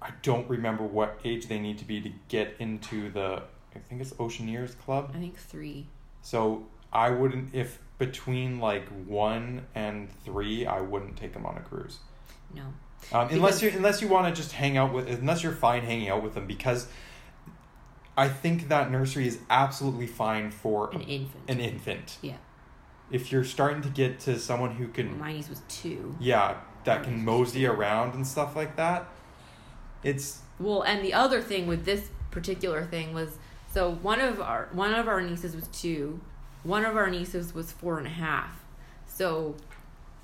I 0.00 0.10
don't 0.22 0.48
remember 0.48 0.84
what 0.84 1.18
age 1.24 1.46
they 1.48 1.58
need 1.58 1.78
to 1.78 1.84
be 1.84 2.00
to 2.02 2.12
get 2.28 2.54
into 2.60 3.10
the. 3.10 3.42
I 3.74 3.80
think 3.80 4.00
it's 4.00 4.12
Oceaneers 4.12 4.78
Club. 4.78 5.10
I 5.12 5.18
think 5.18 5.36
three. 5.36 5.88
So 6.20 6.66
I 6.92 7.10
wouldn't 7.10 7.52
if 7.52 7.80
between 7.98 8.58
like 8.58 8.88
one 9.06 9.66
and 9.74 10.08
three, 10.24 10.66
I 10.66 10.80
wouldn't 10.80 11.16
take 11.16 11.32
them 11.32 11.46
on 11.46 11.56
a 11.56 11.60
cruise. 11.60 11.98
No. 12.54 12.62
Um, 13.12 13.28
unless 13.30 13.62
you 13.62 13.70
unless 13.70 14.00
you 14.00 14.08
want 14.08 14.32
to 14.34 14.40
just 14.40 14.52
hang 14.52 14.76
out 14.76 14.92
with 14.92 15.08
unless 15.08 15.42
you're 15.42 15.52
fine 15.52 15.82
hanging 15.82 16.08
out 16.08 16.22
with 16.22 16.34
them 16.34 16.46
because 16.46 16.86
I 18.16 18.28
think 18.28 18.68
that 18.68 18.90
nursery 18.90 19.26
is 19.26 19.38
absolutely 19.50 20.06
fine 20.06 20.50
for 20.50 20.90
An 20.92 21.00
infant. 21.02 21.44
an 21.48 21.60
infant. 21.60 22.18
Yeah. 22.22 22.36
If 23.10 23.32
you're 23.32 23.44
starting 23.44 23.82
to 23.82 23.88
get 23.88 24.20
to 24.20 24.38
someone 24.38 24.72
who 24.76 24.88
can 24.88 25.18
My 25.18 25.32
niece 25.32 25.48
was 25.48 25.62
two. 25.68 26.14
yeah 26.20 26.56
that 26.84 27.04
can 27.04 27.24
mosey 27.24 27.64
around 27.66 28.14
and 28.14 28.26
stuff 28.26 28.54
like 28.56 28.76
that, 28.76 29.08
it's 30.02 30.40
Well, 30.60 30.82
and 30.82 31.04
the 31.04 31.12
other 31.14 31.40
thing 31.40 31.66
with 31.66 31.84
this 31.84 32.08
particular 32.30 32.84
thing 32.84 33.14
was 33.14 33.36
so 33.72 33.90
one 33.90 34.20
of 34.20 34.40
our 34.40 34.68
one 34.72 34.92
of 34.94 35.08
our 35.08 35.20
nieces 35.20 35.54
was 35.56 35.66
two, 35.68 36.20
one 36.62 36.84
of 36.84 36.96
our 36.96 37.10
nieces 37.10 37.54
was 37.54 37.72
four 37.72 37.98
and 37.98 38.06
a 38.06 38.10
half. 38.10 38.64
So 39.06 39.56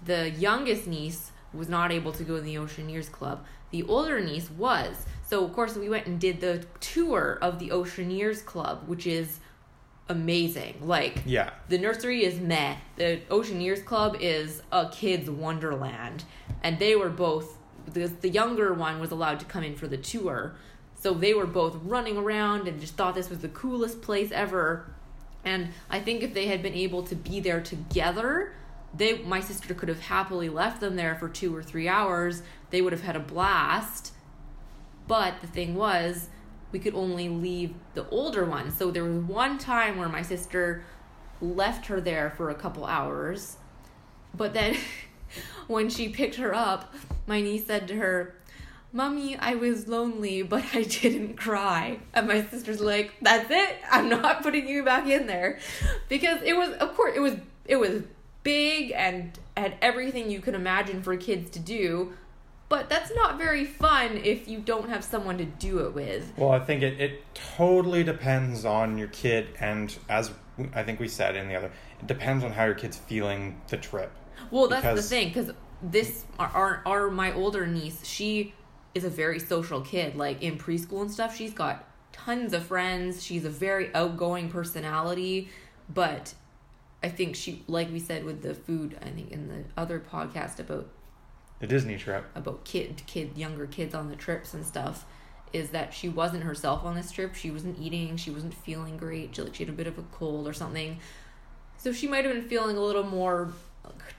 the 0.04 0.30
youngest 0.30 0.86
niece 0.86 1.32
was 1.52 1.68
not 1.68 1.90
able 1.92 2.12
to 2.12 2.24
go 2.24 2.36
to 2.36 2.42
the 2.42 2.56
Oceaneers 2.56 3.10
Club. 3.10 3.44
The 3.70 3.82
older 3.84 4.20
niece 4.20 4.50
was. 4.50 5.06
So 5.26 5.44
of 5.44 5.52
course 5.52 5.76
we 5.76 5.88
went 5.88 6.06
and 6.06 6.18
did 6.20 6.40
the 6.40 6.64
tour 6.80 7.38
of 7.42 7.58
the 7.58 7.70
Oceaneers 7.70 8.42
Club, 8.44 8.84
which 8.86 9.06
is 9.06 9.40
amazing. 10.08 10.76
Like 10.82 11.22
Yeah. 11.26 11.50
the 11.68 11.78
nursery 11.78 12.24
is 12.24 12.40
meh. 12.40 12.76
The 12.96 13.20
Oceaneers 13.30 13.84
Club 13.84 14.16
is 14.20 14.62
a 14.72 14.88
kid's 14.90 15.28
wonderland, 15.28 16.24
and 16.62 16.78
they 16.78 16.96
were 16.96 17.10
both. 17.10 17.56
The, 17.86 18.06
the 18.06 18.28
younger 18.28 18.72
one 18.74 19.00
was 19.00 19.10
allowed 19.10 19.40
to 19.40 19.46
come 19.46 19.64
in 19.64 19.74
for 19.74 19.86
the 19.86 19.96
tour, 19.96 20.54
so 20.94 21.14
they 21.14 21.32
were 21.34 21.46
both 21.46 21.76
running 21.82 22.16
around 22.18 22.68
and 22.68 22.80
just 22.80 22.94
thought 22.96 23.14
this 23.14 23.30
was 23.30 23.38
the 23.40 23.48
coolest 23.48 24.02
place 24.02 24.30
ever. 24.32 24.86
And 25.44 25.68
I 25.88 26.00
think 26.00 26.22
if 26.22 26.34
they 26.34 26.46
had 26.46 26.62
been 26.62 26.74
able 26.74 27.02
to 27.04 27.14
be 27.14 27.40
there 27.40 27.60
together, 27.60 28.52
they 28.94 29.18
my 29.18 29.40
sister 29.40 29.74
could 29.74 29.88
have 29.88 30.00
happily 30.00 30.48
left 30.48 30.80
them 30.80 30.96
there 30.96 31.14
for 31.14 31.28
two 31.28 31.54
or 31.54 31.62
three 31.62 31.88
hours. 31.88 32.42
They 32.70 32.82
would 32.82 32.92
have 32.92 33.02
had 33.02 33.16
a 33.16 33.20
blast. 33.20 34.12
But 35.06 35.40
the 35.40 35.46
thing 35.46 35.74
was, 35.74 36.28
we 36.70 36.78
could 36.78 36.94
only 36.94 37.28
leave 37.28 37.74
the 37.94 38.08
older 38.10 38.44
one. 38.44 38.70
So 38.70 38.90
there 38.90 39.04
was 39.04 39.22
one 39.24 39.58
time 39.58 39.96
where 39.96 40.08
my 40.08 40.22
sister 40.22 40.84
left 41.40 41.86
her 41.86 42.00
there 42.00 42.30
for 42.30 42.50
a 42.50 42.54
couple 42.54 42.84
hours. 42.84 43.56
But 44.34 44.52
then 44.52 44.76
when 45.66 45.88
she 45.88 46.08
picked 46.08 46.36
her 46.36 46.54
up, 46.54 46.94
my 47.26 47.40
niece 47.40 47.66
said 47.66 47.88
to 47.88 47.96
her, 47.96 48.34
Mommy, 48.92 49.36
I 49.36 49.54
was 49.54 49.86
lonely, 49.86 50.42
but 50.42 50.64
I 50.74 50.82
didn't 50.82 51.36
cry. 51.36 51.98
And 52.14 52.26
my 52.28 52.42
sister's 52.44 52.80
like, 52.80 53.12
That's 53.22 53.50
it. 53.50 53.76
I'm 53.90 54.08
not 54.08 54.42
putting 54.42 54.66
you 54.68 54.84
back 54.84 55.06
in 55.06 55.26
there. 55.26 55.58
Because 56.08 56.40
it 56.42 56.56
was 56.56 56.70
of 56.76 56.94
course 56.96 57.12
it 57.16 57.20
was 57.20 57.34
it 57.64 57.76
was 57.76 58.02
big 58.42 58.92
and 58.92 59.38
had 59.56 59.76
everything 59.82 60.30
you 60.30 60.40
could 60.40 60.54
imagine 60.54 61.02
for 61.02 61.16
kids 61.16 61.50
to 61.50 61.58
do. 61.58 62.12
But 62.70 62.90
that's 62.90 63.10
not 63.14 63.38
very 63.38 63.64
fun 63.64 64.18
if 64.18 64.46
you 64.46 64.58
don't 64.58 64.90
have 64.90 65.02
someone 65.02 65.38
to 65.38 65.46
do 65.46 65.86
it 65.86 65.94
with. 65.94 66.32
Well, 66.36 66.50
I 66.52 66.58
think 66.58 66.82
it, 66.82 67.00
it 67.00 67.34
totally 67.34 68.04
depends 68.04 68.66
on 68.66 68.98
your 68.98 69.08
kid, 69.08 69.48
and 69.58 69.96
as 70.10 70.30
I 70.74 70.82
think 70.82 71.00
we 71.00 71.08
said 71.08 71.34
in 71.34 71.48
the 71.48 71.54
other, 71.54 71.70
it 71.98 72.06
depends 72.06 72.44
on 72.44 72.52
how 72.52 72.66
your 72.66 72.74
kid's 72.74 72.98
feeling 72.98 73.58
the 73.68 73.78
trip. 73.78 74.12
Well, 74.50 74.68
that's 74.68 74.82
Because- 74.82 75.08
the 75.08 75.14
thing 75.16 75.28
because 75.28 75.50
this 75.82 76.24
our, 76.38 76.48
our 76.48 76.82
our 76.84 77.10
my 77.10 77.32
older 77.32 77.66
niece, 77.66 78.04
she 78.04 78.52
is 78.98 79.04
a 79.04 79.10
very 79.10 79.38
social 79.38 79.80
kid. 79.80 80.16
Like 80.16 80.42
in 80.42 80.58
preschool 80.58 81.00
and 81.00 81.10
stuff, 81.10 81.36
she's 81.36 81.54
got 81.54 81.84
tons 82.12 82.52
of 82.52 82.66
friends. 82.66 83.22
She's 83.22 83.44
a 83.44 83.50
very 83.50 83.94
outgoing 83.94 84.50
personality, 84.50 85.48
but 85.88 86.34
I 87.02 87.08
think 87.08 87.36
she, 87.36 87.62
like 87.66 87.90
we 87.90 88.00
said 88.00 88.24
with 88.24 88.42
the 88.42 88.54
food, 88.54 88.98
I 89.00 89.10
think 89.10 89.30
in 89.30 89.48
the 89.48 89.64
other 89.76 90.00
podcast 90.00 90.58
about 90.58 90.88
The 91.60 91.66
Disney 91.66 91.96
trip. 91.96 92.24
about 92.34 92.64
kid 92.64 93.02
kid 93.06 93.36
younger 93.36 93.66
kids 93.66 93.94
on 93.94 94.08
the 94.10 94.16
trips 94.16 94.52
and 94.52 94.66
stuff 94.66 95.04
is 95.52 95.70
that 95.70 95.94
she 95.94 96.08
wasn't 96.08 96.42
herself 96.42 96.84
on 96.84 96.94
this 96.94 97.10
trip. 97.10 97.34
She 97.34 97.50
wasn't 97.50 97.78
eating. 97.78 98.16
She 98.16 98.30
wasn't 98.30 98.52
feeling 98.52 98.96
great. 98.98 99.34
She 99.34 99.42
like 99.42 99.54
she 99.54 99.64
had 99.64 99.72
a 99.72 99.76
bit 99.76 99.86
of 99.86 99.96
a 99.98 100.02
cold 100.12 100.46
or 100.46 100.52
something. 100.52 100.98
So 101.78 101.92
she 101.92 102.08
might 102.08 102.24
have 102.24 102.34
been 102.34 102.48
feeling 102.48 102.76
a 102.76 102.80
little 102.80 103.04
more 103.04 103.52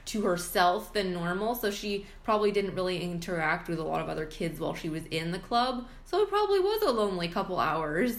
to 0.06 0.22
herself 0.22 0.92
than 0.92 1.12
normal. 1.12 1.54
So 1.54 1.70
she 1.70 2.06
probably 2.24 2.50
didn't 2.52 2.74
really 2.74 3.00
interact 3.02 3.68
with 3.68 3.78
a 3.78 3.84
lot 3.84 4.00
of 4.00 4.08
other 4.08 4.26
kids 4.26 4.58
while 4.58 4.74
she 4.74 4.88
was 4.88 5.04
in 5.06 5.30
the 5.30 5.38
club. 5.38 5.86
So 6.04 6.20
it 6.22 6.28
probably 6.28 6.58
was 6.60 6.82
a 6.82 6.90
lonely 6.90 7.28
couple 7.28 7.58
hours. 7.58 8.16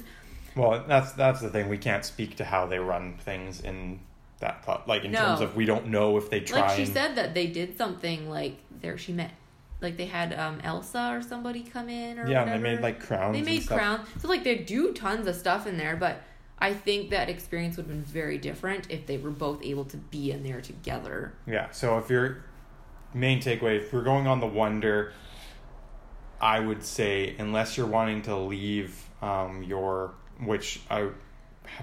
Well, 0.55 0.83
that's 0.87 1.13
that's 1.13 1.41
the 1.41 1.49
thing. 1.49 1.69
We 1.69 1.77
can't 1.77 2.03
speak 2.05 2.35
to 2.37 2.45
how 2.45 2.65
they 2.67 2.79
run 2.79 3.17
things 3.17 3.61
in 3.61 3.99
that 4.39 4.63
club. 4.63 4.83
Like 4.87 5.03
in 5.05 5.11
No. 5.11 5.19
terms 5.19 5.41
of 5.41 5.55
we 5.55 5.65
don't 5.65 5.87
know 5.87 6.17
if 6.17 6.29
they 6.29 6.39
try. 6.41 6.61
Like 6.61 6.75
she 6.75 6.83
and- 6.83 6.93
said 6.93 7.15
that 7.15 7.33
they 7.33 7.47
did 7.47 7.77
something 7.77 8.29
like 8.29 8.57
there 8.81 8.97
she 8.97 9.13
met 9.13 9.31
like 9.81 9.97
they 9.97 10.05
had 10.07 10.33
um 10.33 10.59
Elsa 10.63 11.11
or 11.13 11.21
somebody 11.21 11.63
come 11.63 11.89
in 11.89 12.17
or 12.19 12.27
yeah, 12.27 12.39
whatever. 12.41 12.57
they 12.63 12.75
made 12.75 12.81
like 12.81 12.99
crowns. 12.99 13.35
they 13.35 13.41
made 13.43 13.65
crowns 13.67 14.07
so 14.19 14.27
like 14.27 14.43
they 14.43 14.55
do 14.57 14.91
tons 14.93 15.27
of 15.27 15.35
stuff 15.35 15.65
in 15.67 15.77
there 15.77 15.95
but 15.95 16.21
i 16.61 16.73
think 16.73 17.09
that 17.09 17.29
experience 17.29 17.75
would 17.75 17.85
have 17.87 17.93
been 17.93 18.03
very 18.03 18.37
different 18.37 18.87
if 18.89 19.05
they 19.05 19.17
were 19.17 19.29
both 19.29 19.61
able 19.63 19.83
to 19.83 19.97
be 19.97 20.31
in 20.31 20.43
there 20.43 20.61
together 20.61 21.33
Yeah. 21.45 21.69
So 21.71 21.97
if 21.97 22.09
your 22.09 22.45
main 23.13 23.41
takeaway, 23.41 23.77
if 23.77 23.93
we're 23.93 24.03
going 24.03 24.27
on 24.27 24.39
the 24.39 24.47
wonder, 24.47 25.13
I 26.39 26.59
would 26.59 26.83
say 26.83 27.35
unless 27.37 27.77
you're 27.77 27.87
wanting 27.87 28.21
to 28.23 28.35
leave 28.35 29.09
um, 29.21 29.63
your, 29.63 30.13
which 30.43 30.81
I, 30.89 31.09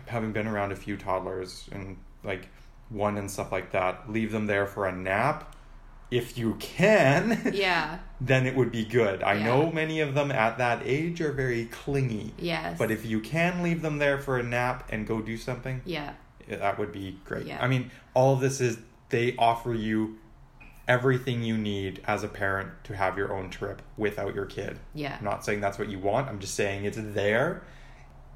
having 0.06 0.32
been 0.32 0.46
around 0.46 0.72
a 0.72 0.76
few 0.76 0.96
toddlers 0.96 1.68
and 1.72 1.96
like 2.24 2.48
one 2.88 3.18
and 3.18 3.30
stuff 3.30 3.52
like 3.52 3.72
that, 3.72 4.10
leave 4.10 4.32
them 4.32 4.46
there 4.46 4.66
for 4.66 4.86
a 4.86 4.92
nap. 4.92 5.54
If 6.10 6.38
you 6.38 6.54
can, 6.58 7.50
yeah 7.54 7.98
then 8.20 8.46
it 8.46 8.56
would 8.56 8.72
be 8.72 8.84
good. 8.84 9.22
I 9.22 9.34
Yeah. 9.34 9.44
know 9.44 9.70
many 9.70 10.00
of 10.00 10.14
them 10.14 10.32
at 10.32 10.58
that 10.58 10.82
age 10.84 11.20
are 11.20 11.32
very 11.32 11.66
clingy. 11.66 12.32
yes 12.38 12.76
But 12.78 12.90
if 12.90 13.04
you 13.06 13.20
can 13.20 13.62
leave 13.62 13.80
them 13.82 13.98
there 13.98 14.18
for 14.18 14.38
a 14.38 14.42
nap 14.42 14.88
and 14.90 15.06
go 15.06 15.20
do 15.20 15.36
something, 15.36 15.82
yeah 15.84 16.14
that 16.48 16.78
would 16.78 16.92
be 16.92 17.18
great. 17.24 17.46
Yeah. 17.46 17.58
I 17.62 17.68
mean, 17.68 17.90
all 18.14 18.32
of 18.34 18.40
this 18.40 18.60
is 18.60 18.78
they 19.10 19.36
offer 19.36 19.74
you 19.74 20.18
everything 20.88 21.42
you 21.42 21.56
need 21.58 22.00
as 22.06 22.24
a 22.24 22.28
parent 22.28 22.70
to 22.84 22.96
have 22.96 23.18
your 23.18 23.32
own 23.34 23.50
trip 23.50 23.82
without 23.98 24.34
your 24.34 24.46
kid. 24.46 24.78
yeah 24.94 25.16
I'm 25.18 25.24
not 25.24 25.44
saying 25.44 25.60
that's 25.60 25.78
what 25.78 25.88
you 25.90 25.98
want. 25.98 26.28
I'm 26.28 26.38
just 26.38 26.54
saying 26.54 26.84
it's 26.86 26.96
there 26.98 27.62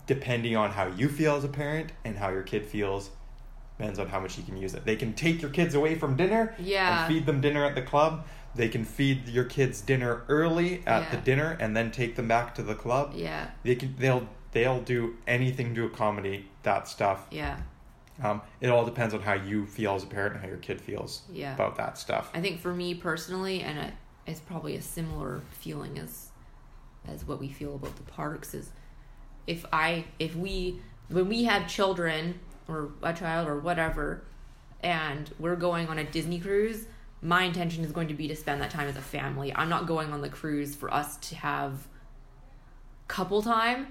depending 0.07 0.57
on 0.57 0.71
how 0.73 0.87
you 0.89 1.09
feel 1.09 1.37
as 1.37 1.45
a 1.45 1.49
parent 1.49 1.93
and 2.05 2.19
how 2.19 2.29
your 2.31 2.43
kid 2.43 2.67
feels 2.67 3.11
depends 3.83 3.99
on 3.99 4.07
how 4.07 4.21
much 4.21 4.39
you 4.39 4.45
can 4.45 4.57
use 4.57 4.75
it. 4.75 4.85
They 4.85 4.95
can 4.95 5.13
take 5.13 5.43
your 5.43 5.51
kids 5.51 5.75
away 5.75 5.97
from 5.97 6.17
dinner 6.17 6.55
Yeah. 6.59 7.05
and 7.05 7.13
feed 7.13 7.27
them 7.27 7.41
dinner 7.41 7.65
at 7.65 7.75
the 7.75 7.83
club. 7.83 8.25
They 8.55 8.69
can 8.69 8.85
feed 8.85 9.29
your 9.29 9.45
kids 9.45 9.81
dinner 9.81 10.23
early 10.29 10.83
at 10.87 11.11
the 11.11 11.17
dinner 11.17 11.57
and 11.59 11.77
then 11.77 11.91
take 11.91 12.15
them 12.15 12.29
back 12.29 12.55
to 12.57 12.63
the 12.63 12.75
club. 12.77 13.13
yeah 13.15 13.49
They 13.65 13.75
can 13.75 13.95
they'll 13.99 14.29
they'll 14.53 14.81
do 14.83 15.17
anything 15.27 15.75
to 15.75 15.85
accommodate 15.87 16.45
that 16.63 16.87
stuff. 16.87 17.27
yeah 17.31 17.57
Um, 18.23 18.41
it 18.61 18.69
all 18.69 18.85
depends 18.85 19.15
on 19.15 19.23
how 19.23 19.33
you 19.33 19.67
feel 19.67 19.95
as 19.97 20.05
a 20.05 20.07
parent 20.07 20.35
and 20.35 20.43
how 20.43 20.49
your 20.49 20.59
kid 20.59 20.81
feels 20.81 21.23
Yeah. 21.33 21.55
about 21.55 21.75
that 21.77 21.99
stuff. 21.99 22.31
i 22.35 22.41
think 22.41 22.61
for 22.61 22.73
me 22.73 22.95
personally 22.95 23.63
and 23.63 23.79
it, 23.79 23.93
it's 24.27 24.39
probably 24.41 24.77
a 24.77 24.83
similar 24.83 25.41
feeling 25.51 25.99
as 25.99 26.29
as 27.09 27.27
what 27.27 27.41
we 27.41 27.49
feel 27.49 27.75
about 27.75 27.97
the 27.97 28.05
parks 28.05 28.55
is 28.55 28.71
if 29.49 29.65
i 29.73 30.05
if 30.21 30.37
we 30.37 30.79
when 31.09 31.29
we 31.29 31.45
have 31.45 31.67
children 31.67 32.39
or 32.73 32.93
a 33.03 33.13
child 33.13 33.47
or 33.49 33.59
whatever 33.59 34.23
and 34.83 35.31
we're 35.39 35.57
going 35.57 35.89
on 35.89 35.99
a 35.99 36.05
disney 36.05 36.39
cruise 36.41 36.87
my 37.21 37.45
intention 37.45 37.85
is 37.85 37.93
going 37.93 38.09
to 38.09 38.15
be 38.15 38.27
to 38.29 38.35
spend 38.35 38.61
that 38.61 38.71
time 38.71 38.89
as 38.89 38.97
a 38.97 39.01
family 39.03 39.55
i'm 39.55 39.69
not 39.69 39.87
going 39.87 40.13
on 40.13 40.21
the 40.23 40.29
cruise 40.29 40.75
for 40.75 40.93
us 40.93 41.17
to 41.19 41.35
have 41.37 41.87
couple 43.09 43.43
time 43.43 43.87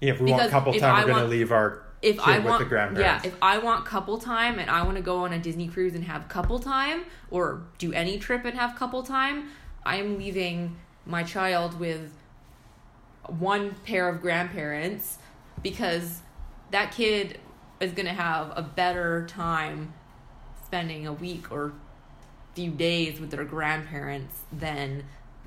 Yeah, 0.00 0.12
if 0.14 0.20
we 0.20 0.30
want 0.32 0.50
couple 0.50 0.72
time, 0.74 0.94
I 0.94 1.04
we're 1.04 1.12
gonna 1.12 1.24
leave 1.28 1.52
our 1.52 1.84
if 2.02 2.16
kid 2.16 2.26
I 2.28 2.38
with 2.38 2.46
want, 2.46 2.58
the 2.64 2.68
grandparents. 2.68 3.24
yeah, 3.24 3.30
if 3.30 3.36
I 3.42 3.58
want 3.58 3.84
couple 3.84 4.16
time 4.18 4.58
and 4.58 4.70
I 4.70 4.82
want 4.82 4.96
to 4.96 5.02
go 5.02 5.18
on 5.24 5.32
a 5.34 5.38
Disney 5.38 5.68
cruise 5.68 5.94
and 5.94 6.02
have 6.04 6.28
couple 6.28 6.58
time, 6.58 7.04
or 7.30 7.62
do 7.78 7.92
any 7.92 8.18
trip 8.18 8.44
and 8.46 8.58
have 8.58 8.74
couple 8.74 9.02
time, 9.02 9.50
I'm 9.84 10.16
leaving 10.18 10.76
my 11.04 11.22
child 11.22 11.78
with 11.78 12.10
one 13.28 13.74
pair 13.84 14.08
of 14.08 14.22
grandparents 14.22 15.18
because 15.62 16.22
that 16.70 16.92
kid 16.92 17.38
is 17.80 17.92
gonna 17.92 18.12
have 18.14 18.52
a 18.56 18.62
better 18.62 19.26
time 19.26 19.94
spending 20.64 21.06
a 21.06 21.12
week 21.12 21.50
or 21.50 21.72
few 22.54 22.70
days 22.70 23.20
with 23.20 23.30
their 23.30 23.44
grandparents 23.44 24.40
than 24.52 25.04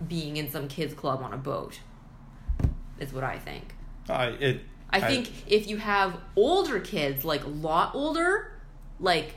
being 0.07 0.37
in 0.37 0.49
some 0.49 0.67
kids 0.67 0.93
club 0.93 1.21
on 1.21 1.33
a 1.33 1.37
boat. 1.37 1.79
Is 2.99 3.13
what 3.13 3.23
I 3.23 3.37
think. 3.37 3.75
Uh, 4.09 4.31
it. 4.39 4.61
I 4.89 5.01
think 5.01 5.31
if 5.47 5.67
you 5.67 5.77
have 5.77 6.17
older 6.35 6.79
kids, 6.79 7.25
like 7.25 7.43
a 7.43 7.49
lot 7.49 7.95
older, 7.95 8.51
like 8.99 9.33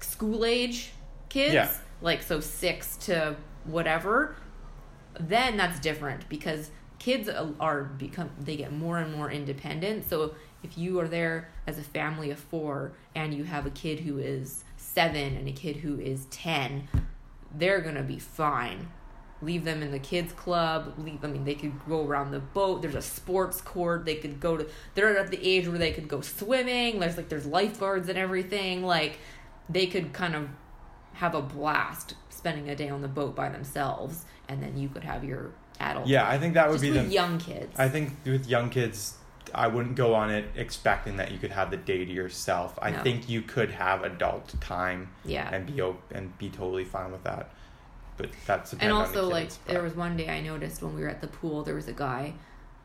school 0.00 0.44
age 0.44 0.90
kids, 1.28 1.54
Yeah. 1.54 1.70
like 2.00 2.22
so 2.22 2.40
six 2.40 2.96
to 3.06 3.36
whatever, 3.64 4.34
then 5.20 5.56
that's 5.56 5.78
different 5.78 6.28
because 6.28 6.70
kids 6.98 7.28
are 7.60 7.84
become 7.84 8.30
they 8.40 8.56
get 8.56 8.72
more 8.72 8.98
and 8.98 9.14
more 9.14 9.30
independent. 9.30 10.08
So 10.08 10.34
if 10.66 10.76
you 10.76 10.98
are 11.00 11.08
there 11.08 11.48
as 11.66 11.78
a 11.78 11.82
family 11.82 12.30
of 12.30 12.38
four 12.38 12.92
and 13.14 13.32
you 13.32 13.44
have 13.44 13.66
a 13.66 13.70
kid 13.70 14.00
who 14.00 14.18
is 14.18 14.64
seven 14.76 15.36
and 15.36 15.48
a 15.48 15.52
kid 15.52 15.76
who 15.76 15.98
is 16.00 16.26
ten, 16.26 16.88
they're 17.54 17.80
gonna 17.80 18.02
be 18.02 18.18
fine. 18.18 18.88
Leave 19.42 19.64
them 19.64 19.82
in 19.82 19.92
the 19.92 19.98
kids 19.98 20.32
club. 20.32 20.94
Leave. 20.98 21.22
I 21.22 21.28
mean, 21.28 21.44
they 21.44 21.54
could 21.54 21.72
go 21.86 22.04
around 22.04 22.30
the 22.30 22.40
boat. 22.40 22.80
There's 22.80 22.94
a 22.94 23.02
sports 23.02 23.60
court. 23.60 24.06
They 24.06 24.16
could 24.16 24.40
go 24.40 24.56
to. 24.56 24.66
They're 24.94 25.18
at 25.18 25.30
the 25.30 25.46
age 25.46 25.68
where 25.68 25.78
they 25.78 25.92
could 25.92 26.08
go 26.08 26.22
swimming. 26.22 27.00
There's 27.00 27.16
like 27.16 27.28
there's 27.28 27.46
lifeguards 27.46 28.08
and 28.08 28.18
everything. 28.18 28.82
Like 28.82 29.18
they 29.68 29.86
could 29.86 30.14
kind 30.14 30.34
of 30.34 30.48
have 31.14 31.34
a 31.34 31.42
blast 31.42 32.14
spending 32.30 32.70
a 32.70 32.76
day 32.76 32.88
on 32.88 33.02
the 33.02 33.08
boat 33.08 33.36
by 33.36 33.50
themselves, 33.50 34.24
and 34.48 34.62
then 34.62 34.78
you 34.78 34.88
could 34.88 35.04
have 35.04 35.22
your 35.22 35.52
adult. 35.80 36.06
Yeah, 36.06 36.26
I 36.26 36.38
think 36.38 36.54
that 36.54 36.68
would 36.68 36.74
just 36.74 36.82
be 36.82 36.92
with 36.92 37.08
the. 37.08 37.12
young 37.12 37.38
kids. 37.38 37.78
I 37.78 37.90
think 37.90 38.12
with 38.24 38.48
young 38.48 38.70
kids, 38.70 39.18
I 39.56 39.68
wouldn't 39.68 39.96
go 39.96 40.14
on 40.14 40.30
it 40.30 40.44
expecting 40.54 41.16
that 41.16 41.32
you 41.32 41.38
could 41.38 41.50
have 41.50 41.70
the 41.70 41.78
day 41.78 42.04
to 42.04 42.12
yourself. 42.12 42.78
I 42.82 42.90
No. 42.90 43.02
think 43.02 43.28
you 43.28 43.40
could 43.40 43.70
have 43.70 44.04
adult 44.04 44.54
time 44.60 45.08
yeah. 45.24 45.48
and 45.52 45.66
be 45.66 45.82
and 46.14 46.36
be 46.38 46.50
totally 46.50 46.84
fine 46.84 47.10
with 47.10 47.24
that. 47.24 47.50
but 48.18 48.30
that's 48.46 48.72
and 48.74 48.92
also 48.92 49.22
the 49.22 49.22
like 49.22 49.44
kids, 49.44 49.58
there 49.66 49.82
was 49.82 49.94
one 49.94 50.16
day 50.16 50.28
I 50.28 50.40
noticed 50.42 50.82
when 50.82 50.94
we 50.94 51.00
were 51.02 51.08
at 51.08 51.20
the 51.20 51.26
pool 51.26 51.62
there 51.64 51.74
was 51.74 51.88
a 51.88 51.92
guy 51.92 52.34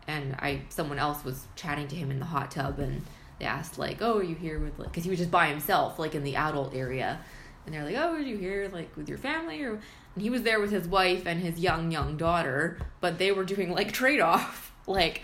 and 0.07 0.33
I 0.39 0.61
someone 0.69 0.97
else 0.99 1.23
was 1.23 1.45
chatting 1.55 1.87
to 1.89 1.95
him 1.95 2.09
in 2.11 2.19
the 2.19 2.25
hot 2.25 2.51
tub 2.51 2.79
and 2.79 3.03
they 3.39 3.45
asked 3.45 3.77
like 3.77 4.01
oh 4.01 4.17
are 4.19 4.23
you 4.23 4.35
here 4.35 4.59
with 4.59 4.77
like 4.79 4.89
because 4.89 5.03
he 5.05 5.09
was 5.09 5.19
just 5.19 5.31
by 5.31 5.47
himself 5.47 5.99
like 5.99 6.15
in 6.15 6.23
the 6.23 6.35
adult 6.35 6.73
area 6.73 7.19
and 7.65 7.73
they're 7.73 7.83
like 7.85 7.95
oh 7.97 8.13
are 8.13 8.19
you 8.19 8.37
here 8.37 8.69
like 8.73 8.95
with 8.97 9.07
your 9.07 9.17
family 9.17 9.61
or 9.61 9.73
and 10.15 10.21
he 10.21 10.29
was 10.29 10.41
there 10.43 10.59
with 10.59 10.71
his 10.71 10.87
wife 10.87 11.25
and 11.25 11.39
his 11.41 11.59
young 11.59 11.91
young 11.91 12.17
daughter 12.17 12.77
but 12.99 13.17
they 13.17 13.31
were 13.31 13.45
doing 13.45 13.71
like 13.73 13.91
trade 13.93 14.19
off 14.19 14.73
like 14.87 15.21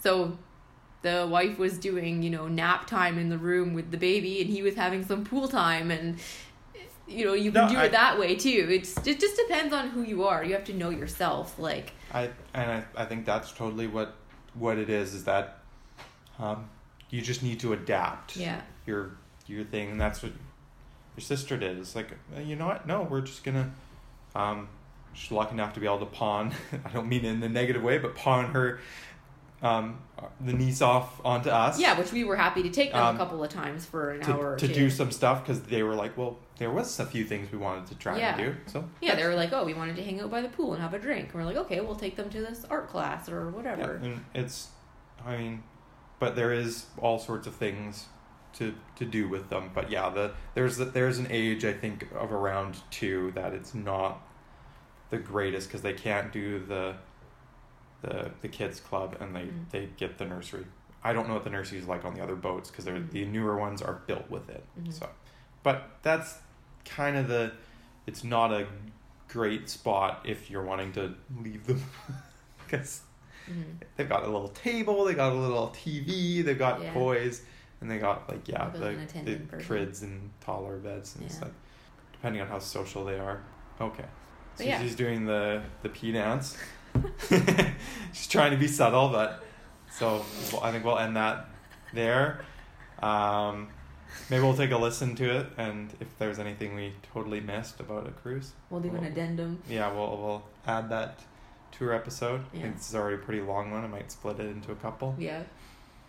so 0.00 0.36
the 1.02 1.26
wife 1.30 1.58
was 1.58 1.78
doing 1.78 2.22
you 2.22 2.30
know 2.30 2.48
nap 2.48 2.86
time 2.86 3.18
in 3.18 3.28
the 3.28 3.38
room 3.38 3.72
with 3.74 3.90
the 3.90 3.96
baby 3.96 4.40
and 4.40 4.50
he 4.50 4.62
was 4.62 4.74
having 4.74 5.04
some 5.04 5.24
pool 5.24 5.48
time 5.48 5.90
and 5.90 6.18
you 7.08 7.24
know 7.24 7.34
you 7.34 7.50
can 7.50 7.66
No, 7.66 7.72
do 7.72 7.78
I- 7.78 7.84
it 7.86 7.92
that 7.92 8.18
way 8.18 8.36
too. 8.36 8.68
It's 8.70 8.96
it 9.06 9.18
just 9.20 9.36
depends 9.36 9.74
on 9.74 9.88
who 9.88 10.02
you 10.02 10.24
are. 10.24 10.44
You 10.44 10.54
have 10.54 10.64
to 10.64 10.74
know 10.74 10.90
yourself 10.90 11.58
like. 11.58 11.92
I 12.12 12.30
and 12.54 12.70
I, 12.70 12.84
I 13.02 13.04
think 13.04 13.24
that's 13.26 13.50
totally 13.52 13.86
what 13.86 14.14
what 14.54 14.78
it 14.78 14.88
is 14.88 15.14
is 15.14 15.24
that 15.24 15.58
um, 16.38 16.68
you 17.10 17.20
just 17.20 17.42
need 17.42 17.60
to 17.60 17.72
adapt 17.72 18.36
yeah. 18.36 18.60
your 18.86 19.12
your 19.46 19.64
thing. 19.64 19.90
And 19.90 20.00
that's 20.00 20.22
what 20.22 20.32
your 21.16 21.22
sister 21.22 21.56
did. 21.56 21.78
It's 21.78 21.96
like 21.96 22.12
"Uh, 22.36 22.40
you 22.40 22.54
know 22.56 22.66
what? 22.66 22.86
No 22.86 23.02
we're 23.02 23.22
just 23.22 23.42
gonna 23.42 23.72
um 24.36 24.68
she's 25.12 25.32
lucky 25.32 25.52
enough 25.54 25.74
to 25.74 25.80
be 25.80 25.86
able 25.86 25.98
to 25.98 26.06
pawn 26.06 26.52
I 26.84 26.90
don't 26.90 27.08
mean 27.08 27.24
in 27.24 27.40
the 27.40 27.48
negative 27.48 27.82
way 27.82 27.98
but 27.98 28.14
pawn 28.14 28.52
her 28.52 28.78
um 29.62 29.98
the 30.40 30.52
niece 30.52 30.80
off 30.80 31.20
onto 31.24 31.50
us 31.50 31.78
yeah 31.78 31.98
which 31.98 32.12
we 32.12 32.24
were 32.24 32.36
happy 32.36 32.62
to 32.62 32.70
take 32.70 32.92
them 32.92 33.02
Um, 33.02 33.14
a 33.14 33.18
couple 33.18 33.42
of 33.44 33.50
times 33.50 33.84
for 33.84 34.12
an 34.12 34.20
to, 34.22 34.32
hour 34.32 34.52
or 34.52 34.56
to 34.56 34.68
two 34.68 34.72
do 34.74 34.90
some 34.90 35.10
stuff 35.10 35.42
because 35.44 35.62
they 35.64 35.82
were 35.82 35.94
like 35.94 36.16
well 36.16 36.38
there 36.58 36.70
was 36.70 36.98
a 36.98 37.04
few 37.06 37.24
things 37.24 37.52
we 37.52 37.58
wanted 37.58 37.86
to 37.88 37.94
try 37.96 38.18
Yeah. 38.18 38.36
and 38.38 38.54
do 38.54 38.60
so 38.72 38.88
yeah 39.02 39.14
they 39.14 39.24
were 39.24 39.34
like 39.34 39.52
oh 39.52 39.64
we 39.64 39.74
wanted 39.74 39.96
to 39.96 40.02
hang 40.02 40.20
out 40.20 40.30
by 40.30 40.40
the 40.40 40.48
pool 40.48 40.72
and 40.72 40.82
have 40.82 40.94
a 40.94 40.98
drink 40.98 41.26
and 41.26 41.34
we're 41.34 41.44
like 41.44 41.56
okay 41.56 41.80
we'll 41.80 41.94
take 41.96 42.16
them 42.16 42.30
to 42.30 42.40
this 42.40 42.64
art 42.70 42.88
class 42.88 43.28
or 43.28 43.46
Yeah, 43.46 43.56
whatever 43.56 43.94
and 44.02 44.24
it's, 44.34 44.68
I 45.26 45.36
mean, 45.36 45.62
but 46.18 46.36
there 46.36 46.52
is 46.52 46.86
all 46.98 47.18
sorts 47.18 47.46
of 47.46 47.54
things 47.54 48.06
to 48.54 48.74
to 48.96 49.04
do 49.04 49.28
with 49.28 49.48
them. 49.50 49.70
But 49.74 49.90
yeah, 49.90 50.08
the 50.08 50.32
there's 50.54 50.76
the, 50.78 50.86
there's 50.86 51.18
an 51.18 51.26
age 51.30 51.64
I 51.64 51.72
think 51.74 52.08
of 52.18 52.32
around 52.32 52.78
two 52.90 53.30
that 53.34 53.52
it's 53.52 53.74
not 53.74 54.20
the 55.10 55.18
greatest 55.18 55.68
because 55.68 55.82
they 55.82 55.92
can't 55.92 56.32
do 56.32 56.58
the 56.58 56.96
the 58.02 58.30
the 58.40 58.48
kids 58.48 58.80
club 58.80 59.16
and 59.20 59.34
they 59.34 59.42
Mhm. 59.44 59.70
they 59.70 59.88
get 59.96 60.18
the 60.18 60.24
nursery. 60.24 60.66
I 61.02 61.12
don't 61.12 61.28
know 61.28 61.34
what 61.34 61.44
the 61.44 61.50
nursery 61.50 61.78
is 61.78 61.86
like 61.88 62.04
on 62.04 62.14
the 62.14 62.22
other 62.22 62.36
boats 62.36 62.70
because 62.70 62.84
they're 62.84 62.94
Mhm. 62.96 63.10
the 63.10 63.24
newer 63.26 63.56
ones 63.58 63.80
are 63.82 64.00
built 64.06 64.30
with 64.30 64.48
it. 64.50 64.64
Mhm. 64.78 64.92
So, 64.92 65.08
but 65.62 65.98
that's 66.02 66.38
kind 66.84 67.16
of 67.16 67.28
the. 67.28 67.52
It's 68.06 68.24
not 68.24 68.52
a 68.52 68.66
great 69.28 69.68
spot 69.68 70.22
if 70.24 70.50
you're 70.50 70.64
wanting 70.64 70.92
to 70.92 71.14
leave 71.42 71.66
them 71.66 71.82
because 72.66 73.02
Mhm. 73.48 73.76
they've 73.96 74.08
got 74.08 74.24
a 74.24 74.26
little 74.28 74.48
table, 74.48 75.04
they 75.04 75.14
got 75.14 75.32
a 75.32 75.36
little 75.36 75.68
TV, 75.68 76.42
they've 76.42 76.58
got 76.58 76.82
Yeah. 76.82 76.92
toys, 76.92 77.42
and 77.80 77.90
they 77.90 77.98
got 77.98 78.28
like 78.28 78.46
yeah, 78.48 78.68
the, 78.70 78.78
the 78.78 79.02
attendant 79.02 79.48
person. 79.50 79.66
crids 79.76 80.02
and 80.02 80.30
taller 80.40 80.78
beds 80.78 81.14
and 81.16 81.24
it's 81.26 81.36
Yeah. 81.38 81.44
like 81.44 81.54
depending 82.12 82.42
on 82.42 82.48
how 82.48 82.58
social 82.58 83.04
they 83.04 83.18
are. 83.18 83.40
Okay. 83.80 84.04
But 84.56 84.66
yeah. 84.66 84.78
Susie's 84.80 84.96
doing 84.96 85.24
the 85.26 85.62
the 85.82 85.88
pee 85.88 86.12
dance. 86.12 86.56
She's 88.12 88.26
trying 88.28 88.50
to 88.52 88.56
be 88.56 88.66
subtle, 88.68 89.08
but 89.08 89.42
so 89.92 90.24
I 90.62 90.72
think 90.72 90.84
we'll 90.84 90.98
end 90.98 91.16
that 91.16 91.46
there. 91.94 92.40
Um, 93.02 93.68
maybe 94.28 94.42
we'll 94.42 94.56
take 94.56 94.70
a 94.72 94.76
listen 94.78 95.14
to 95.16 95.38
it, 95.38 95.46
and 95.56 95.92
if 96.00 96.08
there's 96.18 96.38
anything 96.38 96.74
we 96.74 96.92
totally 97.14 97.40
missed 97.40 97.80
about 97.80 98.06
a 98.06 98.10
cruise, 98.10 98.52
we'll 98.68 98.80
do 98.80 98.94
an 98.94 99.04
addendum 99.04 99.62
yeah, 99.68 99.92
we'll 99.92 100.16
we'll 100.18 100.42
add 100.66 100.90
that 100.90 101.20
to 101.72 101.86
our 101.86 101.92
episode. 101.94 102.40
I 102.52 102.56
Yeah. 102.56 102.62
think 102.64 102.76
this 102.76 102.88
is 102.88 102.94
already 102.94 103.16
a 103.16 103.18
pretty 103.24 103.40
long 103.42 103.70
one. 103.70 103.84
I 103.84 103.88
might 103.88 104.10
split 104.10 104.40
it 104.40 104.46
into 104.46 104.72
a 104.72 104.76
couple. 104.76 105.14
yeah 105.18 105.42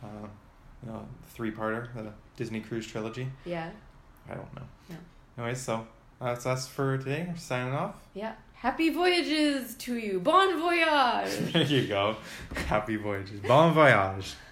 Um, 0.04 0.30
you 0.84 0.92
know, 0.92 1.08
three 1.30 1.52
parter, 1.52 1.94
the 1.94 2.12
Disney 2.36 2.60
Cruise 2.62 2.88
trilogy. 2.88 3.30
yeah 3.46 3.70
I 4.30 4.34
don't 4.36 4.54
know. 4.56 4.64
Yeah. 4.90 4.96
Anyways, 5.38 5.62
so 5.62 5.88
that's 6.20 6.46
us 6.46 6.68
for 6.68 6.98
today. 6.98 7.26
We're 7.30 7.38
signing 7.38 7.74
off. 7.74 7.96
yeah 8.14 8.34
happy 8.62 8.90
voyages 8.90 9.74
to 9.76 9.98
you 9.98 10.20
bon 10.20 10.60
voyage 10.60 11.32
there 11.52 11.64
you 11.64 11.88
go. 11.88 12.16
Happy 12.68 12.96
voyages. 12.96 13.40
Bon 13.42 13.74
voyage. 13.74 14.36